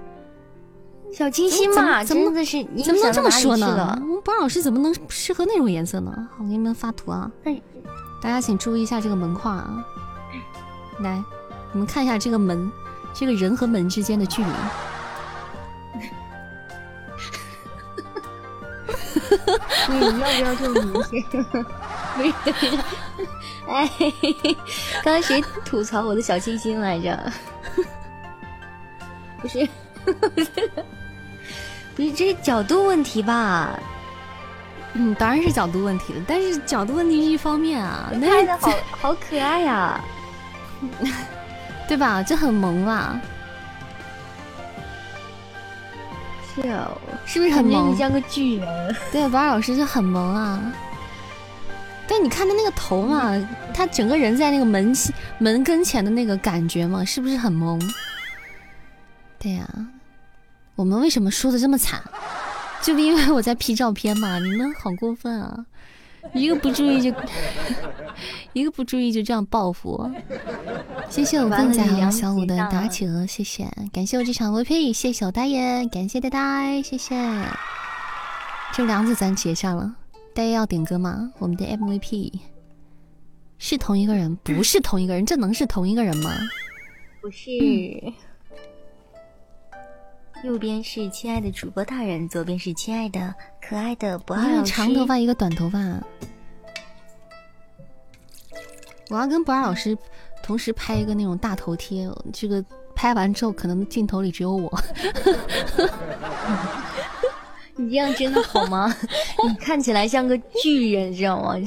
[1.12, 2.64] 小清新嘛，怎么的是？
[2.84, 4.00] 怎么能这么说呢？
[4.24, 6.28] 博尔老师怎么能适合那种颜色呢？
[6.38, 7.28] 我给你们发图啊，
[8.22, 9.84] 大家请注意一下这个门框啊，
[11.00, 11.20] 来，
[11.72, 12.70] 你们看一下这个门，
[13.12, 14.48] 这个人和门之间的距离。
[19.88, 21.20] 你要不要这么明显？
[22.14, 22.32] 不是，
[23.66, 23.90] 哎，
[25.02, 27.32] 刚才谁吐槽我的小清新来着？
[29.42, 29.68] 不是，
[31.94, 33.78] 不是，这是角度问题吧？
[34.94, 36.22] 嗯，当然是角度问题了。
[36.26, 40.00] 但是角度问题是一方面啊，拍的好好可爱呀，
[41.88, 42.22] 对吧？
[42.22, 43.20] 就很萌啊。
[47.24, 47.92] 是不是很萌？
[47.92, 48.96] 你像个巨人。
[49.10, 50.60] 对，宝儿老师就很萌啊。
[52.06, 53.32] 但你看他那个头嘛，
[53.72, 54.92] 他整个人在那个门
[55.38, 57.80] 门跟前的那个感觉嘛，是不是很萌？
[59.42, 59.68] 对呀。
[60.76, 62.00] 我们为什么输的这么惨？
[62.80, 64.38] 就因为我在 P 照片嘛。
[64.38, 65.66] 你们好过分啊！
[66.32, 67.12] 一个不注意就，
[68.54, 70.08] 一个不注意就这样报复。
[71.10, 77.16] 谢谢我笨仔和小五的打企鹅，谢谢，感谢我这场 VP，谢谢小大爷，感谢呆呆，谢谢。
[78.72, 79.94] 这梁子咱结下了，
[80.32, 81.32] 大爷要点歌吗？
[81.38, 82.32] 我们的 MVP
[83.58, 86.30] 是同一个人，不是同一个人，这能是同一个人吗？
[87.20, 87.50] 不是。
[90.42, 94.72] 右边是亲爱的主播大人，左边是亲爱的可爱的博二老师。
[94.72, 95.78] 长头发，一个短头发。
[99.08, 99.96] 我要跟博二老师
[100.42, 102.64] 同时拍一个那种大头贴，这个
[102.94, 104.68] 拍完之后，可能镜头里只有我。
[107.76, 108.92] 你这样真的好吗？
[109.48, 111.54] 你看起来像个巨人，知道吗？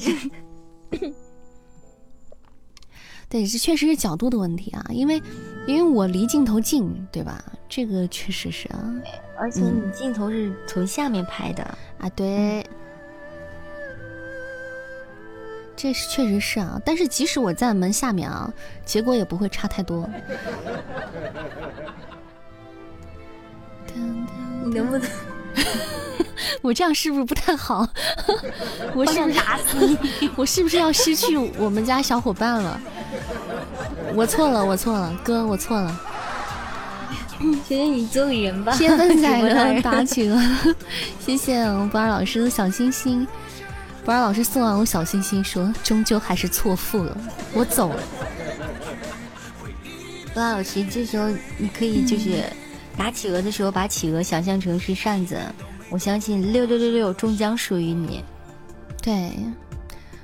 [3.29, 5.21] 对，这确实是角度的问题啊，因为
[5.67, 7.43] 因为我离镜头近，对吧？
[7.67, 8.93] 这个确实是啊，
[9.37, 11.63] 而且你镜头是从下面拍的
[11.99, 12.63] 啊，对，
[15.75, 16.79] 这是确实是啊。
[16.85, 18.53] 但是即使我在门下面啊，
[18.85, 20.07] 结果也不会差太多。
[23.95, 25.01] 你能不能？
[26.61, 27.87] 我这样是不是不太好？
[28.95, 30.29] 我是不是打死你？
[30.35, 32.79] 我是不是要失去我们家小伙伴了？
[34.13, 36.01] 我错了，我错了，哥，我错了。
[37.67, 40.41] 谢谢你做人吧，谢分仔的打起了，
[41.19, 43.27] 谢谢我博尔老师的小心心。
[44.05, 47.17] 博尔老师送完我小心心，说终究还是错付了，
[47.53, 47.99] 我走了。
[50.33, 51.27] 博尔老师，这时候
[51.57, 52.43] 你可以就是
[52.97, 55.39] 打企鹅的时候，把企鹅想象成是扇子，
[55.89, 58.23] 我相信六六六六终将属于你。
[59.01, 59.31] 对。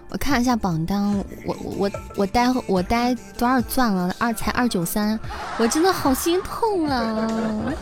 [0.10, 4.14] 我看一下榜单，我我我待我待多少钻了？
[4.19, 5.18] 二才二九三，
[5.57, 7.73] 我真的好心痛啊！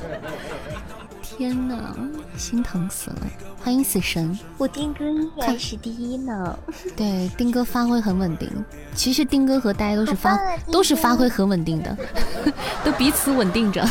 [1.25, 1.95] 天哪，
[2.37, 3.21] 心疼死了！
[3.63, 6.59] 欢迎死神，我丁哥依然是第一呢。
[6.95, 8.47] 对，丁哥发挥很稳定。
[8.93, 10.39] 其实丁哥和呆都是发
[10.71, 11.97] 都是发挥很稳定的，
[12.85, 13.83] 都彼此稳定着。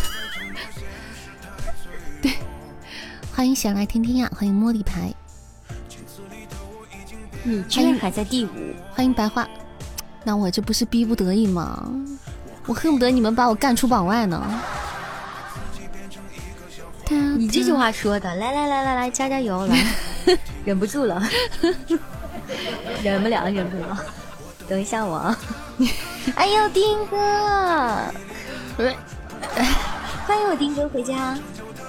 [3.39, 5.15] 欢迎闲来听听呀，欢迎摸底牌。
[7.45, 8.51] 你居然还在第五，
[8.91, 9.47] 欢迎白花，
[10.25, 11.89] 那我这不是逼不得已吗？
[12.67, 14.45] 我恨不得你们把我干出榜外呢。
[17.09, 19.87] 你这句话说的，来来来来来，加加油，来，
[20.67, 21.23] 忍不住了，
[23.05, 23.97] 忍不了，忍不了，
[24.69, 25.39] 等一下我啊。
[26.35, 27.17] 哎呦，丁哥，
[30.27, 31.39] 欢迎我丁哥回家。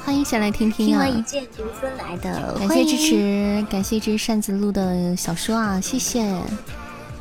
[0.03, 1.05] 欢迎下来听听啊！
[1.05, 6.41] 听完一见独尊来的，感谢支持，感谢支持扇子录的小说啊，谢谢！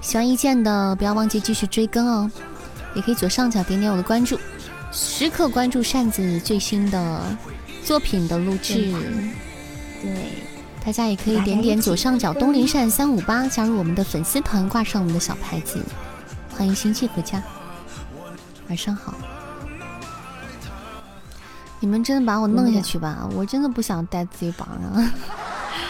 [0.01, 2.31] 喜欢一见的不要忘记继续追更哦，
[2.95, 4.39] 也可以左上角点点我的关注，
[4.91, 7.21] 时刻关注扇子最新的
[7.85, 8.93] 作品的录制。
[10.01, 10.13] 对，
[10.85, 15.79] 大家也可以点点左上角东林扇三五八加入我们的粉丝团，挂上我们的小牌子。
[16.57, 17.43] 欢迎星际回家，
[18.69, 19.15] 晚上好。
[21.81, 23.29] 你们真的把我弄下去吧！
[23.35, 25.11] 我真的不想带自己榜上。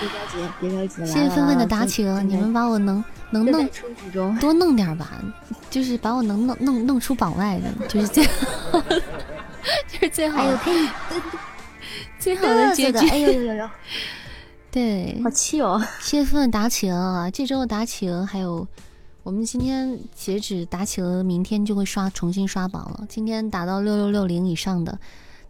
[0.00, 1.06] 别着急，别着急。
[1.06, 3.68] 谢谢纷纷的打企鹅，你们把我能能弄
[4.38, 5.12] 多弄点吧，
[5.70, 8.80] 就是把我能弄弄弄出榜外的，就是最好，
[9.88, 10.42] 就是最好。
[10.42, 10.88] 哎呦，可以，
[12.20, 13.08] 最好的结局。
[13.08, 13.70] 哎呦呦呦呦！
[14.70, 15.82] 对，好气哦！
[16.00, 17.30] 谢谢纷纷打企鹅啊！
[17.30, 18.68] 这周的打企鹅还有，
[19.22, 23.06] 我们今天截止打企鹅，明天就会刷重新刷榜了。
[23.08, 24.96] 今天打到六六六零以上的。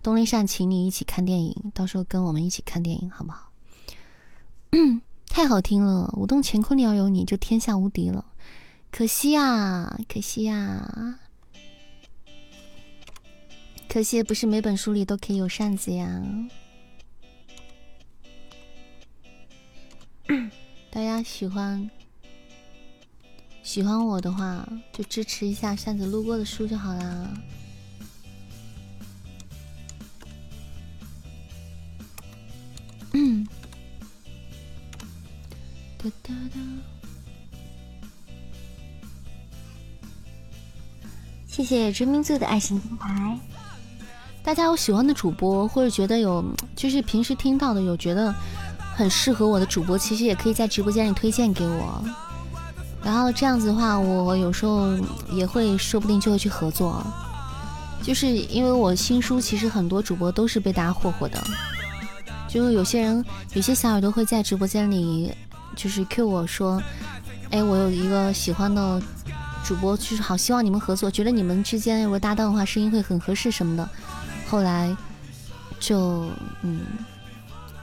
[0.09, 3.53] 东林善，请你一起看电影，到时候跟我们一起看电影，好不好？
[5.29, 8.25] 太好听了，舞动乾坤里要有你就天下无敌了。
[8.91, 11.19] 可惜呀，可惜呀，
[13.87, 16.09] 可惜不是每本书里都可以有扇子呀。
[20.91, 21.91] 大家喜欢
[23.63, 27.31] 喜欢我的话，就支持一下扇子路过的书就好啦。
[41.47, 43.39] 谢谢追名座的爱心金牌。
[44.45, 46.45] 大家有喜欢的主播，或者觉得有
[46.77, 48.33] 就是平时听到的有觉得
[48.95, 52.03] 很适合我的主播，其实也可以在直播间里推荐给我。
[53.03, 54.97] 然后这样子的话，我有时候
[55.31, 57.05] 也会说不定就会去合作。
[58.03, 61.43] 就是因为我新书其实很多主播都是被大家霍霍的。
[62.49, 65.31] 就有些人，有些小耳朵会在直播间里，
[65.79, 66.83] 就是 q 我说，
[67.53, 69.01] 哎，我有一个喜欢的
[69.65, 73.89] 主播，就是好希望你们合作，觉得你们之间如果搭档的话，声音会很合适什么的，
[74.49, 74.95] 后来
[75.79, 76.29] 就
[76.63, 76.81] 嗯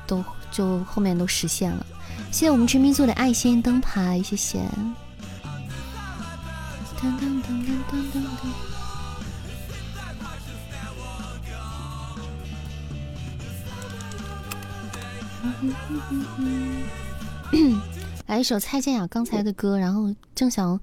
[0.06, 1.86] 都就后面都实现了，
[2.34, 4.60] 谢谢我们沉迷做的爱心灯牌，谢谢。
[7.00, 8.52] 噔噔噔噔噔噔噔。
[18.28, 20.80] 来一首蔡健雅刚才的歌，然后正想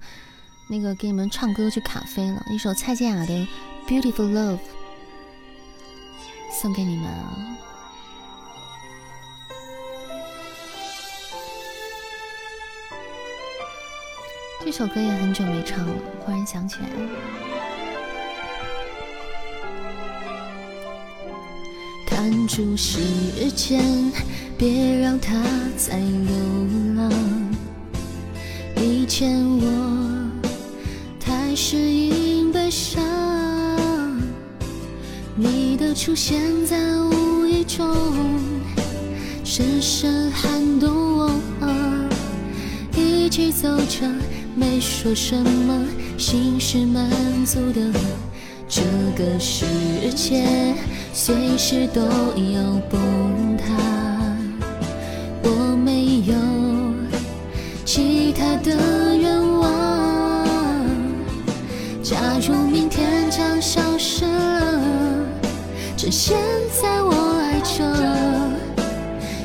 [0.69, 3.33] 那个给你们唱歌去卡飞了，一首蔡健雅的
[3.87, 4.57] 《Beautiful Love》
[6.51, 7.09] 送给你们。
[14.65, 15.93] 这首歌也很久没唱了，
[16.25, 17.52] 忽然想起来了。
[22.15, 22.99] 看住时
[23.55, 23.81] 间，
[24.55, 25.33] 别让它
[25.75, 26.35] 再流
[26.95, 27.11] 浪。
[28.79, 30.29] 以前我
[31.19, 33.01] 太适应悲伤，
[35.35, 37.83] 你的出现在无意中
[39.43, 41.31] 深深撼动我，
[42.95, 44.07] 一起走着。
[44.55, 45.83] 没说什么，
[46.15, 47.09] 心是满
[47.43, 47.91] 足的。
[48.75, 48.81] 这
[49.15, 49.67] 个世
[50.15, 50.73] 界
[51.13, 53.65] 随时都要崩塌，
[55.43, 56.33] 我没有
[57.85, 60.47] 其他的愿望。
[62.01, 64.81] 假如明天将消失了，
[65.95, 66.35] 趁现
[66.81, 67.13] 在我
[67.43, 67.85] 爱着，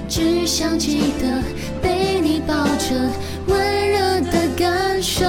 [0.09, 1.42] 只想记得
[1.82, 2.96] 被你抱着
[3.46, 4.48] 温热的。
[4.56, 5.24] 感受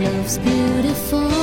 [0.00, 1.37] ，Love's beautiful,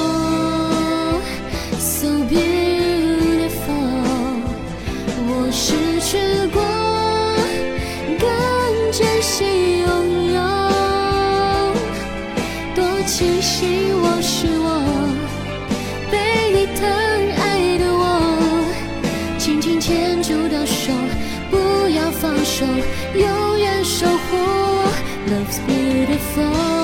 [22.22, 22.66] 放手，
[23.14, 24.38] 永远守护。
[25.28, 26.75] Love's beautiful,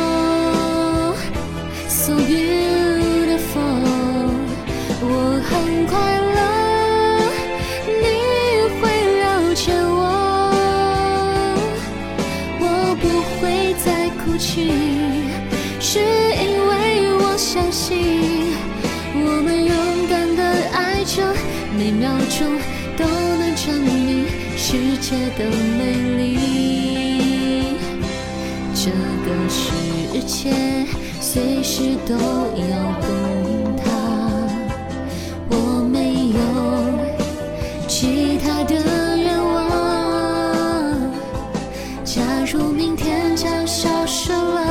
[24.72, 25.44] 世界的
[25.78, 27.76] 美丽。
[28.74, 29.60] 这个世
[30.26, 30.50] 界
[31.20, 32.72] 随时都要
[33.02, 33.84] 崩塌，
[35.50, 35.54] 我
[35.92, 36.40] 没有
[37.86, 38.74] 其他的
[39.18, 39.52] 愿望。
[42.06, 44.66] 假如明天将消失了，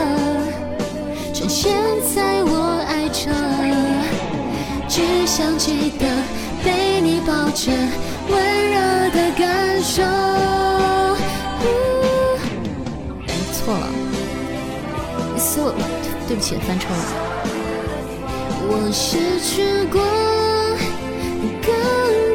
[1.35, 1.77] 趁现
[2.15, 3.31] 在我爱着，
[4.89, 6.07] 只想记得
[6.65, 7.71] 被你抱着，
[9.12, 10.03] 的感受。
[16.28, 16.95] 对不起，翻车了。
[18.69, 20.01] 我失去过，
[21.61, 21.74] 更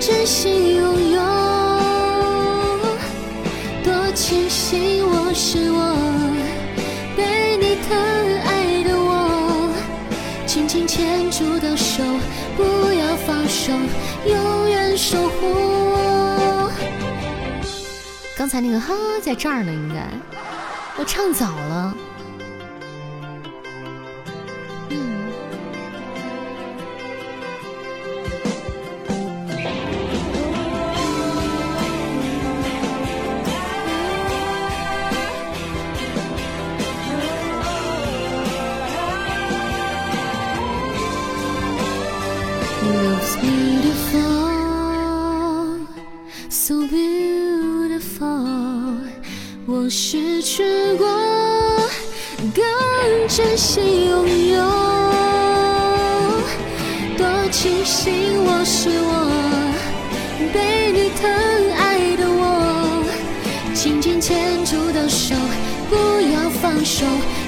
[0.02, 1.22] 珍惜拥有。
[3.86, 5.96] 多庆幸我是我，
[7.16, 7.98] 被你疼
[8.44, 9.72] 爱的我。
[10.46, 12.04] 紧紧牵住的手，
[12.58, 13.72] 不要放手，
[14.26, 15.85] 永远守护。
[18.46, 18.94] 刚才那个哈
[19.24, 20.08] 在这儿呢，应该
[21.00, 21.98] 我唱早了。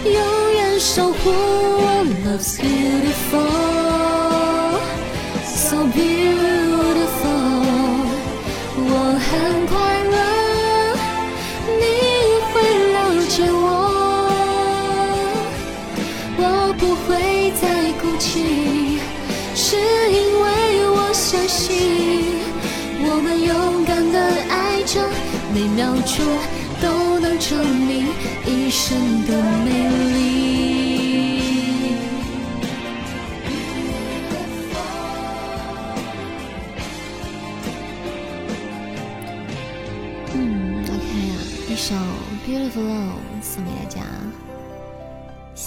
[0.05, 1.87] 永远守护我。
[2.25, 3.47] Love's beautiful,
[5.43, 7.29] so beautiful，
[8.77, 8.89] 我
[9.27, 9.29] 很
[9.65, 9.71] 快
[10.13, 10.15] 乐，
[11.79, 11.81] 你
[12.51, 12.53] 会
[12.93, 12.95] 了
[13.27, 13.55] 解我。
[16.37, 16.41] 我
[16.77, 17.07] 不会
[17.61, 17.63] 再
[17.99, 18.25] 哭泣
[19.55, 19.65] 是
[20.11, 20.45] 因为
[20.89, 21.65] 我相信，
[22.99, 23.49] 我们勇
[23.85, 24.15] 敢的
[24.49, 24.93] 爱着，
[25.53, 26.15] 每秒钟
[26.81, 26.85] 都
[27.19, 28.07] 能证明
[28.45, 28.85] 一生
[29.25, 29.31] 的
[29.65, 29.66] 美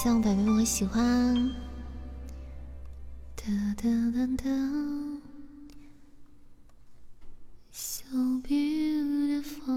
[0.02, 1.36] 希望宝贝们会喜欢。
[3.36, 3.44] 哒
[3.76, 3.82] 哒
[4.14, 4.44] 哒哒
[7.70, 8.06] so
[8.42, 9.74] beautiful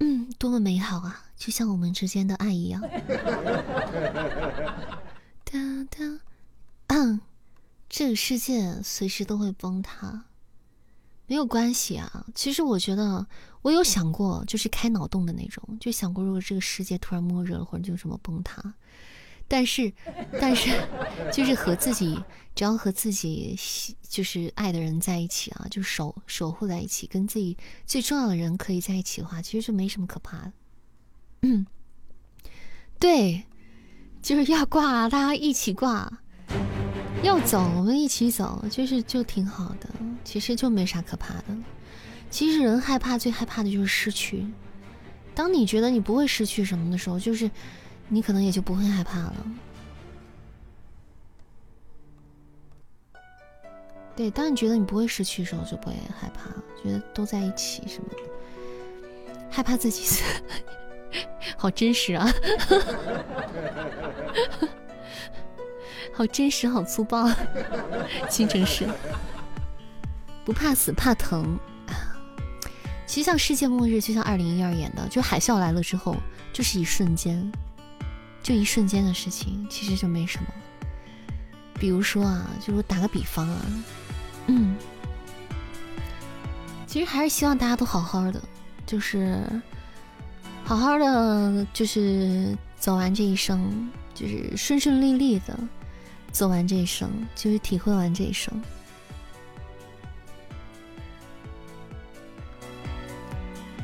[0.00, 2.82] 嗯多么美好啊就像我们之间的爱一样。
[5.44, 5.52] 哒
[5.88, 6.18] 哒
[6.88, 7.20] 嗯
[7.88, 10.25] 这个世界随时都会崩塌。
[11.26, 12.26] 没有关系啊。
[12.34, 13.26] 其实我觉得，
[13.62, 18.74] 我有想过，就是开脑洞的那种，就想过如果这个世界突然末日了，或者就这么崩塌。
[19.48, 19.92] 但是，
[20.40, 20.70] 但是，
[21.32, 22.20] 就是和自己，
[22.56, 23.56] 只要和自己
[24.02, 30.52] 就是爱的人在一起啊，就守守护在一起，跟自己最重要的人可以在一起的话，其实就没什么可怕的。
[31.42, 31.64] 嗯，
[32.98, 33.44] 对，
[34.20, 36.10] 就是要挂，大家一起挂；
[37.26, 39.88] 要走，我们一起走，就是就挺好的。
[40.24, 41.44] 其实就没啥可怕的。
[42.30, 44.46] 其实人害怕，最害怕的就是失去。
[45.34, 47.50] 当你觉得你不会失去什么的时候，就是。
[48.08, 49.34] 你可能也就不会害怕了。
[54.14, 56.50] 对，当你觉得你不会失去的时候，就不会害怕，
[56.80, 58.18] 觉得都在一起什么的。
[59.50, 60.22] 害怕自己，
[61.58, 62.28] 好真实啊！
[66.16, 67.30] 好真实，好粗暴，
[68.30, 68.88] 清真是
[70.46, 71.58] 不怕死，怕疼。
[73.06, 76.16] 其实像世界末日，就像二零一二演的，就海啸来了之后，
[76.54, 77.52] 就是一瞬间。
[78.42, 80.46] 就一瞬间的事情，其实就没什么。
[81.74, 83.60] 比如说啊，就是打个比方啊，
[84.46, 84.74] 嗯，
[86.86, 88.40] 其实还是希望大家都好好的，
[88.86, 89.38] 就是
[90.64, 95.58] 好好的，就是走完这一生，就是顺顺利利的
[96.36, 98.52] 走完这一生，就是体会完这一生。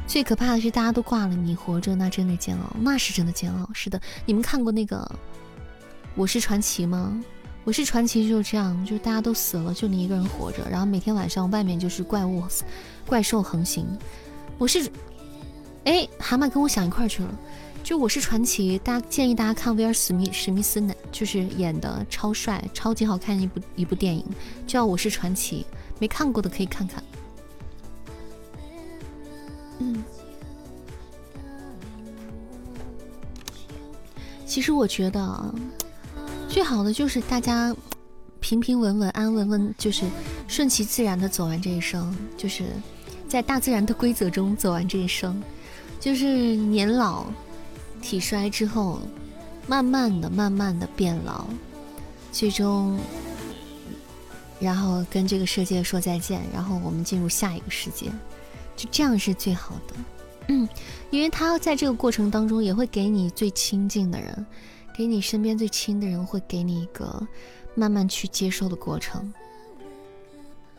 [0.07, 3.67] 最可怕的是，大家都挂了，你活着那真的煎熬，那是真的煎熬。
[3.73, 4.99] 是的，你们看过那个
[6.15, 7.19] 《我是传奇》吗？
[7.65, 12.45] 《我是传奇》就是这样，就是大家都死了，就你一个人活着，然后每天晚上外面就是怪物、
[13.07, 13.87] 怪兽横行。
[14.59, 14.93] 我是，
[15.85, 17.35] 哎，蛤蟆跟我想一块去了。
[17.83, 24.25] 就《我是传奇》，大家建议大家看威尔史密史密斯呢，就是演的超帅、超级好看一部一部电影，
[24.67, 25.67] 叫《我是传奇》，
[25.99, 27.03] 没看过的可以看看。
[29.81, 30.03] 嗯，
[34.47, 35.55] 其实我觉得
[36.49, 37.75] 最好的就是大家
[38.39, 40.05] 平平稳稳、安稳稳，就是
[40.47, 42.67] 顺其自然的走完这一生，就是
[43.27, 45.43] 在大自然的规则中走完这一生，
[45.99, 47.27] 就是年老
[48.03, 49.01] 体衰之后，
[49.67, 51.47] 慢慢的、慢慢的变老，
[52.33, 52.99] 最终，
[54.61, 58.11] 然后跟这个世界说再见，然后我们进入下一个世界。
[58.75, 59.95] 就这样是最好的，
[60.49, 60.69] 嗯，
[61.11, 64.45] 因为他在这个过程当中也会给你最亲近的人，
[64.97, 67.25] 给你身边最亲的人，会给你一个
[67.75, 69.33] 慢慢去接受的过程。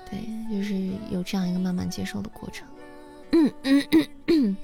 [0.09, 0.19] 对，
[0.51, 0.75] 就是
[1.11, 2.67] 有这样一个慢慢接受的过程。
[3.31, 4.57] 嗯嗯嗯嗯。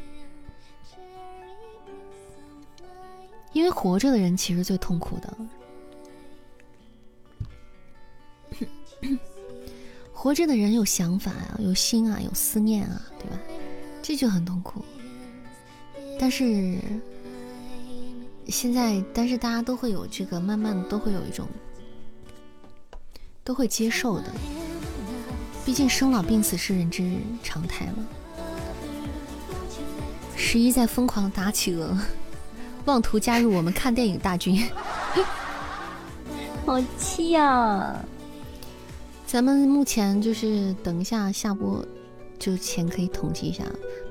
[3.59, 5.37] 因为活着的人其实最痛苦的。
[10.13, 13.37] 活着的人有想法啊，有心啊，有思念啊，对吧？
[14.01, 14.81] 这就很痛苦。
[16.17, 16.77] 但是
[18.47, 21.45] 现在，但是大家都会有这个，慢慢的都会有一种，
[23.43, 24.33] 都会接受的。
[25.65, 27.11] 毕竟生老病死是人之
[27.43, 28.07] 常态嘛。
[30.37, 31.97] 十一在疯狂打企鹅，
[32.85, 34.67] 妄图加入我们看电影大军，
[36.65, 37.95] 好气呀！
[39.27, 41.85] 咱们目前就是等一下下播，
[42.39, 43.63] 就前可以统计一下，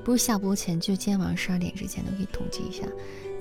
[0.03, 2.83] 不是下播前，就今天晚上十二点之前都可以统计一下，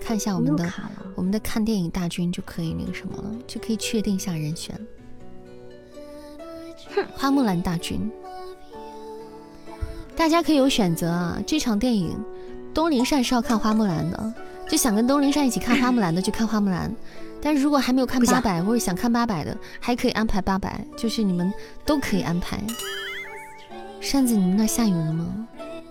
[0.00, 0.72] 看一下我们的
[1.14, 4.74] 我们的看电影大军就可以那个什么了，就可以确定一下人选。
[6.94, 8.10] 哼，花木兰大军，
[10.16, 11.40] 大家可以有选择啊！
[11.46, 12.18] 这场电影，
[12.74, 14.34] 东林善是要看花木兰的，
[14.68, 16.94] 就想跟东林善一起看花木兰的去看花木兰。
[17.40, 21.52] 但是如果还没有看八百或者想看八百的，还可以安排八百，就是你们
[21.84, 22.60] 都可以安排。
[24.00, 25.46] 扇子，你们那下雨了吗？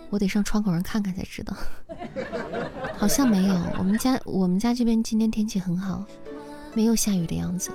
[0.10, 1.56] 我得上窗口上看看才知道。
[2.98, 6.04] 好像没有，我们家我们家这边今天天气很好，
[6.74, 7.72] 没有下雨的样子。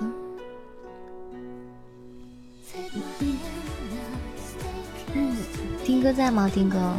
[5.13, 5.37] 嗯，
[5.83, 6.49] 丁哥在吗？
[6.53, 6.93] 丁哥，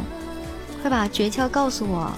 [0.81, 2.11] 快把诀窍告诉我。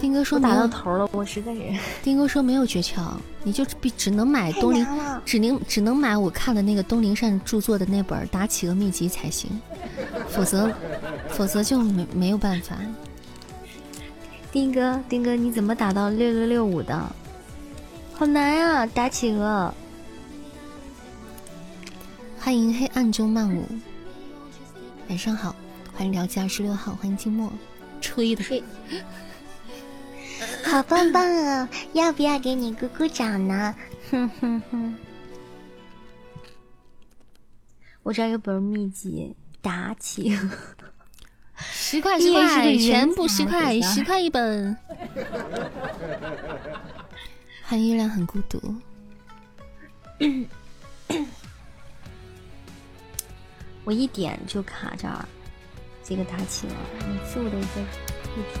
[0.00, 1.60] 丁哥说打到头了，我实在是。
[2.02, 3.12] 丁哥说没有诀窍，
[3.44, 4.86] 你就必只能买东林，
[5.26, 9.50] 只能只能买我看的那个东林善著作的那本《打企鹅秘籍》才行，
[10.30, 10.72] 否则
[11.28, 12.76] 否则就没没有办法。
[14.50, 16.98] 丁哥，丁哥，你怎么打到六六六五的？
[18.14, 19.72] 好难啊，打企鹅。
[22.38, 23.64] 欢迎黑暗中漫舞，
[25.08, 25.54] 晚上好，
[25.94, 27.52] 欢迎聊家二十六号，欢迎静默。
[28.00, 28.42] 吹的。
[30.64, 31.68] 好棒棒哦！
[31.92, 33.74] 要不要给你鼓鼓掌呢？
[34.10, 34.96] 哼哼哼。
[38.02, 40.38] 我这儿有本秘籍，打起。
[41.56, 44.76] 十块十块，全部十块，十块一本。
[47.62, 48.58] 含月亮很孤独。
[53.84, 55.28] 我一点就卡这儿，
[56.02, 57.84] 这个打起了，每次我都在
[58.22, 58.60] 退出。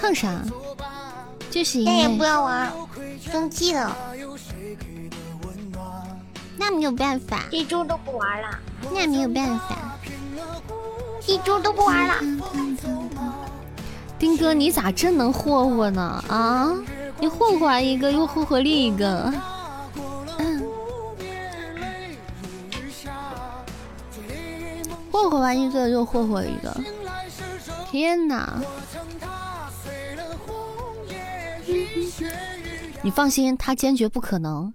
[0.00, 0.40] 哼啥？
[1.50, 2.72] 就是因为再也不要玩，
[3.20, 3.96] 生气了。
[6.56, 8.48] 那没有办法，一周都不玩了。
[8.92, 9.98] 那没有办法，
[11.26, 12.14] 一周都不玩了。
[14.18, 16.22] 丁哥，你咋真能霍霍呢？
[16.28, 16.70] 啊，
[17.18, 19.32] 你霍霍完一个又霍霍另一个，
[25.10, 26.76] 霍霍完一个又霍霍一个，
[27.90, 28.60] 天哪！
[33.02, 34.72] 你放心，他坚决不可能。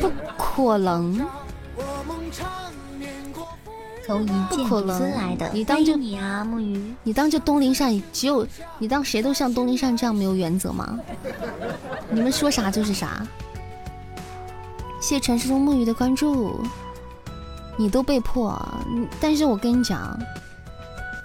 [0.00, 1.26] 不可能，
[4.06, 5.50] 从一剑尊来的。
[5.52, 8.46] 你当就你啊，木鱼，你当就东林善只有
[8.78, 10.98] 你当谁都像东林善这样没有原则吗？
[12.10, 13.26] 你们说啥就是啥。
[15.00, 16.60] 谢谢传说中木鱼的关注，
[17.76, 18.60] 你都被迫，
[19.20, 20.18] 但是我跟你讲，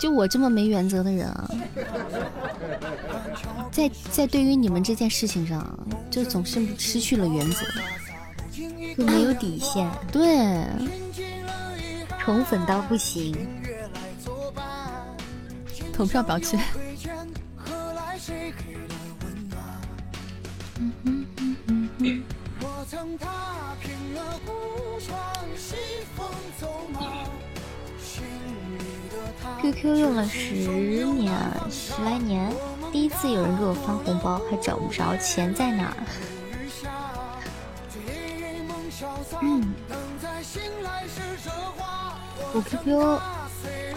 [0.03, 1.49] 就我这么没原则的人啊。
[3.71, 5.79] 在在对于你们这件事情上，
[6.11, 7.65] 就总是失去了原则，
[8.97, 9.89] 就没有底线。
[10.11, 10.61] 对，
[12.19, 13.33] 宠粉到不行。
[15.93, 16.65] 投票表起来。
[29.61, 30.53] QQ 用了十
[31.05, 31.33] 年，
[31.69, 32.51] 十来年。
[32.91, 35.97] 第一次有人给我发红包，还找不着钱在哪儿。
[39.41, 39.73] 嗯，
[42.53, 43.19] 我 QQ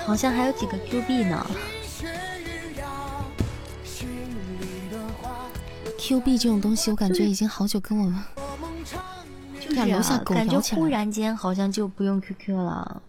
[0.06, 1.46] 好像还有几个 Q 币呢。
[5.98, 8.22] Q 币这种东西，我感觉已经好久跟我们
[9.60, 9.78] 就是
[10.12, 13.02] 啊，感觉忽然间好像就不用 QQ 了。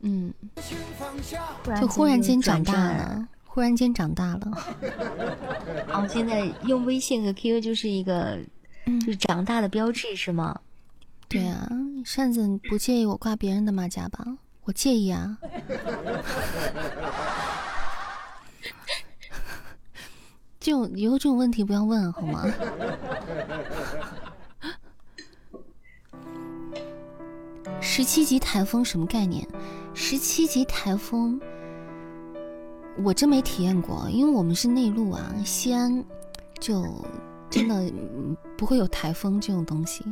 [0.00, 0.32] 嗯，
[1.80, 3.28] 就忽然间长大了。
[3.44, 4.52] 忽然间长大了，
[5.88, 8.38] 哦，现在用微信和 QQ 就是一个，
[9.00, 10.60] 就是长大的标志，是吗？
[11.26, 11.66] 对啊，
[12.04, 14.26] 扇子不介意我挂别人的马甲吧？
[14.64, 15.38] 我介意啊。
[20.60, 22.44] 这种以后这种问题不要问好吗？
[27.80, 29.48] 十七级台风什么概念？
[29.98, 31.40] 十七级台风。
[33.02, 36.04] 我真没体验过，因为我们是内陆啊，西安
[36.60, 36.86] 就
[37.48, 37.90] 真的
[38.58, 40.04] 不会有台风这种东西。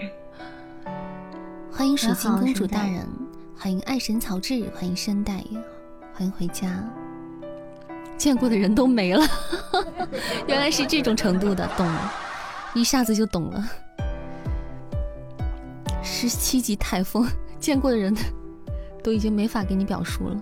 [1.70, 3.06] 欢迎水晶公主大人，
[3.54, 5.44] 欢迎爱神草治，欢迎深代，
[6.14, 6.82] 欢迎回家。
[8.16, 9.22] 见过的人都没了，
[10.48, 12.12] 原来是这种程度的，懂了，
[12.74, 13.62] 一下子就懂了。
[16.02, 17.28] 十七级台风，
[17.60, 18.14] 见过的人。
[19.04, 20.36] 都已经没法给你表述了。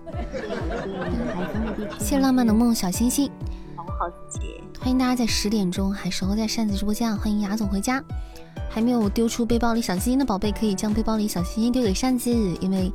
[2.01, 3.31] 谢浪漫的梦小星星，
[3.77, 4.55] 保护好自己。
[4.81, 7.15] 欢迎大家在十点钟还守候在扇子直播间啊。
[7.15, 8.03] 欢迎雅总回家。
[8.70, 12.91] 还没有丢出背包里小心心的宝贝，可以将背包里小心心丢给扇子，因为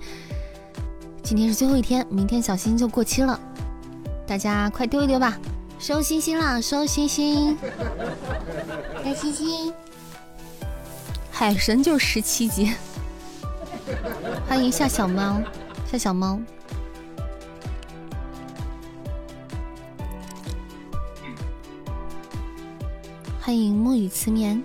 [1.21, 3.39] 今天是最后一天，明天小心心就过期了。
[4.25, 5.37] 大家快丢一丢吧，
[5.77, 7.55] 收星星啦，收星星，
[9.03, 9.71] 开星星。
[11.29, 12.73] 海神就十七级。
[14.47, 15.41] 欢迎夏小猫，
[15.91, 16.39] 夏小猫。
[23.41, 24.61] 欢迎木雨慈眠，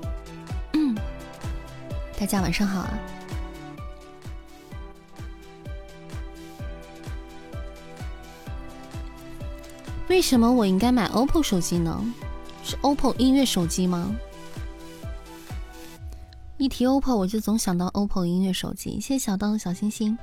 [2.19, 2.99] 大家晚上好啊。
[10.09, 12.05] 为什么我应该买 OPPO 手机呢？
[12.63, 14.15] 是 OPPO 音乐手机吗？
[16.57, 19.01] 一提 OPPO，我就总想到 OPPO 音乐手机。
[19.01, 20.17] 谢谢小刀的小心心。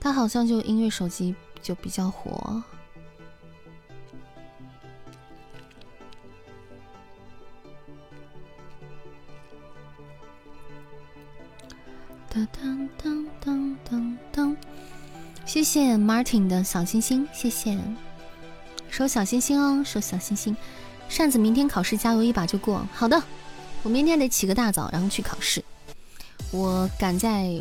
[0.00, 2.62] 它好像就音乐手机就比较火。
[12.28, 14.56] 当当当当当当，
[15.44, 17.78] 谢谢 Martin 的小心心，谢谢，
[18.88, 20.56] 收小心心哦，收小心心。
[21.12, 23.22] 扇子明天考试加油一把就过，好的，
[23.82, 25.62] 我明天得起个大早，然后去考试。
[26.50, 27.60] 我赶在，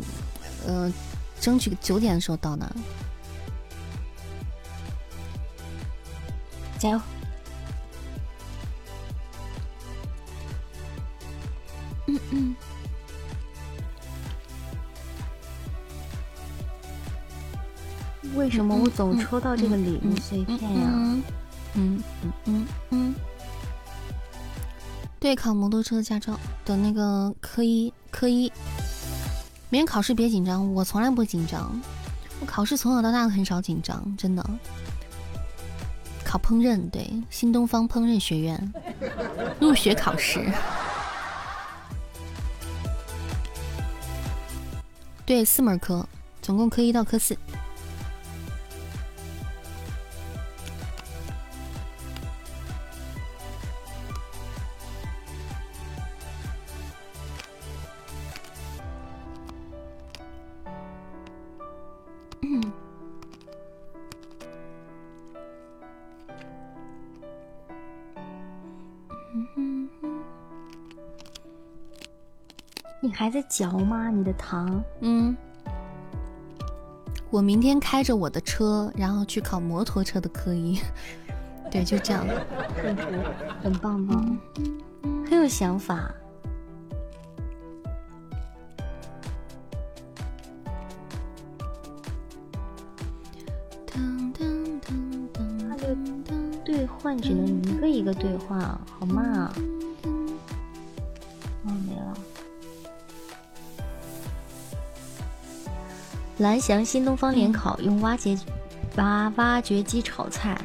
[0.65, 0.89] 呃，
[1.37, 2.65] 争取九点的时候到那，
[6.79, 7.01] 加油。
[12.07, 12.55] 嗯嗯。
[18.33, 20.89] 为什么我总抽到这个礼物碎片呀？
[20.93, 21.21] 嗯
[21.73, 22.03] 嗯
[22.45, 23.15] 嗯嗯。
[25.21, 26.35] 对，考摩托车驾照
[26.65, 28.51] 的那个科一，科一。
[29.69, 31.79] 明天考试别紧张，我从来不紧张。
[32.39, 34.43] 我考试从小到大很少紧张，真的。
[36.25, 38.73] 考烹饪，对，新东方烹饪学院
[39.59, 40.43] 入学考试。
[45.23, 46.03] 对，四门科，
[46.41, 47.37] 总共科一到科四。
[73.09, 74.09] 还在嚼吗？
[74.09, 74.83] 你的糖？
[74.99, 75.35] 嗯，
[77.29, 80.79] 我明天开着我的车，然后去考摩托车的科一。
[81.71, 82.25] 对，就这样。
[82.75, 82.95] 很
[83.63, 84.37] 很棒棒，
[85.29, 86.13] 很有想法。
[93.87, 95.95] 他的
[96.65, 99.53] 兑换只能一个一个对话，好慢啊！
[106.41, 108.35] 蓝翔新东方联考用挖掘
[108.95, 110.59] 挖挖掘机炒菜，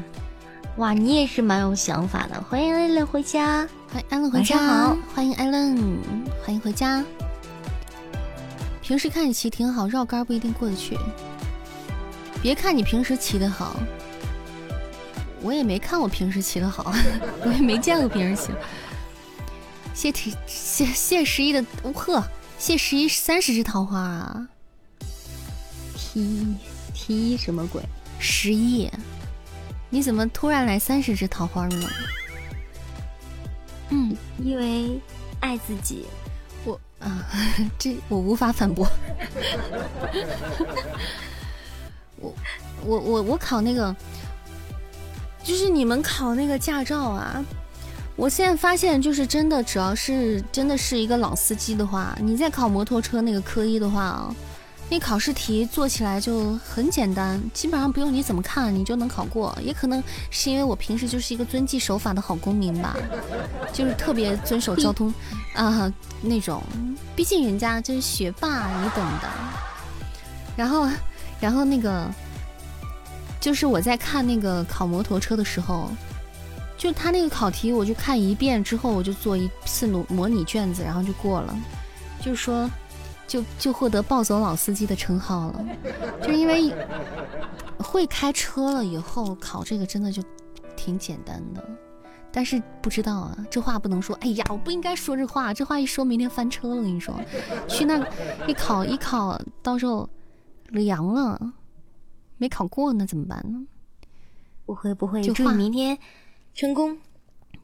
[0.79, 2.43] 哇，你也是蛮有想法的。
[2.45, 5.77] 欢迎艾伦回家，欢迎艾伦回家，好，欢迎艾伦，
[6.43, 7.05] 欢迎回家。
[8.81, 10.97] 平时看你骑挺好，绕杆不一定过得去。
[12.41, 13.77] 别看你平时骑的好，
[15.43, 16.91] 我也没看我平时骑的好，
[17.45, 18.49] 我也没见过别人骑。
[19.93, 21.63] 谢提谢谢十一的
[21.93, 22.27] 呵，
[22.59, 24.49] 谢十一三十只桃花啊
[26.17, 26.57] ！T
[26.95, 27.83] T 什么鬼？
[28.19, 28.91] 十亿？
[29.91, 31.89] 你怎么突然来三十只桃花呢？
[33.91, 34.99] 嗯，因为
[35.41, 36.07] 爱自己。
[36.65, 37.29] 我啊，
[37.79, 38.89] 这我无法反驳。
[42.19, 42.35] 我
[42.83, 43.95] 我我我考那个，
[45.45, 47.45] 就是你们考那个驾照啊。
[48.17, 54.35] 我现在发现，就是真的，只要是真的是一个老司机的话，你在考摩托车那个科一的话啊。
[54.89, 59.53] 那考试题做起来就很简单，基本上不用你怎么看，你就能考过。
[59.61, 60.01] 也可能
[60.31, 62.97] 是因为我平时就是一个遵纪守法的好公民吧，
[63.75, 65.13] 就是特别遵守交通
[65.57, 65.93] 啊
[66.23, 66.63] 那种。
[67.17, 69.29] 毕竟人家就是学霸，你懂的。
[70.57, 70.89] 然后，
[71.41, 72.09] 然后那个，
[73.41, 75.91] 就是我在看那个考摩托车的时候，
[76.79, 81.53] 就他那个考题，我就看一遍之后，我就做一次模模拟卷子，然后就过了。
[82.21, 82.71] 就是说。
[83.37, 85.65] 就就获得暴走老司机的称号了，
[86.23, 86.75] 就是因为
[87.79, 90.23] 会开车了以后考这个真的就
[90.75, 91.63] 挺简单的，
[92.33, 94.17] 但是不知道啊，这话不能说。
[94.23, 96.77] 哎呀，我不应该说这话，这话一说明天翻车了。
[96.77, 97.15] 我跟你说，
[97.69, 98.03] 去那
[98.47, 100.09] 一考一考，到时候
[100.69, 101.53] 凉了，
[102.39, 103.67] 没考过那怎么办呢？
[104.65, 105.99] 不会不会，祝你明天
[106.55, 106.99] 成功。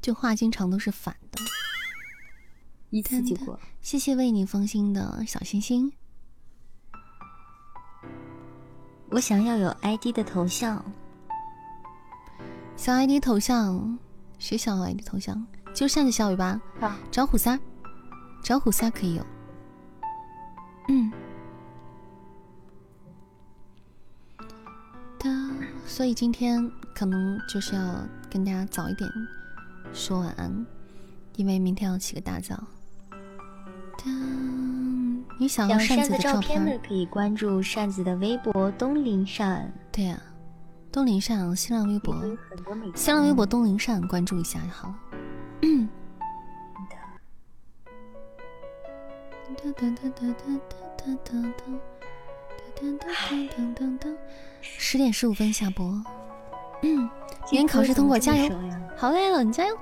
[0.02, 1.40] 这话经常都是反的。
[2.92, 5.90] 一次就过，谢谢为你封心的小星星。
[9.08, 10.84] 我想要有 ID 的头像，
[12.76, 13.98] 小 ID 头像，
[14.38, 15.42] 谁想要 ID 头像？
[15.74, 16.60] 就扇子小尾巴，
[17.10, 17.58] 找虎三，
[18.44, 19.26] 找虎三可以有。
[20.88, 21.10] 嗯。
[25.18, 25.30] 的，
[25.86, 29.10] 所以今天可能就是要跟大家早一点
[29.94, 30.66] 说晚安，
[31.36, 32.62] 因为明天要起个大早。
[35.38, 39.72] 你想要扇子的照片的，可以关注扇子的微博东林扇。
[39.90, 40.20] 对呀，
[40.90, 42.14] 东林扇新浪微博，
[42.94, 44.94] 新浪微博东林扇关注一下就好了。
[45.62, 45.88] 嗯
[54.60, 55.84] 十点十五分下播。
[56.82, 57.08] 嗯，明
[57.50, 58.50] 天考试通过，加油！
[58.96, 59.76] 好嘞，了，你加油，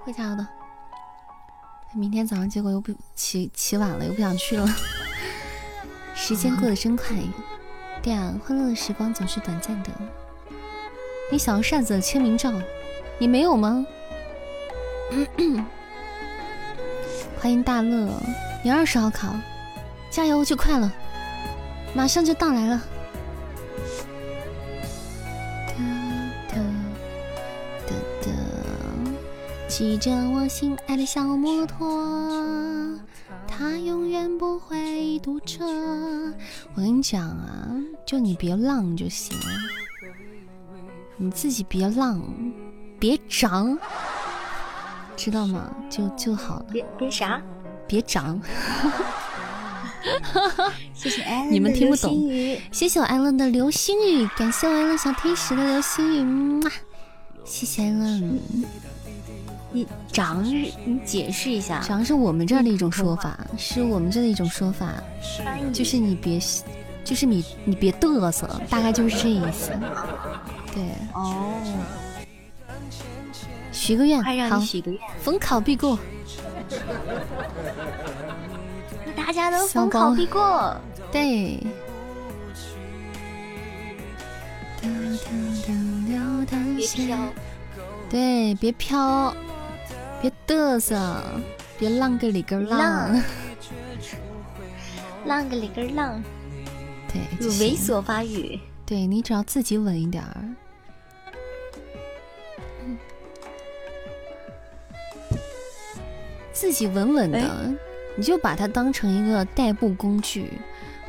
[0.00, 0.46] 会加油的。
[1.94, 4.68] 明天早上结果又不起起晚了，又不想去了。
[6.14, 7.16] 时间过得真快！
[8.02, 9.90] 对啊，欢乐的时光总是短暂的。
[11.32, 12.52] 你想要扇子的签名照，
[13.18, 13.84] 你没有吗？
[17.40, 18.12] 欢迎大乐，
[18.62, 19.34] 你二十号考，
[20.10, 20.92] 加油就快了，
[21.94, 22.80] 马上就到来了。
[29.68, 31.86] 骑着我心爱的小摩托，
[33.46, 35.66] 它永远不会堵车。
[36.74, 37.68] 我跟你讲啊，
[38.06, 39.44] 就你别浪就行了，
[41.18, 42.22] 你自己别浪，
[42.98, 43.78] 别涨，
[45.14, 45.70] 知道吗？
[45.90, 46.66] 就就好了。
[46.72, 47.42] 别别啥？
[47.86, 48.40] 别长。
[50.94, 52.26] 谢谢艾伦你们听不懂。
[52.72, 56.22] 谢谢我艾伦的流星雨，感谢我艾伦小天使的流星雨，
[56.64, 56.70] 么
[57.44, 58.40] 谢谢艾伦。
[59.78, 61.80] 你长，你解释一下。
[61.80, 64.94] 长是我们这儿的一种说法，是我们这的一种说法，
[65.72, 66.40] 就是你别，
[67.04, 69.70] 就是你你别嘚瑟，大概就是这意思。
[70.74, 70.82] 对。
[71.14, 71.54] 哦。
[73.70, 75.96] 许个愿，好，许个愿，逢考必过。
[79.04, 80.76] 祝大家都逢考必过。
[81.12, 81.62] 对。
[86.76, 87.18] 别飘。
[88.10, 89.34] 对，别飘。
[90.20, 91.22] 别嘚瑟，
[91.78, 93.12] 别浪个里个浪，
[95.26, 95.48] 浪。
[95.48, 96.22] 个里个浪，
[97.12, 97.20] 对，
[97.58, 100.56] 猥琐发育，对你只要自己稳一点儿，
[106.52, 107.72] 自己稳稳的，
[108.16, 110.50] 你就把它当成一个代步工具，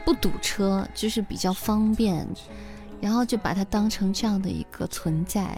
[0.05, 2.27] 不堵车就是比较方便，
[2.99, 5.57] 然后就把它当成这样的一个存在。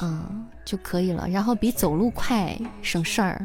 [0.00, 1.26] 嗯，就可以了。
[1.28, 3.44] 然后比走路快，省事儿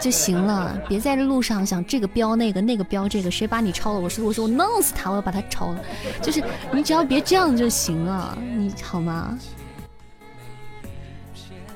[0.00, 0.80] 就行了。
[0.88, 4.00] 别在这路上想这个标那个，那个标这个，谁把你超了？
[4.00, 5.80] 我说我说我弄死他，我要把他超了。
[6.22, 6.42] 就是
[6.72, 9.38] 你只要别这样就行了，你好吗？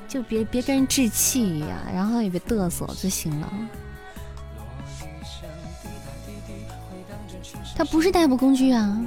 [0.07, 3.53] 就别别跟人置气呀，然后也别嘚瑟就行了。
[7.75, 8.99] 他不是代步工具啊。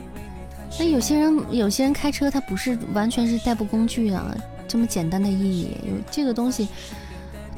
[0.79, 4.35] 那有些人有些人开车，他不是完全是代步工具啊。
[4.67, 6.69] 这么简单的意义，有这个东西，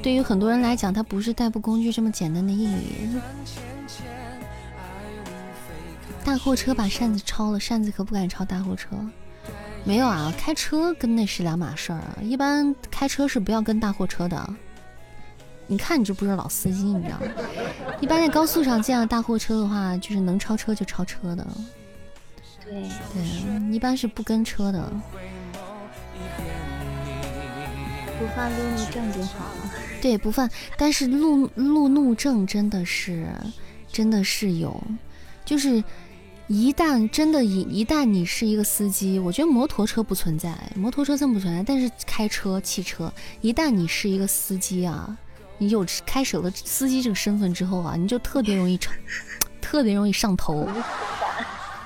[0.02, 3.08] 对于很多人来讲，它不是代步工具这么简单的意义。
[6.24, 8.88] 大货车把扇子超了，扇子可不敢超大货车。
[9.84, 12.16] 没有啊，开车跟那是两码事儿啊。
[12.22, 14.54] 一般开车是不要跟大货车的。
[15.66, 17.26] 你看你这不是老司机，你知道吗？
[18.00, 21.46] 一般在高速上见到大货车的话，就是能超车就超车的。
[22.72, 22.82] 对
[23.12, 24.90] 对，一般是不跟车的。
[28.18, 29.70] 不犯路怒症就好了。
[30.00, 33.28] 对，不犯，但是路路怒症真的是，
[33.90, 34.80] 真的是有，
[35.44, 35.82] 就是
[36.46, 45.16] 一旦真的，一一旦你是一个司机，我觉得摩托车不存在，摩托车真不存在，但是开车、汽车，一旦你是一个司机啊，
[45.58, 48.94] 你有开始了司机这个身份之后啊，你就特别容易成，
[49.60, 50.68] 特别容易上头。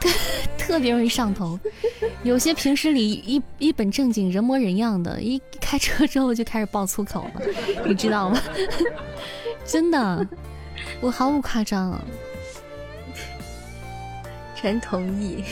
[0.59, 1.59] 特别容易上头，
[2.23, 7.43] 有些平时里一一本正经、人模人样的，一开车之后就开始爆粗口了，
[7.87, 8.41] 你知道吗？
[9.65, 10.27] 真的，
[11.01, 12.01] 我毫不夸张。
[14.55, 15.45] 全同意。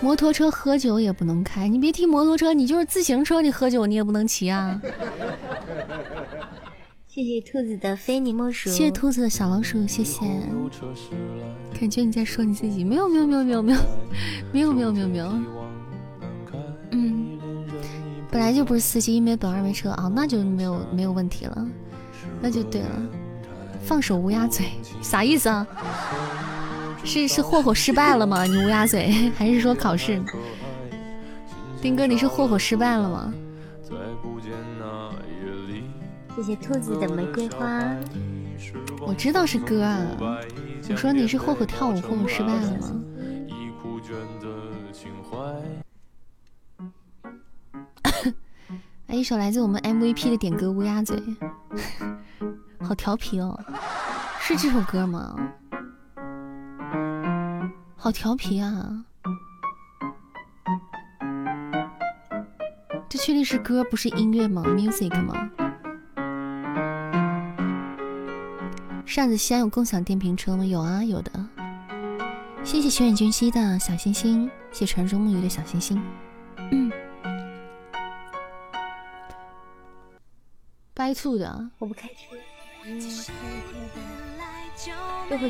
[0.00, 4.80] 摩托车喝酒也不能开，你别提摩托车，你就是自行车，你喝酒你也不能骑啊。
[7.14, 10.24] 谢谢兔子的非你莫属，谢谢兔子的小老鼠，谢谢。
[11.78, 13.74] 感觉你在说你自己，没有没有没有没有没
[14.60, 15.28] 有没有没有没有。
[16.90, 17.38] 嗯，
[18.30, 21.68] 本来就不是司机，一没本二没车啊，那就没有没有问题了，
[22.40, 23.02] 那就对了。
[23.84, 24.64] 放手乌鸦嘴，
[25.02, 25.66] 啥意思啊？
[27.04, 28.44] 是是霍霍失败了吗？
[28.44, 30.18] 你乌鸦嘴，还是说考试？
[31.82, 33.34] 丁哥，你是霍霍失败了吗？
[36.34, 37.78] 谢谢兔子的玫瑰花，
[39.00, 39.98] 我知道是歌啊。
[40.90, 43.02] 我说你是霍霍跳舞霍霍失败了吗？
[49.08, 51.16] 哎，一首来自我们 MVP 的点歌《乌鸦嘴》，
[52.82, 53.58] 好调皮哦，
[54.40, 55.36] 是这首歌吗？
[57.96, 59.04] 好调皮啊！
[63.08, 65.50] 这确定是歌，不是音乐吗？Music 吗？
[69.04, 70.64] 扇子西安有共享电瓶车吗？
[70.64, 71.30] 有啊，有的。
[72.64, 76.02] 谢谢玄远君熙的小星星，谢传说木鱼的小星星。
[76.70, 76.90] 嗯。
[80.94, 82.14] 掰醋的，我不开车。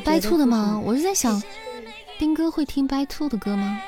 [0.03, 0.79] 掰醋的吗？
[0.83, 1.41] 我是在想，
[2.17, 3.79] 丁哥会听掰醋的歌吗？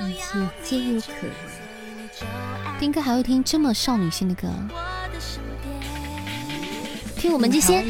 [0.00, 1.30] 一切皆有可能。
[2.80, 4.48] 丁哥还会听这么少女心的歌？
[7.22, 7.84] 听我们这些，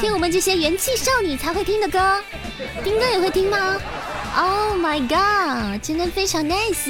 [0.00, 2.22] 听我们这些元气少女才会听的歌，
[2.82, 3.76] 丁哥也会听吗
[4.34, 6.86] ？Oh my god，真的非常 nice。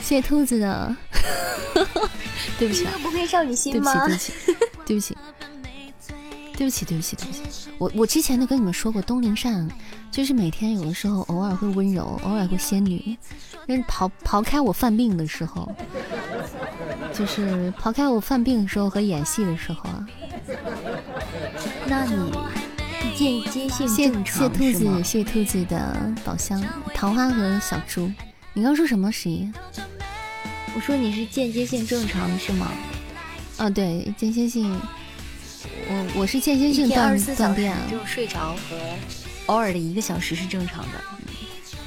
[0.00, 0.96] 谢谢兔子的，
[2.58, 3.92] 对不起，不配少女心吗？
[4.06, 4.32] 对不起，
[4.86, 5.14] 对不起，
[6.56, 9.68] 对不起，对不起，对不起，我我之前都跟你们说过，东林善
[10.10, 13.14] 就是每天有的时候偶尔会温柔，偶尔会仙女，
[13.66, 15.70] 但是刨刨开我犯病的时候，
[17.12, 20.06] 就是抛开我犯病的时候和演戏的时候啊，
[21.86, 22.32] 那你
[23.14, 26.62] 间接性正常谢兔子，谢兔子的宝箱，
[26.94, 28.10] 桃花和小猪，
[28.54, 29.12] 你刚说什么？
[29.12, 29.50] 十一？
[30.74, 32.72] 我说你是间接性正常是吗？
[33.58, 34.74] 啊，对，间歇性，
[35.88, 38.78] 我我是间歇性断断电，只有睡着和
[39.46, 40.90] 偶尔的一个小时是正常的。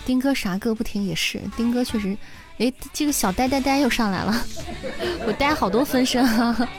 [0.06, 2.16] 丁哥啥歌不听也是，丁哥确实，
[2.60, 4.46] 哎，这个小呆呆呆又上来了，
[5.26, 6.70] 我呆好多分身啊，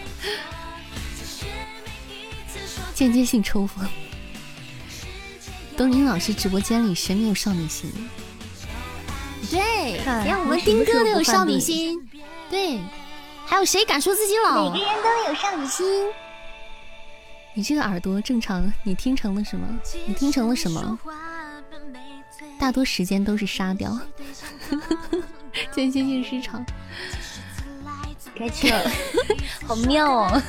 [2.94, 3.86] 间接性抽风。
[5.76, 7.92] 东林老师直播间里谁没有少女心？
[9.50, 12.00] 对，连我们丁哥都有少女心。
[12.48, 12.80] 对，
[13.44, 14.72] 还有谁敢说自己老？
[14.72, 15.84] 每个人都有少女心。
[17.54, 18.72] 你这个耳朵正常？
[18.84, 19.66] 你听成了什么？
[20.06, 20.98] 你听成了什么？
[22.58, 23.98] 大多时间都是沙雕。
[25.72, 26.64] 间歇性失常。
[28.34, 28.90] 开启了，
[29.66, 30.42] 好妙哦！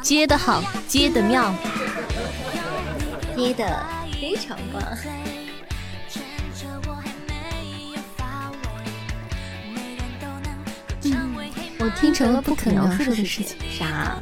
[0.00, 1.54] 接的好，接的妙，
[3.36, 3.86] 接的
[4.18, 4.82] 非常棒。
[11.78, 14.18] 我听成了不可描述的事情，啥？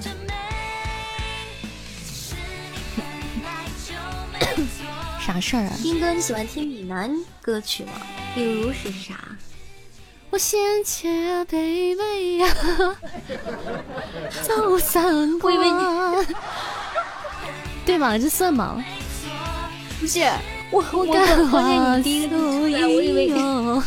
[5.24, 5.72] 啥事儿啊？
[5.80, 7.10] 听哥，你喜欢听闽南
[7.40, 7.92] 歌曲吗？
[8.34, 9.14] 比如是啥？
[10.28, 11.08] 我嫌弃
[11.50, 12.46] 卑微呀，
[14.42, 15.56] 走三关。
[17.86, 18.18] 对吗？
[18.18, 18.84] 这算吗？
[19.98, 20.20] 不是，
[20.70, 23.32] 我我刚发现你第一个我以为。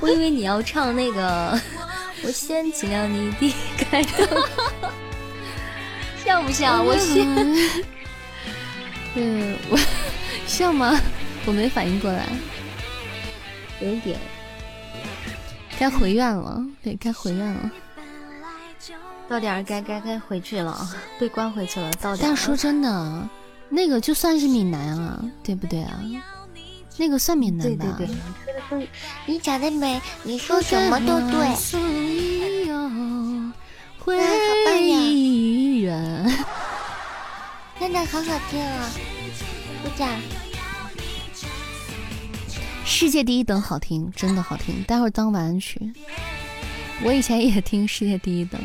[0.00, 1.58] 我以为你要唱那个，
[2.24, 3.54] 我掀起了你的
[3.90, 4.26] 盖头，
[6.24, 6.84] 像不像？
[6.84, 7.26] 我掀，
[9.14, 9.78] 嗯，我
[10.46, 10.98] 像 吗？
[11.46, 12.26] 我没反应过来，
[13.80, 14.18] 有点。
[15.78, 17.70] 该回院了，对，该回院了。
[19.28, 20.88] 到点儿该该该回去了，
[21.18, 21.90] 被关回去了。
[21.94, 22.28] 到点。
[22.28, 23.28] 但说真的，
[23.68, 25.98] 那个就算是闽南啊，对不对啊？
[26.98, 27.96] 那个算闽南吧？
[27.98, 28.16] 对对
[28.68, 28.88] 对，
[29.26, 31.48] 你讲的美，你说什么都对。
[34.04, 34.18] 回
[34.82, 36.26] 忆远，
[37.78, 38.90] 真的好好听啊！
[39.80, 40.08] 鼓掌。
[42.84, 44.82] 世界第一等好听，真的好听。
[44.88, 45.92] 待会儿当晚安曲。
[47.04, 48.60] 我以前也听世界第一等。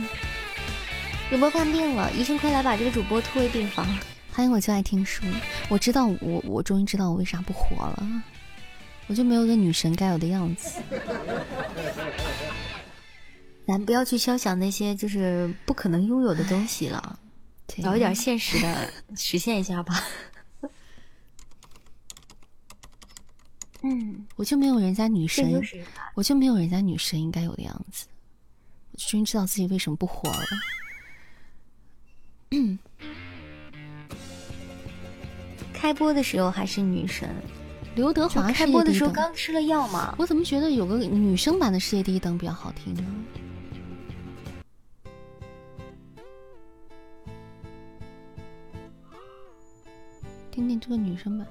[1.29, 3.87] 主播犯病了，医生快来把这个主播拖回病房。
[4.33, 5.23] 欢迎我就爱听书，
[5.69, 8.03] 我知道我我终于知道我为啥不火了，
[9.05, 10.81] 我就没有个女神该有的样子。
[13.67, 17.19] 咱不要去肖想那些就是不可能拥有的东西了，
[17.67, 20.01] 找一点现实的实现一下吧。
[23.83, 25.61] 嗯，我就没有人家女神，
[26.15, 28.07] 我就没有人家女神应该有的样子。
[28.93, 30.45] 我终于知道自己为什么不火了。
[32.51, 32.79] 嗯。
[35.73, 37.29] 开播的时候还是女神，
[37.95, 40.15] 刘德华开播的时候刚吃了药嘛？
[40.17, 43.03] 我怎么觉得有个女生版的世界第一等比较好听呢？
[50.57, 51.45] 听听这个女生吧，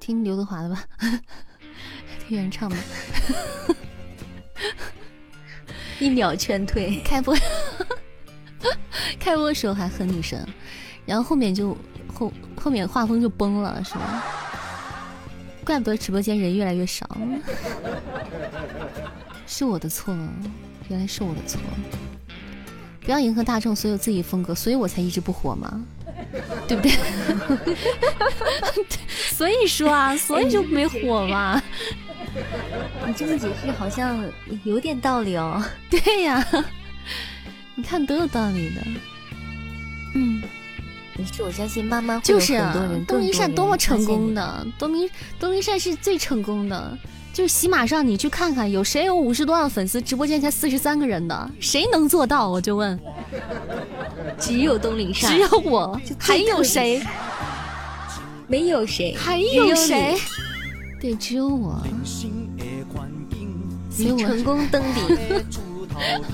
[0.00, 0.82] 听刘德华的吧，
[2.26, 2.76] 听原唱吧。
[6.00, 7.36] 一秒劝退，开播。
[9.20, 10.42] 开播的时候还很女神，
[11.04, 11.76] 然后后面就
[12.14, 14.22] 后后面画风就崩了，是吗？
[15.66, 17.06] 怪不得直播间人越来越少，
[19.46, 20.16] 是我的错，
[20.88, 21.60] 原来是我的错。
[23.08, 25.82] 不要迎合大众，所有自己风格，所以我才一直不火嘛，
[26.68, 26.92] 对不对？
[29.32, 31.58] 所以说啊，所以就没火嘛。
[33.06, 34.22] 你这么解释好像
[34.62, 35.64] 有点道理哦。
[35.88, 36.46] 对呀，
[37.76, 38.82] 你看多有道理的。
[40.14, 40.42] 嗯，
[41.16, 43.06] 没事，我相信慢慢就是很多人。
[43.06, 45.08] 东明善多么成功的，东明
[45.40, 46.98] 东明善是最成功的。
[47.38, 52.48] 就是喜马上你去看看，有谁有五十多万粉丝，直播间才四十三个人的，谁能做到？
[52.48, 52.98] 我就问。
[54.40, 57.00] 只有东林善，只有我，还有谁？
[58.48, 60.16] 没有谁，还有谁？
[61.00, 61.80] 对，只有我。
[63.96, 65.16] 你成功登顶，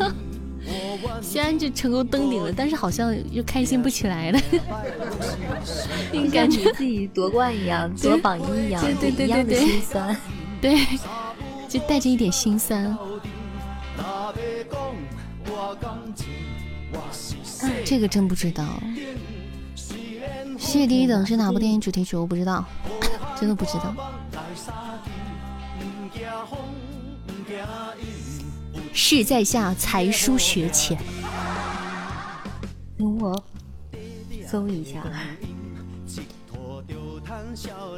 [1.20, 4.40] 虽然就成功登顶了，但是好像又开心不起来了。
[6.32, 10.16] 感觉自己夺冠一样，夺榜一一样，对对对对，心酸。
[10.64, 10.78] 对，
[11.68, 12.96] 就带着一点心酸。
[17.84, 18.64] 这个真不知道。
[20.56, 22.16] 世界第一等是哪部电影主题曲？
[22.16, 22.64] 我不知道，
[23.38, 23.94] 真的不知道。
[28.94, 30.96] 是在下，才疏学浅。
[34.50, 35.04] 搜一下。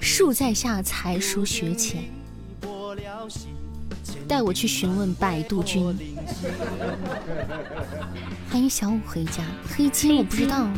[0.00, 2.02] 树在下，才疏学浅。
[4.28, 5.84] 带我去询问百度君。
[8.50, 9.44] 欢迎小五回家。
[9.68, 10.68] 黑金我不知道，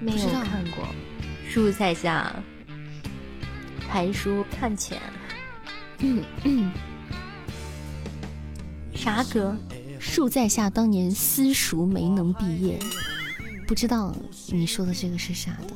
[0.00, 0.86] 没有看过。
[1.48, 2.30] 树在下，
[3.88, 5.00] 才疏看浅。
[5.98, 6.70] 嗯嗯。
[8.94, 9.56] 啥歌？
[9.98, 12.78] 树在下，当年私塾没能毕业。
[13.66, 14.14] 不知道
[14.48, 15.74] 你说的这个是啥的。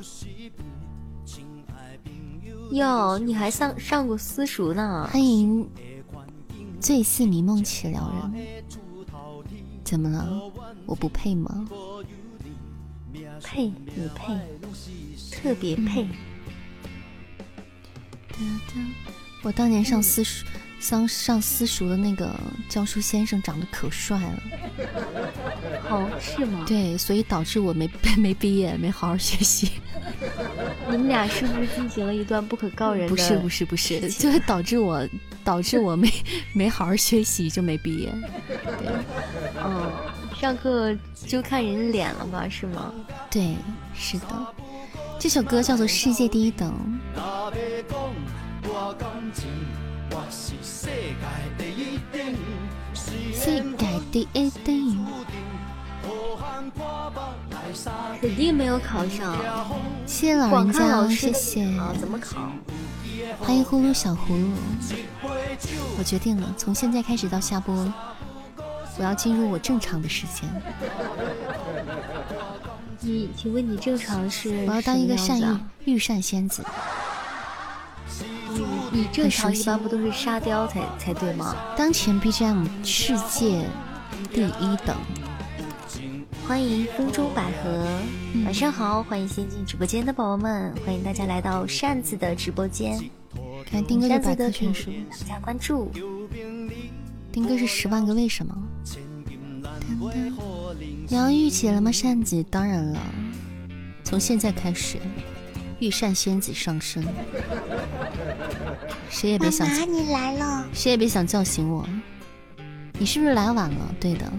[2.73, 5.09] 哟，你还上上过私塾呢？
[5.11, 5.69] 欢迎
[6.81, 8.65] 醉似迷梦起撩人，
[9.85, 10.53] 怎么了？
[10.85, 11.69] 我不配吗？
[13.43, 14.39] 配，你配，
[15.31, 16.09] 特别配。
[19.43, 20.45] 我当年上私塾。
[20.87, 22.33] 上上私塾的那个
[22.69, 24.43] 教书先生长得可帅了，
[25.91, 26.65] 哦，是吗？
[26.65, 29.73] 对，所以导致我没 没毕业，没好好学习。
[30.89, 33.09] 你们俩是不是进行了一段不可告人的？
[33.09, 35.05] 不是不是不是， 就是导致我
[35.43, 36.09] 导致我没
[36.53, 38.13] 没好好学习就没毕业。
[38.79, 38.89] 对，
[39.65, 39.91] 嗯，
[40.41, 42.49] 上课就看人脸了吧？
[42.49, 42.95] 是吗？
[43.29, 43.57] 对，
[43.93, 44.27] 是的。
[45.19, 46.73] 这首歌叫做《世界第一等》。
[50.31, 50.53] 世
[53.77, 55.07] 界第一等，
[58.21, 59.37] 肯定没有考上。
[60.07, 61.67] 谢谢老人家，谢谢。
[62.01, 62.51] 怎么考？
[63.41, 64.53] 欢迎呼噜小葫芦。
[65.99, 67.93] 我决定了，从现在开始到下播，
[68.99, 70.49] 我要进入我正常的时间。
[73.01, 74.65] 你，请问你正常是？
[74.67, 76.65] 我要当一个善意御善仙子。
[78.93, 81.55] 你正常一般不都是沙雕才才对吗？
[81.77, 83.69] 当前 BGM 世界
[84.33, 84.97] 第一等，
[86.47, 87.87] 欢迎风中百合，
[88.45, 92.99] 晚上好，欢迎新进直播间的宝宝们，欢迎大家来到扇子的直播间。
[93.71, 94.91] 看丁哥的百科全书，
[95.27, 95.91] 加关注。
[97.33, 98.57] 丁哥是十万个为什么？
[101.09, 101.93] 你要御姐了吗？
[101.93, 103.01] 扇子，当然了，
[104.05, 104.99] 从现在开始。
[105.79, 107.07] 御膳仙子上身，
[109.11, 109.69] 谁也别想。
[109.69, 110.69] 妈妈，你来了。
[110.73, 111.87] 谁也别想叫醒我。
[112.99, 113.95] 你是不是来晚了？
[114.01, 114.33] 对的，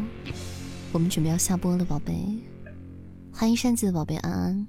[0.92, 2.16] 我们准备要下播了，宝贝。
[3.32, 4.68] 欢迎扇子的宝贝安安。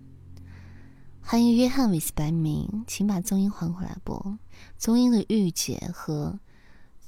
[1.22, 4.36] 欢迎约翰·韦斯白明，请把宗音还回来不？
[4.76, 6.38] 宗音的御姐和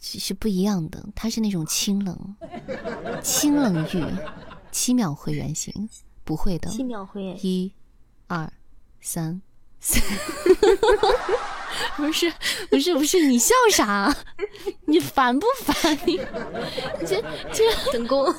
[0.00, 2.36] 是不一样的，她是那种清冷、
[3.22, 4.05] 清冷玉，
[4.72, 5.89] 七秒回原形，
[6.24, 6.70] 不会的。
[6.70, 7.39] 七秒回。
[7.42, 7.70] 一、
[8.26, 8.50] 二、
[9.02, 9.42] 三。
[11.97, 12.31] 不是
[12.68, 14.15] 不是不是，你笑啥？
[14.86, 15.97] 你烦不烦？
[16.05, 16.20] 你
[17.07, 18.34] 这这成功？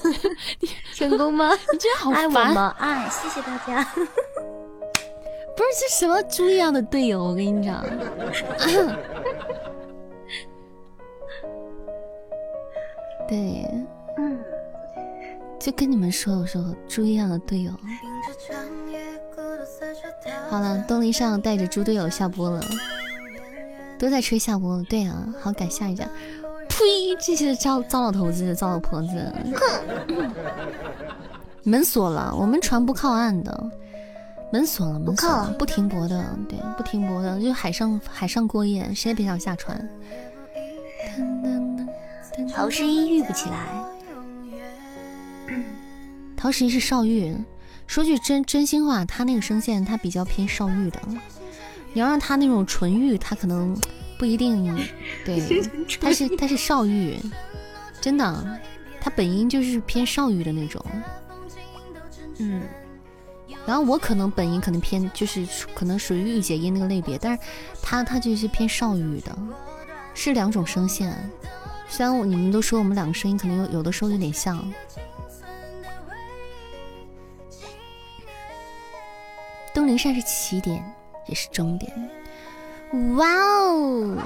[0.94, 1.52] 成功吗？
[1.72, 2.76] 你这好烦吗？
[2.78, 3.84] 爱，谢谢大家。
[5.54, 7.84] 不是这什么猪一样的队友，我跟你讲。
[13.28, 13.68] 对，
[14.18, 14.40] 嗯，
[15.60, 17.72] 就跟你们说，我说猪一样的队友。
[20.50, 22.62] 好了，东篱上带着猪队友下播了，
[23.98, 24.82] 都在吹下播。
[24.84, 26.10] 对啊，好改下一站。
[26.68, 27.16] 呸！
[27.20, 29.34] 这些糟糟老头子、糟老婆子。
[31.64, 33.70] 门锁了，我们船不靠岸的。
[34.52, 39.90] 门锁了，门锁了，不停泊的，对，不停泊的，就海上海上过夜，谁也别想下船。
[42.54, 43.58] 陶十一遇不起来。
[46.36, 47.36] 陶十一是少玉。
[47.92, 51.02] 说句真真心话，他那个声线他比较偏少玉的，
[51.92, 53.78] 你要让他那种纯欲，他可能
[54.18, 54.74] 不一定。
[55.26, 55.62] 对，
[56.00, 57.20] 他是他是少玉，
[58.00, 58.60] 真的，
[59.02, 60.82] 他本音就是偏少玉的那种。
[62.38, 62.62] 嗯，
[63.66, 65.46] 然后我可能本音可能偏就是
[65.76, 67.44] 可能属于御姐音那个类别，但是
[67.82, 69.38] 他他就是偏少玉的，
[70.14, 71.14] 是两种声线。
[71.90, 74.66] 虽然我你们都说我们两个声音可能有有的时候有点像。
[79.92, 80.82] 东陵山是起点，
[81.28, 81.92] 也是终点。
[83.18, 84.18] 哇哦！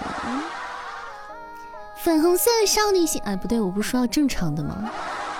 [2.04, 4.92] 粉红色少女心，哎，不对，我不是说要正常的吗？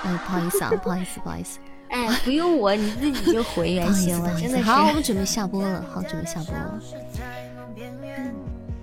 [0.04, 1.60] 哎，不好意思啊，不好意思，不好意思。
[1.90, 4.64] 哎，不用我，你自己就回原形了，真的。
[4.64, 6.82] 好，我们准备下播了，好，准备下播了。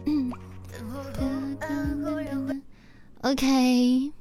[0.07, 0.33] 嗯。
[3.23, 4.13] OK，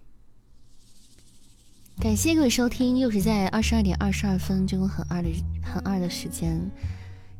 [2.02, 5.30] 感谢各位收听，又是在二十二点二十二分，这种很二的
[5.64, 6.60] 很二的时间。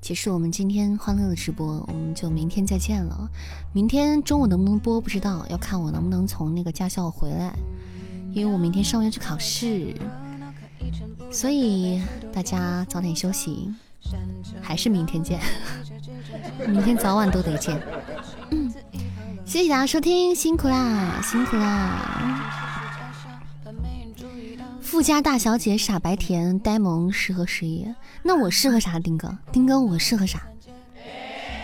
[0.02, 3.30] 结束我们今天欢乐的直播，我们就明天再见了。
[3.72, 7.54] 明天中午能不能播不知道，要看我能不能从那个驾校回来，
[8.34, 9.96] 因为我明天上午要去考试，
[11.32, 12.02] 所以
[12.34, 13.72] 大家早点休息，
[14.60, 15.40] 还是明天见。
[16.68, 17.80] 明天早晚都得见。
[18.50, 18.74] 嗯，
[19.46, 22.61] 谢谢大家收听，辛苦啦，辛苦啦。
[24.92, 29.00] 富家大小姐傻白甜呆萌适合事业，那我适合啥？
[29.00, 30.44] 丁哥，丁哥，我适合啥？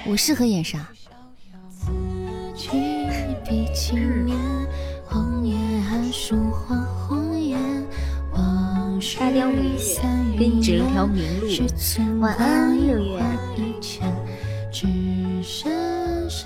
[0.05, 0.87] 我适合演啥？
[9.01, 11.47] 沙雕美月给你指了条明路，
[12.21, 13.21] 晚安六月。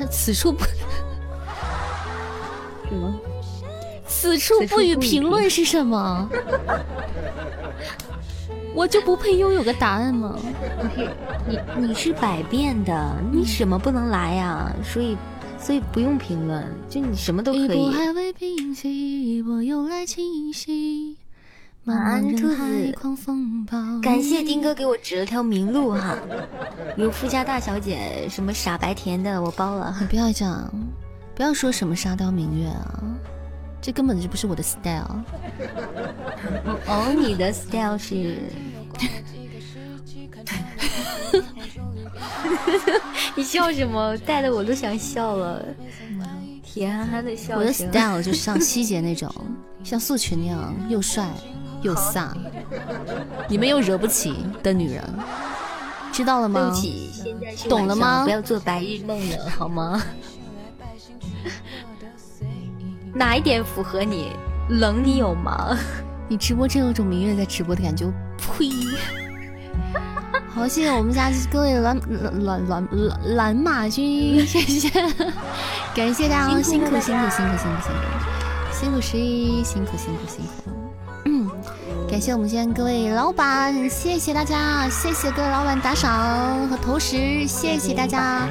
[0.10, 0.72] 此处不什
[2.92, 3.22] 么？
[4.22, 6.30] 此处不予评论是什么？
[8.75, 10.38] 我就不配拥有个答案吗？
[11.48, 14.72] 你你是百变的，你什么不能来呀？
[14.83, 15.17] 所以
[15.58, 17.91] 所以不用评论，就你什么都可以。
[21.85, 22.56] 晚安，兔子。
[24.03, 26.16] 感谢丁哥给我指了条明路哈。
[26.95, 29.98] 有富家大小姐什么傻白甜的，我包了。
[30.00, 30.72] 你不要讲，
[31.33, 33.03] 不要说什么沙雕明月啊。
[33.82, 35.24] 这根本就不是我的 style。
[36.85, 38.38] 哦，你的 style 是？
[43.35, 44.16] 你笑什么？
[44.19, 45.64] 带的我都想笑了。
[46.64, 47.58] 甜憨憨的笑。
[47.58, 49.34] 我的 style 就是像希姐那种，
[49.84, 51.27] 像素群那样又帅
[51.82, 52.30] 又飒，
[53.50, 55.03] 你们又惹不起的女人，
[56.11, 56.72] 知道了吗？
[57.68, 58.24] 懂了吗？
[58.24, 60.01] 不要做白日梦了，好吗？
[63.14, 64.31] 哪一点符合你？
[64.69, 65.77] 冷你有吗？
[66.30, 68.06] 你直播真有种明月在直播的感觉。
[68.38, 68.69] 呸！
[70.53, 74.90] 好，谢谢我们家各位蓝蓝蓝蓝蓝蓝马军，谢谢，
[75.95, 77.81] 感谢大家辛苦辛苦辛苦辛苦辛苦
[78.72, 80.72] 辛苦十一辛苦辛苦辛苦。
[81.25, 81.49] 嗯，
[82.09, 88.48] 感谢我们今天各位老板，谢谢大家，谢谢各位老板打赏和投食，谢谢大家。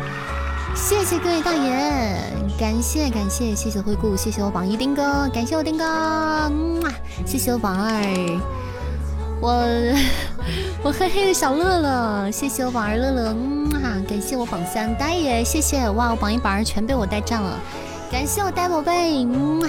[0.75, 2.17] 谢谢各位大爷，
[2.59, 6.83] 感谢感谢谢谢惠顾，谢谢我榜一丁哥，感谢我丁哥，嗯
[7.27, 8.41] 谢谢我榜二，
[9.41, 9.53] 我
[10.83, 17.59] 我黑黑的小乐乐，谢谢我榜二乐乐，嗯感谢我榜三大爷，谢谢哇，我榜一榜二全被我带占了，
[18.11, 19.63] 感谢我呆宝贝，嗯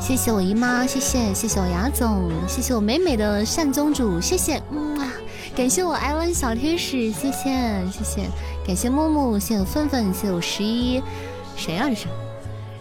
[0.00, 4.98] 谢谢我姨妈，谢谢谢谢我牙总，谢谢我美美的善宗主，谢谢，嗯
[5.54, 7.50] 感谢我艾伦小天使，谢谢
[7.90, 8.28] 谢谢。
[8.66, 11.02] 感谢木木，谢谢愤愤，谢谢我十一，
[11.56, 12.06] 谁啊这是？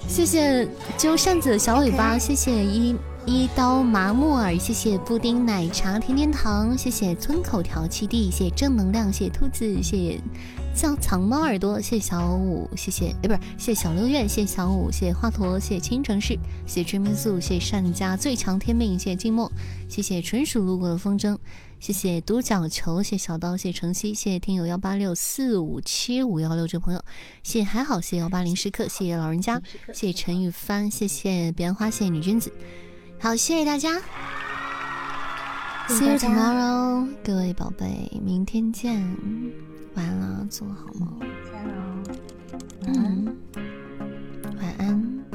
[0.08, 2.95] 谢谢揪扇子的小尾巴，谢谢一
[3.26, 10.19] 一刀麻木耳，谢谢布丁奶茶甜甜糖，谢谢村口调气地，谢谢正能量，谢谢兔子，谢谢
[10.76, 19.51] 藏藏猫耳朵，谢谢小五，谢谢哎不是，谢谢小六月，谢谢小五，谢谢华佗，谢谢青城市，谢谢追命素，谢谢善家最强天命，谢谢静默，
[19.88, 21.38] 谢谢纯属路过的风筝。
[21.82, 27.03] 谢谢独角球，谢小刀，谢晨曦，谢谢听友幺八六四五七五幺六这朋友，
[27.42, 32.53] 谢谢还好，谢幺八零时刻，谢谢老人家，谢谢陈玉帆，谢谢彼岸花，谢谢女君子，
[33.19, 34.00] 好，谢谢大家
[35.90, 39.01] ，See you tomorrow，各位宝贝，明天见，
[39.95, 41.19] 晚安了，做个好梦，
[42.85, 43.35] 嗯，
[44.60, 44.77] 晚安。
[44.77, 45.31] 晚安。